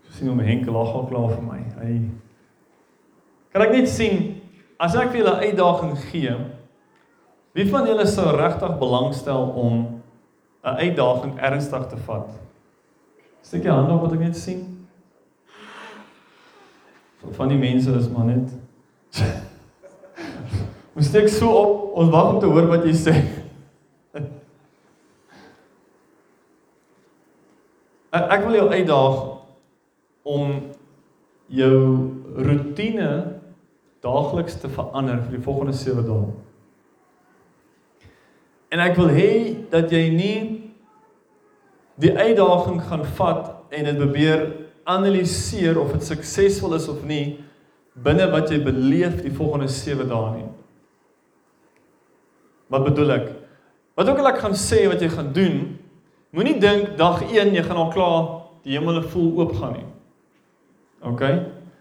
Ek 0.05 0.13
sien 0.21 0.29
hom 0.29 0.45
Henk 0.45 0.67
lag 0.67 0.93
al 0.95 1.09
klaar 1.09 1.33
vir 1.33 1.45
my. 1.49 1.61
Hy 1.81 1.93
Kan 3.53 3.63
ek 3.63 3.73
net 3.73 3.89
sien 3.89 4.41
as 4.79 4.95
ek 4.95 5.11
vir 5.11 5.23
julle 5.23 5.37
'n 5.37 5.45
uitdaging 5.49 5.97
gee 6.11 6.37
Wie 7.53 7.67
van 7.71 7.87
julle 7.87 8.07
sou 8.07 8.37
regtig 8.37 8.79
belangstel 8.79 9.49
om 9.57 10.03
'n 10.63 10.77
uitdaging 10.77 11.41
ernstig 11.41 11.87
te 11.87 11.97
vat? 11.97 12.31
Steek 13.43 13.65
jy 13.65 13.71
hand 13.71 13.91
op 13.91 14.01
wat 14.01 14.13
ek 14.13 14.19
net 14.19 14.37
sien? 14.37 14.87
Van 17.31 17.49
die 17.49 17.59
mense 17.59 17.91
is 17.93 18.09
maar 18.09 18.25
net 18.25 18.51
Ons 20.97 21.07
steek 21.07 21.29
so 21.29 21.51
op, 21.51 21.97
ons 21.97 22.11
wag 22.11 22.33
om 22.33 22.41
te 22.41 22.47
hoor 22.47 22.67
wat 22.67 22.85
jy 22.85 22.93
sê. 22.93 23.13
Ek 28.35 28.45
wil 28.45 28.55
jou 28.55 28.69
uitdaag 28.73 29.39
om 30.23 30.73
jou 31.47 32.11
rotine 32.35 33.38
daagliks 34.05 34.61
te 34.61 34.71
verander 34.71 35.23
vir 35.25 35.39
die 35.39 35.45
volgende 35.45 35.75
7 35.77 36.05
dae. 36.07 36.29
En 38.69 38.83
ek 38.85 38.97
wil 39.01 39.11
hê 39.13 39.31
dat 39.73 39.91
jy 39.93 40.05
nie 40.13 40.39
die 41.99 42.13
uitdaging 42.15 42.83
gaan 42.87 43.05
vat 43.19 43.75
en 43.75 43.89
dit 43.89 43.99
probeer 43.99 44.45
analiseer 44.89 45.81
of 45.81 45.93
dit 45.97 46.05
suksesvol 46.05 46.77
is 46.79 46.89
of 46.89 47.03
nie 47.09 47.39
binne 47.99 48.29
wat 48.31 48.53
jy 48.53 48.61
beleef 48.63 49.19
die 49.25 49.35
volgende 49.35 49.69
7 49.73 50.07
dae 50.09 50.31
nie. 50.37 50.49
Wat 52.69 52.85
bedoel 52.85 53.15
ek? 53.17 53.29
Wat 53.99 54.09
ook 54.09 54.21
al 54.23 54.31
ek 54.31 54.43
gaan 54.45 54.57
sê 54.57 54.85
wat 54.87 55.03
jy 55.03 55.09
gaan 55.11 55.33
doen, 55.35 55.63
moenie 56.37 56.59
dink 56.61 56.95
dag 57.01 57.25
1 57.25 57.57
jy 57.57 57.65
gaan 57.65 57.81
al 57.81 57.93
klaar 57.95 58.27
die 58.63 58.77
hemel 58.77 59.01
vol 59.11 59.33
oop 59.41 59.57
gaan 59.59 59.79
nie. 59.79 59.87
OK? 61.09 61.25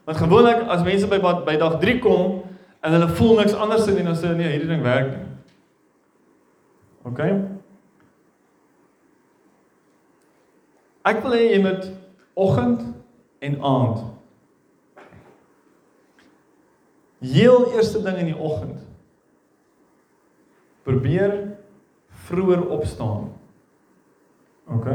Want 0.08 0.18
gewoonlik 0.18 0.62
as 0.72 0.84
mense 0.88 1.08
by 1.12 1.20
by 1.20 1.58
dag 1.60 1.80
3 1.82 2.00
kom 2.00 2.44
en 2.80 2.94
hulle 2.96 3.08
voel 3.18 3.42
niks 3.42 3.54
anders 3.54 3.84
dan 3.86 4.16
sê 4.16 4.30
hulle 4.30 4.40
nee, 4.40 4.52
hierdie 4.54 4.70
ding 4.70 4.86
werk 4.86 5.10
nie. 5.12 5.26
OK? 7.10 7.20
Ek 11.12 11.20
wil 11.26 11.36
hê 11.36 11.42
jy 11.50 11.60
moet 11.66 11.90
oggend 12.40 12.86
en 13.44 13.60
aand. 13.60 14.06
Heel 17.28 17.68
eerste 17.76 18.00
ding 18.08 18.22
in 18.24 18.32
die 18.32 18.40
oggend. 18.40 18.80
Probeer 20.88 21.36
vroeër 22.30 22.64
opstaan. 22.80 23.28
OK? 24.72 24.88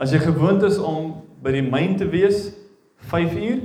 As 0.00 0.16
jy 0.16 0.24
gewoond 0.24 0.64
is 0.64 0.80
om 0.80 1.25
by 1.42 1.52
die 1.52 1.64
myn 1.64 1.96
te 1.96 2.08
wees 2.08 2.50
5 3.10 3.34
uur, 3.34 3.60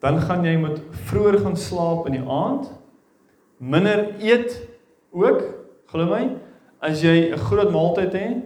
dan 0.00 0.20
gaan 0.20 0.44
jy 0.46 0.56
met 0.60 0.80
vroeër 1.08 1.40
gaan 1.42 1.56
slaap 1.56 2.06
in 2.06 2.18
die 2.18 2.24
aand. 2.24 2.70
Minder 3.58 4.06
eet 4.22 4.54
ook, 5.10 5.42
glo 5.90 6.06
my, 6.06 6.36
as 6.80 7.02
jy 7.02 7.32
'n 7.32 7.38
groot 7.38 7.72
maaltyd 7.72 8.12
het 8.12 8.42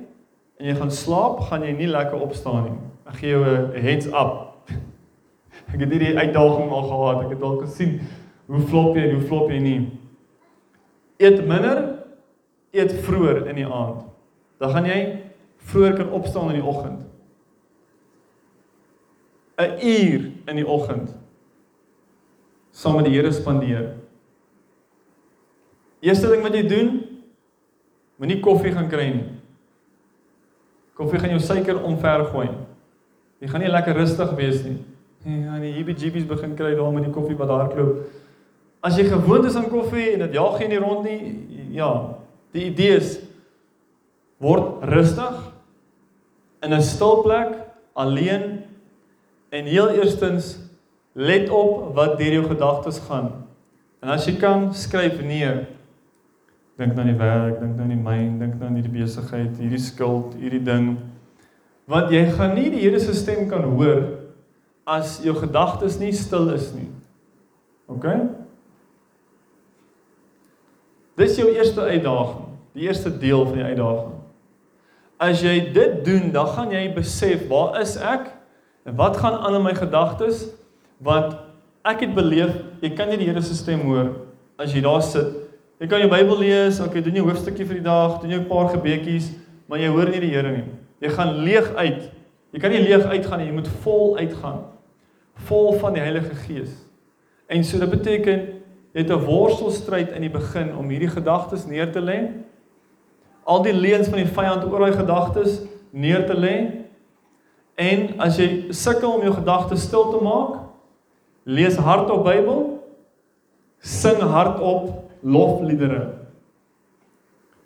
en 0.59 0.66
jy 0.66 0.74
gaan 0.74 0.90
slaap, 0.90 1.40
gaan 1.40 1.62
jy 1.62 1.72
nie 1.72 1.88
lekker 1.88 2.20
opstaan 2.20 2.64
nie. 2.64 2.78
Ek 3.07 3.14
gee 3.20 3.30
jou 3.30 3.44
'n 3.44 3.82
heads 3.82 4.07
up. 4.07 4.55
Ek 5.72 5.80
het 5.80 5.90
hierdie 5.90 6.16
uitdaging 6.16 6.70
al 6.70 6.82
gehad. 6.82 7.24
Ek 7.24 7.30
het 7.30 7.42
al 7.42 7.59
gesien 7.61 8.00
hoe 8.46 8.61
flop 8.61 8.96
jy 8.96 9.03
en 9.09 9.14
hoe 9.18 9.26
flop 9.26 9.50
jy 9.50 9.59
nie. 9.59 9.98
Eet 11.18 11.46
minder, 11.46 11.98
eet 12.72 12.92
vroeër 13.05 13.46
in 13.48 13.57
die 13.57 13.66
aand. 13.66 14.05
Dan 14.59 14.70
gaan 14.70 14.86
jy 14.86 15.18
vroeër 15.57 15.96
kan 15.96 16.11
opstaan 16.11 16.48
in 16.50 16.61
die 16.61 16.68
oggend. 16.68 17.11
'n 19.62 19.78
uur 19.80 20.30
in 20.46 20.56
die 20.56 20.66
oggend 20.66 21.14
saam 22.70 22.96
met 22.96 23.04
die 23.04 23.14
Here 23.14 23.32
spandeer. 23.32 23.94
Eerste 26.00 26.30
ding 26.32 26.42
wat 26.42 26.54
jy 26.54 26.62
doen, 26.66 27.02
moenie 28.16 28.40
koffie 28.40 28.72
gaan 28.72 28.88
kry 28.88 29.10
nie. 29.12 29.28
Koffie 30.98 31.20
gaan 31.20 31.30
jou 31.30 31.40
suiker 31.40 31.82
omver 31.82 32.24
gooi. 32.32 32.48
Jy 33.42 33.48
gaan 33.48 33.60
nie 33.60 33.70
lekker 33.70 33.94
rustig 33.94 34.32
wees 34.38 34.62
nie. 34.64 34.78
Ja, 35.22 35.58
die 35.62 35.70
heebie-jeebies 35.76 36.26
begin 36.26 36.56
kry 36.58 36.72
daar 36.74 36.92
met 36.94 37.06
die 37.06 37.14
koffie 37.14 37.36
wat 37.38 37.48
daar 37.48 37.70
klop. 37.70 38.08
As 38.82 38.96
jy 38.98 39.04
gewoond 39.06 39.46
is 39.46 39.56
aan 39.56 39.70
koffie 39.70 40.12
en 40.16 40.24
dit 40.24 40.34
jaag 40.34 40.56
geen 40.58 40.74
rond 40.82 41.04
nie, 41.06 41.68
ja, 41.76 41.90
die 42.50 42.66
idee 42.72 42.96
is 42.98 43.20
word 44.42 44.82
rustig 44.90 45.38
in 46.62 46.74
'n 46.74 46.82
stil 46.82 47.22
plek 47.22 47.54
alleen 47.94 48.64
En 49.53 49.68
heel 49.68 49.90
eerstens 50.00 50.57
let 51.12 51.50
op 51.53 51.94
wat 51.94 52.16
deur 52.18 52.32
jou 52.32 52.44
gedagtes 52.48 52.98
gaan. 53.05 53.28
En 54.00 54.09
as 54.14 54.24
jy 54.24 54.38
kan, 54.40 54.70
skryf 54.74 55.20
neer. 55.20 55.66
Dink 56.80 56.96
aan 56.96 57.11
die 57.11 57.18
werk, 57.18 57.59
dink 57.61 57.76
aan 57.76 57.92
die 57.92 58.00
myn, 58.00 58.38
dink 58.40 58.62
aan 58.64 58.78
hierdie 58.80 58.94
besigheid, 58.96 59.53
hierdie 59.61 59.82
skuld, 59.82 60.32
hierdie 60.40 60.62
ding. 60.64 60.94
Want 61.84 62.14
jy 62.14 62.24
gaan 62.32 62.57
nie 62.57 62.70
die 62.72 62.80
Here 62.80 63.00
se 63.03 63.12
stem 63.14 63.44
kan 63.50 63.66
hoor 63.74 64.07
as 64.88 65.18
jou 65.22 65.34
gedagtes 65.36 66.00
nie 66.00 66.14
stil 66.16 66.48
is 66.57 66.72
nie. 66.74 66.88
OK? 67.92 68.09
Dis 71.20 71.36
jou 71.36 71.50
eerste 71.53 71.84
uitdaging, 71.84 72.46
die 72.72 72.88
eerste 72.88 73.12
deel 73.12 73.44
van 73.46 73.61
die 73.61 73.68
uitdaging. 73.68 74.20
As 75.22 75.42
jy 75.44 75.59
dit 75.76 76.00
doen, 76.09 76.30
dan 76.34 76.48
gaan 76.57 76.72
jy 76.72 76.86
besef, 76.96 77.44
waar 77.53 77.76
is 77.84 77.98
ek? 78.00 78.32
En 78.83 78.95
wat 78.95 79.16
gaan 79.16 79.39
aan 79.39 79.55
in 79.55 79.62
my 79.62 79.74
gedagtes? 79.74 80.47
Want 80.99 81.37
ek 81.87 82.01
het 82.07 82.14
beleef, 82.14 82.55
jy 82.83 82.93
kan 82.95 83.11
nie 83.11 83.18
die 83.20 83.28
Here 83.30 83.43
se 83.43 83.55
stem 83.59 83.80
hoor 83.87 84.12
as 84.61 84.74
jy 84.74 84.83
daar 84.85 85.03
sit. 85.03 85.39
Jy 85.83 85.89
kan 85.91 86.03
jou 86.03 86.11
Bybel 86.11 86.39
lees, 86.39 86.78
okay, 86.80 87.03
doen 87.03 87.14
'n 87.14 87.26
hoofstukkie 87.26 87.66
vir 87.66 87.80
die 87.80 87.87
dag, 87.87 88.20
doen 88.20 88.30
'n 88.30 88.47
paar 88.47 88.68
gebedjies, 88.68 89.33
maar 89.66 89.78
jy 89.78 89.89
hoor 89.89 90.09
nie 90.11 90.20
die 90.20 90.30
Here 90.30 90.51
nie. 90.51 90.64
Jy 91.01 91.09
gaan 91.09 91.35
leeg 91.43 91.74
uit. 91.74 92.11
Jy 92.53 92.59
kan 92.61 92.70
nie 92.70 92.83
leeg 92.83 93.05
uitgaan 93.05 93.39
nie, 93.39 93.47
jy 93.47 93.55
moet 93.55 93.68
vol 93.83 94.16
uitgaan. 94.16 94.64
Vol 95.35 95.72
van 95.72 95.95
die 95.95 96.03
Heilige 96.03 96.35
Gees. 96.35 96.70
En 97.49 97.64
so 97.64 97.78
dit 97.78 97.91
beteken 97.91 98.41
jy 98.93 99.01
het 99.01 99.11
'n 99.11 99.24
worstelstryd 99.24 100.12
in 100.12 100.20
die 100.20 100.30
begin 100.30 100.76
om 100.76 100.89
hierdie 100.89 101.09
gedagtes 101.09 101.66
neer 101.66 101.91
te 101.93 102.01
lê. 102.01 102.30
Al 103.45 103.62
die 103.62 103.72
leuns 103.72 104.09
van 104.09 104.18
die 104.18 104.26
vyand 104.26 104.64
oor 104.64 104.78
daai 104.78 104.93
gedagtes 104.93 105.62
neer 105.91 106.26
te 106.26 106.35
lê 106.35 106.82
En 107.83 108.03
as 108.22 108.39
jy 108.39 108.49
sukkel 108.76 109.16
om 109.16 109.24
jou 109.26 109.33
gedagtes 109.35 109.87
stil 109.89 110.11
te 110.12 110.20
maak, 110.22 110.59
lees 111.49 111.78
hardop 111.83 112.22
Bybel, 112.26 112.61
sing 113.83 114.20
hardop 114.33 114.93
lofliedere. 115.22 116.05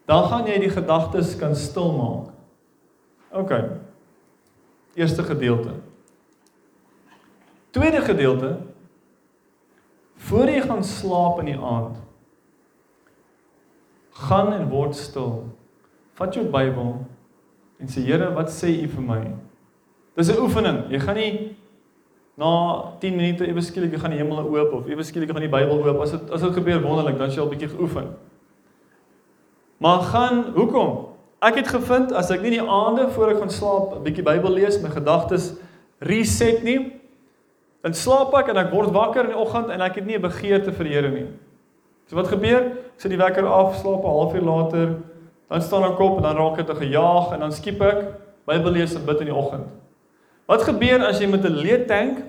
Dan 0.07 0.29
gaan 0.31 0.47
jy 0.49 0.61
die 0.63 0.73
gedagtes 0.73 1.35
kan 1.41 1.57
stil 1.59 1.91
maak. 1.97 2.31
OK. 3.37 3.53
Eerste 4.97 5.27
gedeelte. 5.27 5.75
Tweede 7.77 8.01
gedeelte. 8.01 8.57
Voor 10.17 10.49
jy 10.49 10.63
gaan 10.65 10.85
slaap 10.85 11.43
in 11.43 11.51
die 11.53 11.59
aand, 11.61 11.99
gaan 14.27 14.49
en 14.55 14.71
word 14.73 14.97
stil. 14.97 15.43
Vat 16.17 16.35
jou 16.35 16.47
Bybel 16.49 16.95
en 17.77 17.91
sê 17.93 18.01
Here, 18.07 18.31
wat 18.33 18.49
sê 18.51 18.73
U 18.81 18.89
vir 18.95 19.05
my? 19.05 19.21
Dis 20.17 20.29
'n 20.33 20.41
oefening. 20.41 20.89
Jy 20.89 20.99
gaan 21.01 21.15
nie 21.15 21.57
na 22.37 22.85
10 23.01 23.17
minute 23.17 23.47
ewe 23.49 23.61
skielik 23.61 23.93
jy 23.93 23.99
gaan 23.99 24.11
die 24.11 24.19
hemel 24.19 24.45
oop 24.45 24.73
of 24.73 24.89
ewe 24.89 25.05
skielik 25.05 25.31
gaan 25.31 25.45
die 25.45 25.53
Bybel 25.53 25.83
oop. 25.85 26.01
As 26.01 26.11
dit 26.11 26.31
as 26.31 26.41
dit 26.41 26.53
gebeur 26.53 26.81
wonderlik, 26.81 27.19
dan 27.19 27.31
jy 27.31 27.41
al 27.41 27.49
bietjie 27.49 27.69
geoefen. 27.69 28.15
Maar 29.79 30.01
gaan 30.01 30.45
hoekom? 30.55 31.07
Ek 31.45 31.61
het 31.61 31.69
gevind 31.69 32.13
as 32.13 32.31
ek 32.31 32.41
nie 32.41 32.57
die 32.57 32.63
aande 32.65 33.11
voor 33.13 33.35
ek 33.35 33.39
gaan 33.39 33.53
slaap 33.53 33.97
'n 33.97 34.03
bietjie 34.03 34.25
Bybel 34.25 34.53
lees, 34.53 34.81
my 34.83 34.89
gedagtes 34.89 35.55
reset 36.01 36.63
nie, 36.65 36.93
dan 37.83 37.95
slaap 37.95 38.35
ek 38.35 38.49
en 38.49 38.57
ek 38.57 38.73
word 38.73 38.91
wakker 38.91 39.25
in 39.25 39.31
die 39.37 39.39
oggend 39.39 39.71
en 39.71 39.81
ek 39.81 39.95
het 39.97 40.07
nie 40.07 40.17
'n 40.17 40.23
begeerte 40.23 40.73
vir 40.73 40.85
die 40.85 40.93
Here 40.93 41.11
nie. 41.11 41.27
So 42.07 42.17
wat 42.17 42.29
gebeur? 42.29 42.65
Ek 42.65 43.01
sit 43.01 43.11
die 43.11 43.19
wekker 43.19 43.47
af, 43.47 43.77
slaap 43.77 44.05
'n 44.05 44.09
halfuur 44.09 44.43
later, 44.43 44.97
dan 45.51 45.61
staan 45.61 45.85
ek 45.85 46.01
op 46.01 46.17
en 46.17 46.23
dan 46.23 46.37
raak 46.37 46.59
ek 46.59 46.67
te 46.67 46.75
gejaag 46.75 47.33
en 47.33 47.41
dan 47.41 47.53
skiep 47.53 47.83
ek 47.83 48.05
Bybel 48.47 48.73
lees 48.73 48.95
en 48.95 49.05
bid 49.05 49.21
in 49.21 49.27
die 49.27 49.35
oggend. 49.35 49.67
Wat 50.47 50.63
gebeur 50.63 51.03
as 51.07 51.19
jy 51.19 51.27
met 51.27 51.45
'n 51.45 51.59
leë 51.59 51.87
tank 51.87 52.23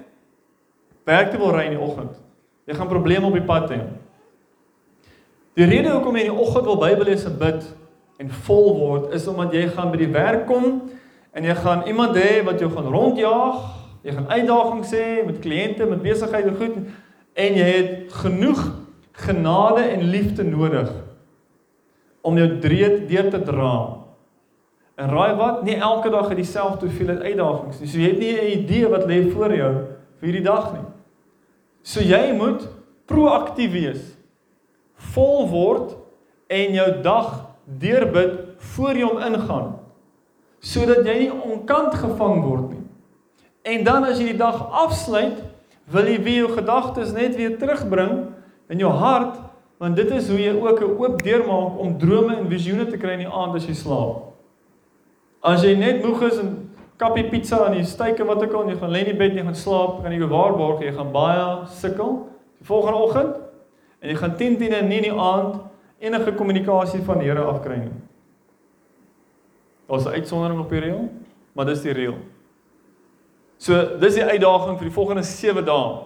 werk 1.05 1.31
te 1.31 1.37
wil 1.37 1.51
ry 1.53 1.65
in 1.65 1.77
die 1.77 1.85
oggend? 1.85 2.17
Jy 2.65 2.73
gaan 2.73 2.87
probleme 2.87 3.25
op 3.25 3.33
die 3.33 3.45
pad 3.45 3.69
hê. 3.69 3.81
Die 5.53 5.65
rede 5.65 5.89
hoekom 5.89 6.15
jy 6.15 6.25
in 6.25 6.33
die 6.33 6.41
oggend 6.41 6.65
wil 6.65 6.77
Bybel 6.77 7.05
lees 7.05 7.25
en 7.25 7.37
bid 7.37 7.63
en 8.17 8.29
vol 8.29 8.77
word 8.77 9.13
is 9.13 9.27
omdat 9.27 9.53
jy 9.53 9.67
gaan 9.67 9.91
by 9.91 9.97
die 9.97 10.11
werk 10.11 10.45
kom 10.47 10.89
en 11.33 11.43
jy 11.43 11.55
gaan 11.55 11.85
iemand 11.87 12.15
hê 12.15 12.43
wat 12.43 12.59
jou 12.59 12.69
gaan 12.71 12.89
rondjaag, 12.89 13.61
jy 14.03 14.11
gaan 14.11 14.27
uitdagings 14.27 14.91
hê 14.91 15.25
met 15.25 15.39
kliënte, 15.39 15.85
met 15.85 16.01
besighede 16.01 16.55
goed 16.57 16.77
en 17.33 17.53
jy 17.53 17.65
het 17.65 18.13
genoeg 18.13 18.61
genade 19.11 19.81
en 19.81 20.09
liefde 20.09 20.43
nodig 20.43 20.89
om 22.21 22.37
jou 22.37 22.59
dreed 22.59 23.07
deur 23.09 23.29
te 23.29 23.41
dra 23.41 23.96
En 24.97 25.09
raai 25.13 25.35
wat? 25.37 25.63
Nie 25.63 25.77
elke 25.77 26.09
dag 26.09 26.27
het 26.31 26.39
dieselfde 26.39 26.87
hoeveelheid 26.87 27.21
uitdagings 27.21 27.79
nie. 27.79 27.87
So 27.87 28.01
jy 28.01 28.09
het 28.09 28.19
nie 28.19 28.33
'n 28.33 28.59
idee 28.59 28.87
wat 28.89 29.05
lê 29.05 29.19
voor 29.31 29.53
jou 29.53 29.73
vir 30.19 30.29
hierdie 30.29 30.43
dag 30.43 30.73
nie. 30.73 30.85
So 31.83 32.01
jy 32.01 32.33
moet 32.33 32.67
proaktief 33.05 33.71
wees. 33.71 34.17
vol 35.13 35.47
word 35.49 35.95
en 36.47 36.73
jou 36.73 37.01
dag 37.01 37.33
deurbid 37.63 38.39
voor 38.73 38.97
jy 38.97 39.03
hom 39.03 39.19
ingaan 39.21 39.75
sodat 40.59 41.05
jy 41.05 41.13
nie 41.19 41.31
onkant 41.31 41.93
gevang 41.95 42.41
word 42.43 42.71
nie. 42.73 42.81
En 43.61 43.83
dan 43.85 44.07
as 44.07 44.17
jy 44.17 44.31
die 44.31 44.39
dag 44.39 44.57
afsluit, 44.73 45.37
wil 45.93 46.07
jy 46.09 46.17
weer 46.23 46.39
jou 46.41 46.49
gedagtes 46.57 47.13
net 47.15 47.35
weer 47.37 47.53
terugbring 47.61 48.33
in 48.73 48.81
jou 48.81 48.89
hart, 48.91 49.37
want 49.77 49.95
dit 49.95 50.09
is 50.17 50.27
hoe 50.27 50.39
jy 50.39 50.55
ook 50.57 50.81
'n 50.81 50.97
oop 50.97 51.21
deur 51.23 51.45
maak 51.45 51.77
om 51.79 51.97
drome 51.97 52.35
en 52.35 52.49
visioene 52.49 52.87
te 52.89 52.97
kry 52.97 53.13
in 53.13 53.29
die 53.29 53.31
aand 53.31 53.55
as 53.55 53.67
jy 53.67 53.73
slaap. 53.73 54.33
As 55.47 55.63
jy 55.63 55.77
net 55.79 56.01
moeg 56.03 56.25
is 56.27 56.39
en 56.41 56.55
kappie 56.99 57.27
pizza 57.31 57.61
en 57.67 57.77
jy 57.77 57.85
steek 57.87 58.19
wat 58.27 58.41
ook 58.43 58.55
al 58.57 58.71
jy 58.71 58.79
gaan 58.81 58.91
lê 58.91 59.03
in 59.05 59.11
die 59.13 59.19
bed 59.19 59.35
en 59.35 59.39
jy 59.39 59.45
gaan 59.47 59.59
slaap, 59.59 59.99
kan 60.03 60.15
jou 60.15 60.27
waarborg 60.31 60.81
jy 60.83 60.91
gaan 60.95 61.13
baie 61.13 61.45
sukkel 61.77 62.17
die 62.57 62.67
volgende 62.67 63.03
oggend 63.05 63.35
en 64.01 64.11
jy 64.11 64.17
gaan 64.17 64.35
10 64.39 64.57
10 64.59 64.75
en 64.81 64.89
nie 64.89 64.97
in 64.99 65.07
die 65.07 65.13
aand 65.13 65.61
enige 66.03 66.33
kommunikasie 66.37 67.03
van 67.05 67.21
die 67.21 67.29
Here 67.29 67.45
afkry 67.47 67.77
nie. 67.77 67.93
Daar's 69.87 70.05
'n 70.05 70.19
uitsondering 70.19 70.59
op 70.59 70.69
die 70.69 70.79
reël, 70.79 71.09
maar 71.53 71.65
dis 71.65 71.81
die 71.81 71.93
reël. 71.93 72.17
So, 73.57 73.97
dis 73.97 74.15
die 74.15 74.23
uitdaging 74.23 74.77
vir 74.77 74.87
die 74.87 74.93
volgende 74.93 75.23
7 75.23 75.65
dae. 75.65 76.03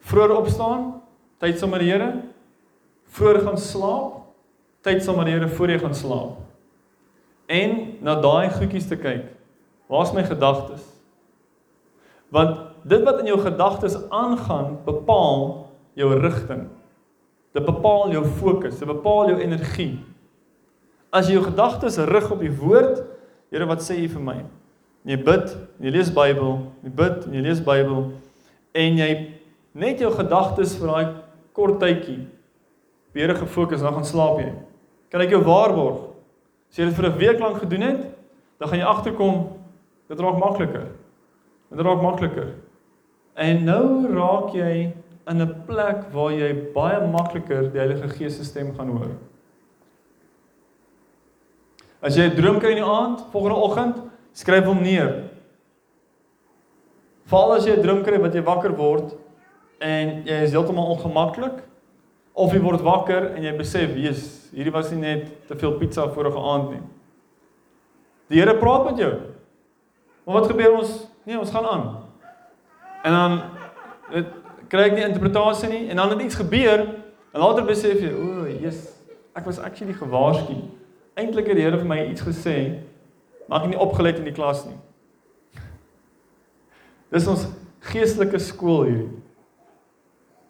Vroeër 0.00 0.36
opstaan, 0.36 1.00
tyd 1.38 1.58
saam 1.58 1.70
met 1.70 1.80
die 1.80 1.90
Here. 1.90 2.22
Vroeër 3.08 3.40
gaan 3.40 3.58
slaap, 3.58 4.12
tyd 4.82 5.02
saam 5.02 5.16
met 5.16 5.26
die 5.26 5.34
Here 5.34 5.48
voor 5.48 5.68
jy 5.68 5.78
gaan 5.78 5.94
slaap. 5.94 6.47
En 7.48 7.76
na 8.04 8.18
daai 8.20 8.52
goedjies 8.52 8.88
te 8.90 8.98
kyk. 9.00 9.26
Waar's 9.88 10.12
my 10.12 10.22
gedagtes? 10.28 10.84
Want 12.28 12.58
dit 12.88 13.04
wat 13.06 13.22
in 13.22 13.30
jou 13.32 13.38
gedagtes 13.40 13.96
aangaan, 14.12 14.76
bepaal 14.84 15.70
jou 15.96 16.10
rigting. 16.20 16.66
Dit 17.56 17.64
bepaal 17.64 18.12
jou 18.12 18.24
fokus, 18.38 18.76
dit 18.78 18.88
bepaal 18.88 19.32
jou 19.32 19.38
energie. 19.40 19.94
As 21.08 21.26
jy 21.26 21.38
jou 21.38 21.46
gedagtes 21.48 21.96
rig 22.10 22.28
op 22.30 22.44
die 22.44 22.52
woord, 22.52 23.00
Here, 23.48 23.64
wat 23.64 23.80
sê 23.80 23.96
U 23.96 24.08
vir 24.12 24.24
my? 24.24 24.36
Jy 25.08 25.16
bid, 25.24 25.52
jy 25.80 25.92
lees 25.94 26.10
Bybel, 26.12 26.58
jy 26.84 26.90
bid, 26.98 27.28
jy 27.32 27.44
lees 27.46 27.62
Bybel 27.64 28.10
en 28.76 28.98
jy 29.00 29.08
net 29.78 30.02
jou 30.02 30.10
gedagtes 30.12 30.74
vir 30.76 30.90
daai 30.90 31.14
kort 31.56 31.78
tydjie 31.80 32.26
weer 33.16 33.32
gefokus, 33.38 33.80
dan 33.80 33.96
gaan 33.96 34.04
slaap 34.06 34.42
jy. 34.42 34.50
Kan 35.08 35.24
ek 35.24 35.32
jou 35.32 35.40
waarborg? 35.46 36.07
As 36.70 36.76
jy 36.76 36.84
dit 36.84 36.94
vir 36.94 37.08
'n 37.08 37.18
week 37.18 37.38
lank 37.40 37.58
gedoen 37.58 37.80
het, 37.80 38.02
dan 38.58 38.68
gaan 38.68 38.78
jy 38.78 38.84
agterkom 38.84 39.36
dit 40.08 40.20
raak 40.20 40.38
makliker. 40.38 40.86
Dit 41.70 41.80
raak 41.80 42.02
makliker. 42.02 42.54
En 43.36 43.64
nou 43.64 44.06
raak 44.14 44.54
jy 44.54 44.92
in 45.28 45.42
'n 45.42 45.64
plek 45.66 46.10
waar 46.12 46.32
jy 46.32 46.72
baie 46.74 47.06
makliker 47.06 47.72
die 47.72 47.78
Heilige 47.78 48.08
Gees 48.08 48.36
se 48.36 48.44
stem 48.44 48.74
gaan 48.74 48.88
hoor. 48.88 49.16
As 52.00 52.16
jy 52.16 52.24
'n 52.30 52.36
droom 52.36 52.58
kry 52.58 52.70
in 52.70 52.82
die 52.82 52.84
aand, 52.84 53.24
volgende 53.32 53.56
oggend, 53.56 53.96
skryf 54.32 54.64
hom 54.64 54.82
neer. 54.82 55.30
Val 57.26 57.52
as 57.52 57.66
jy 57.66 57.76
'n 57.76 57.82
droom 57.82 58.02
kry 58.02 58.18
wat 58.18 58.34
jy 58.34 58.42
wakker 58.42 58.76
word 58.76 59.16
en 59.80 60.24
jy 60.24 60.42
is 60.42 60.52
heeltemal 60.52 60.96
ongemaklik 60.96 61.62
of 62.38 62.54
jy 62.54 62.60
word 62.62 62.84
wakker 62.86 63.32
en 63.34 63.42
jy 63.42 63.52
besef, 63.56 63.96
"Jesus, 63.96 64.50
hierdie 64.54 64.72
was 64.72 64.90
nie 64.90 65.00
net 65.00 65.48
te 65.48 65.56
veel 65.56 65.72
pizza 65.78 66.08
vorige 66.08 66.38
aand 66.38 66.70
nie." 66.70 66.82
Die 68.28 68.40
Here 68.40 68.54
praat 68.56 68.84
met 68.84 68.98
jou. 68.98 69.12
Maar 70.24 70.40
wat 70.40 70.50
gebeur 70.50 70.76
ons? 70.78 71.06
Nee, 71.24 71.38
ons 71.38 71.50
gaan 71.50 71.66
aan. 71.66 72.04
En 73.02 73.12
dan 73.12 73.40
dit 74.12 74.26
kry 74.68 74.80
ek 74.80 74.94
nie 74.94 75.04
interpretasie 75.04 75.68
nie 75.68 75.88
en 75.88 75.96
dan 75.96 76.10
het 76.10 76.22
iets 76.22 76.34
gebeur 76.34 76.86
en 77.32 77.40
later 77.40 77.64
besef 77.64 78.00
jy, 78.00 78.12
"O, 78.12 78.46
Jesus, 78.46 78.92
ek 79.34 79.44
was 79.44 79.58
actually 79.58 79.94
gewaarsku." 79.94 80.54
Eintlik 81.14 81.46
het 81.46 81.56
die 81.56 81.64
Here 81.64 81.78
vir 81.78 81.86
my 81.86 82.10
iets 82.10 82.22
gesê, 82.22 82.78
maar 83.48 83.58
ek 83.58 83.64
het 83.64 83.74
nie 83.74 83.80
opgelet 83.80 84.18
in 84.18 84.24
die 84.24 84.32
klas 84.32 84.64
nie. 84.66 84.78
Dis 87.10 87.26
ons 87.26 87.46
geestelike 87.80 88.38
skool 88.38 88.84
hierdie. 88.84 89.17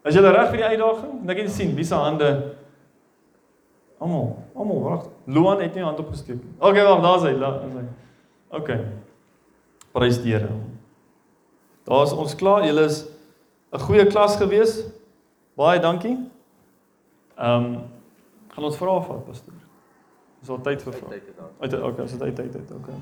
As 0.04 0.14
jy 0.14 0.22
reg 0.22 0.50
vir 0.50 0.60
die 0.62 0.68
uitdaging, 0.72 1.18
dan 1.26 1.36
kan 1.36 1.44
jy 1.44 1.52
sien 1.52 1.74
wie 1.76 1.84
se 1.84 1.94
hande 1.98 2.30
almal, 3.98 4.36
almal 4.54 4.82
wag. 4.82 5.06
Luan 5.26 5.60
het 5.62 5.74
nie 5.74 5.82
hand 5.82 5.98
opgesteek 5.98 6.38
nie. 6.38 6.54
Okay, 6.58 6.84
wag, 6.86 7.02
daar's 7.02 7.26
hy, 7.26 7.34
daar's 7.38 7.74
hy. 7.74 7.84
Okay. 8.58 8.80
Prys 9.92 10.20
die 10.22 10.34
Here. 10.36 10.50
Daar's 11.88 12.12
ons 12.12 12.34
klaar. 12.38 12.66
Julle 12.66 12.84
is 12.86 13.04
'n 13.72 13.80
goeie 13.80 14.06
klas 14.06 14.36
gewees. 14.36 14.84
Baie 15.56 15.80
dankie. 15.80 16.16
Ehm 17.38 17.64
um, 17.64 17.78
gaan 18.54 18.64
ons 18.64 18.76
vra 18.76 19.00
vat, 19.00 19.24
pastoor. 19.26 19.54
Is 20.42 20.48
al 20.48 20.60
tyd 20.62 20.82
vir 20.82 20.92
vrae. 20.92 21.20
Okay, 21.60 22.04
is 22.04 22.12
dit 22.12 22.20
tyd 22.20 22.36
tyd 22.36 22.52
tyd, 22.52 22.70
okay. 22.76 22.98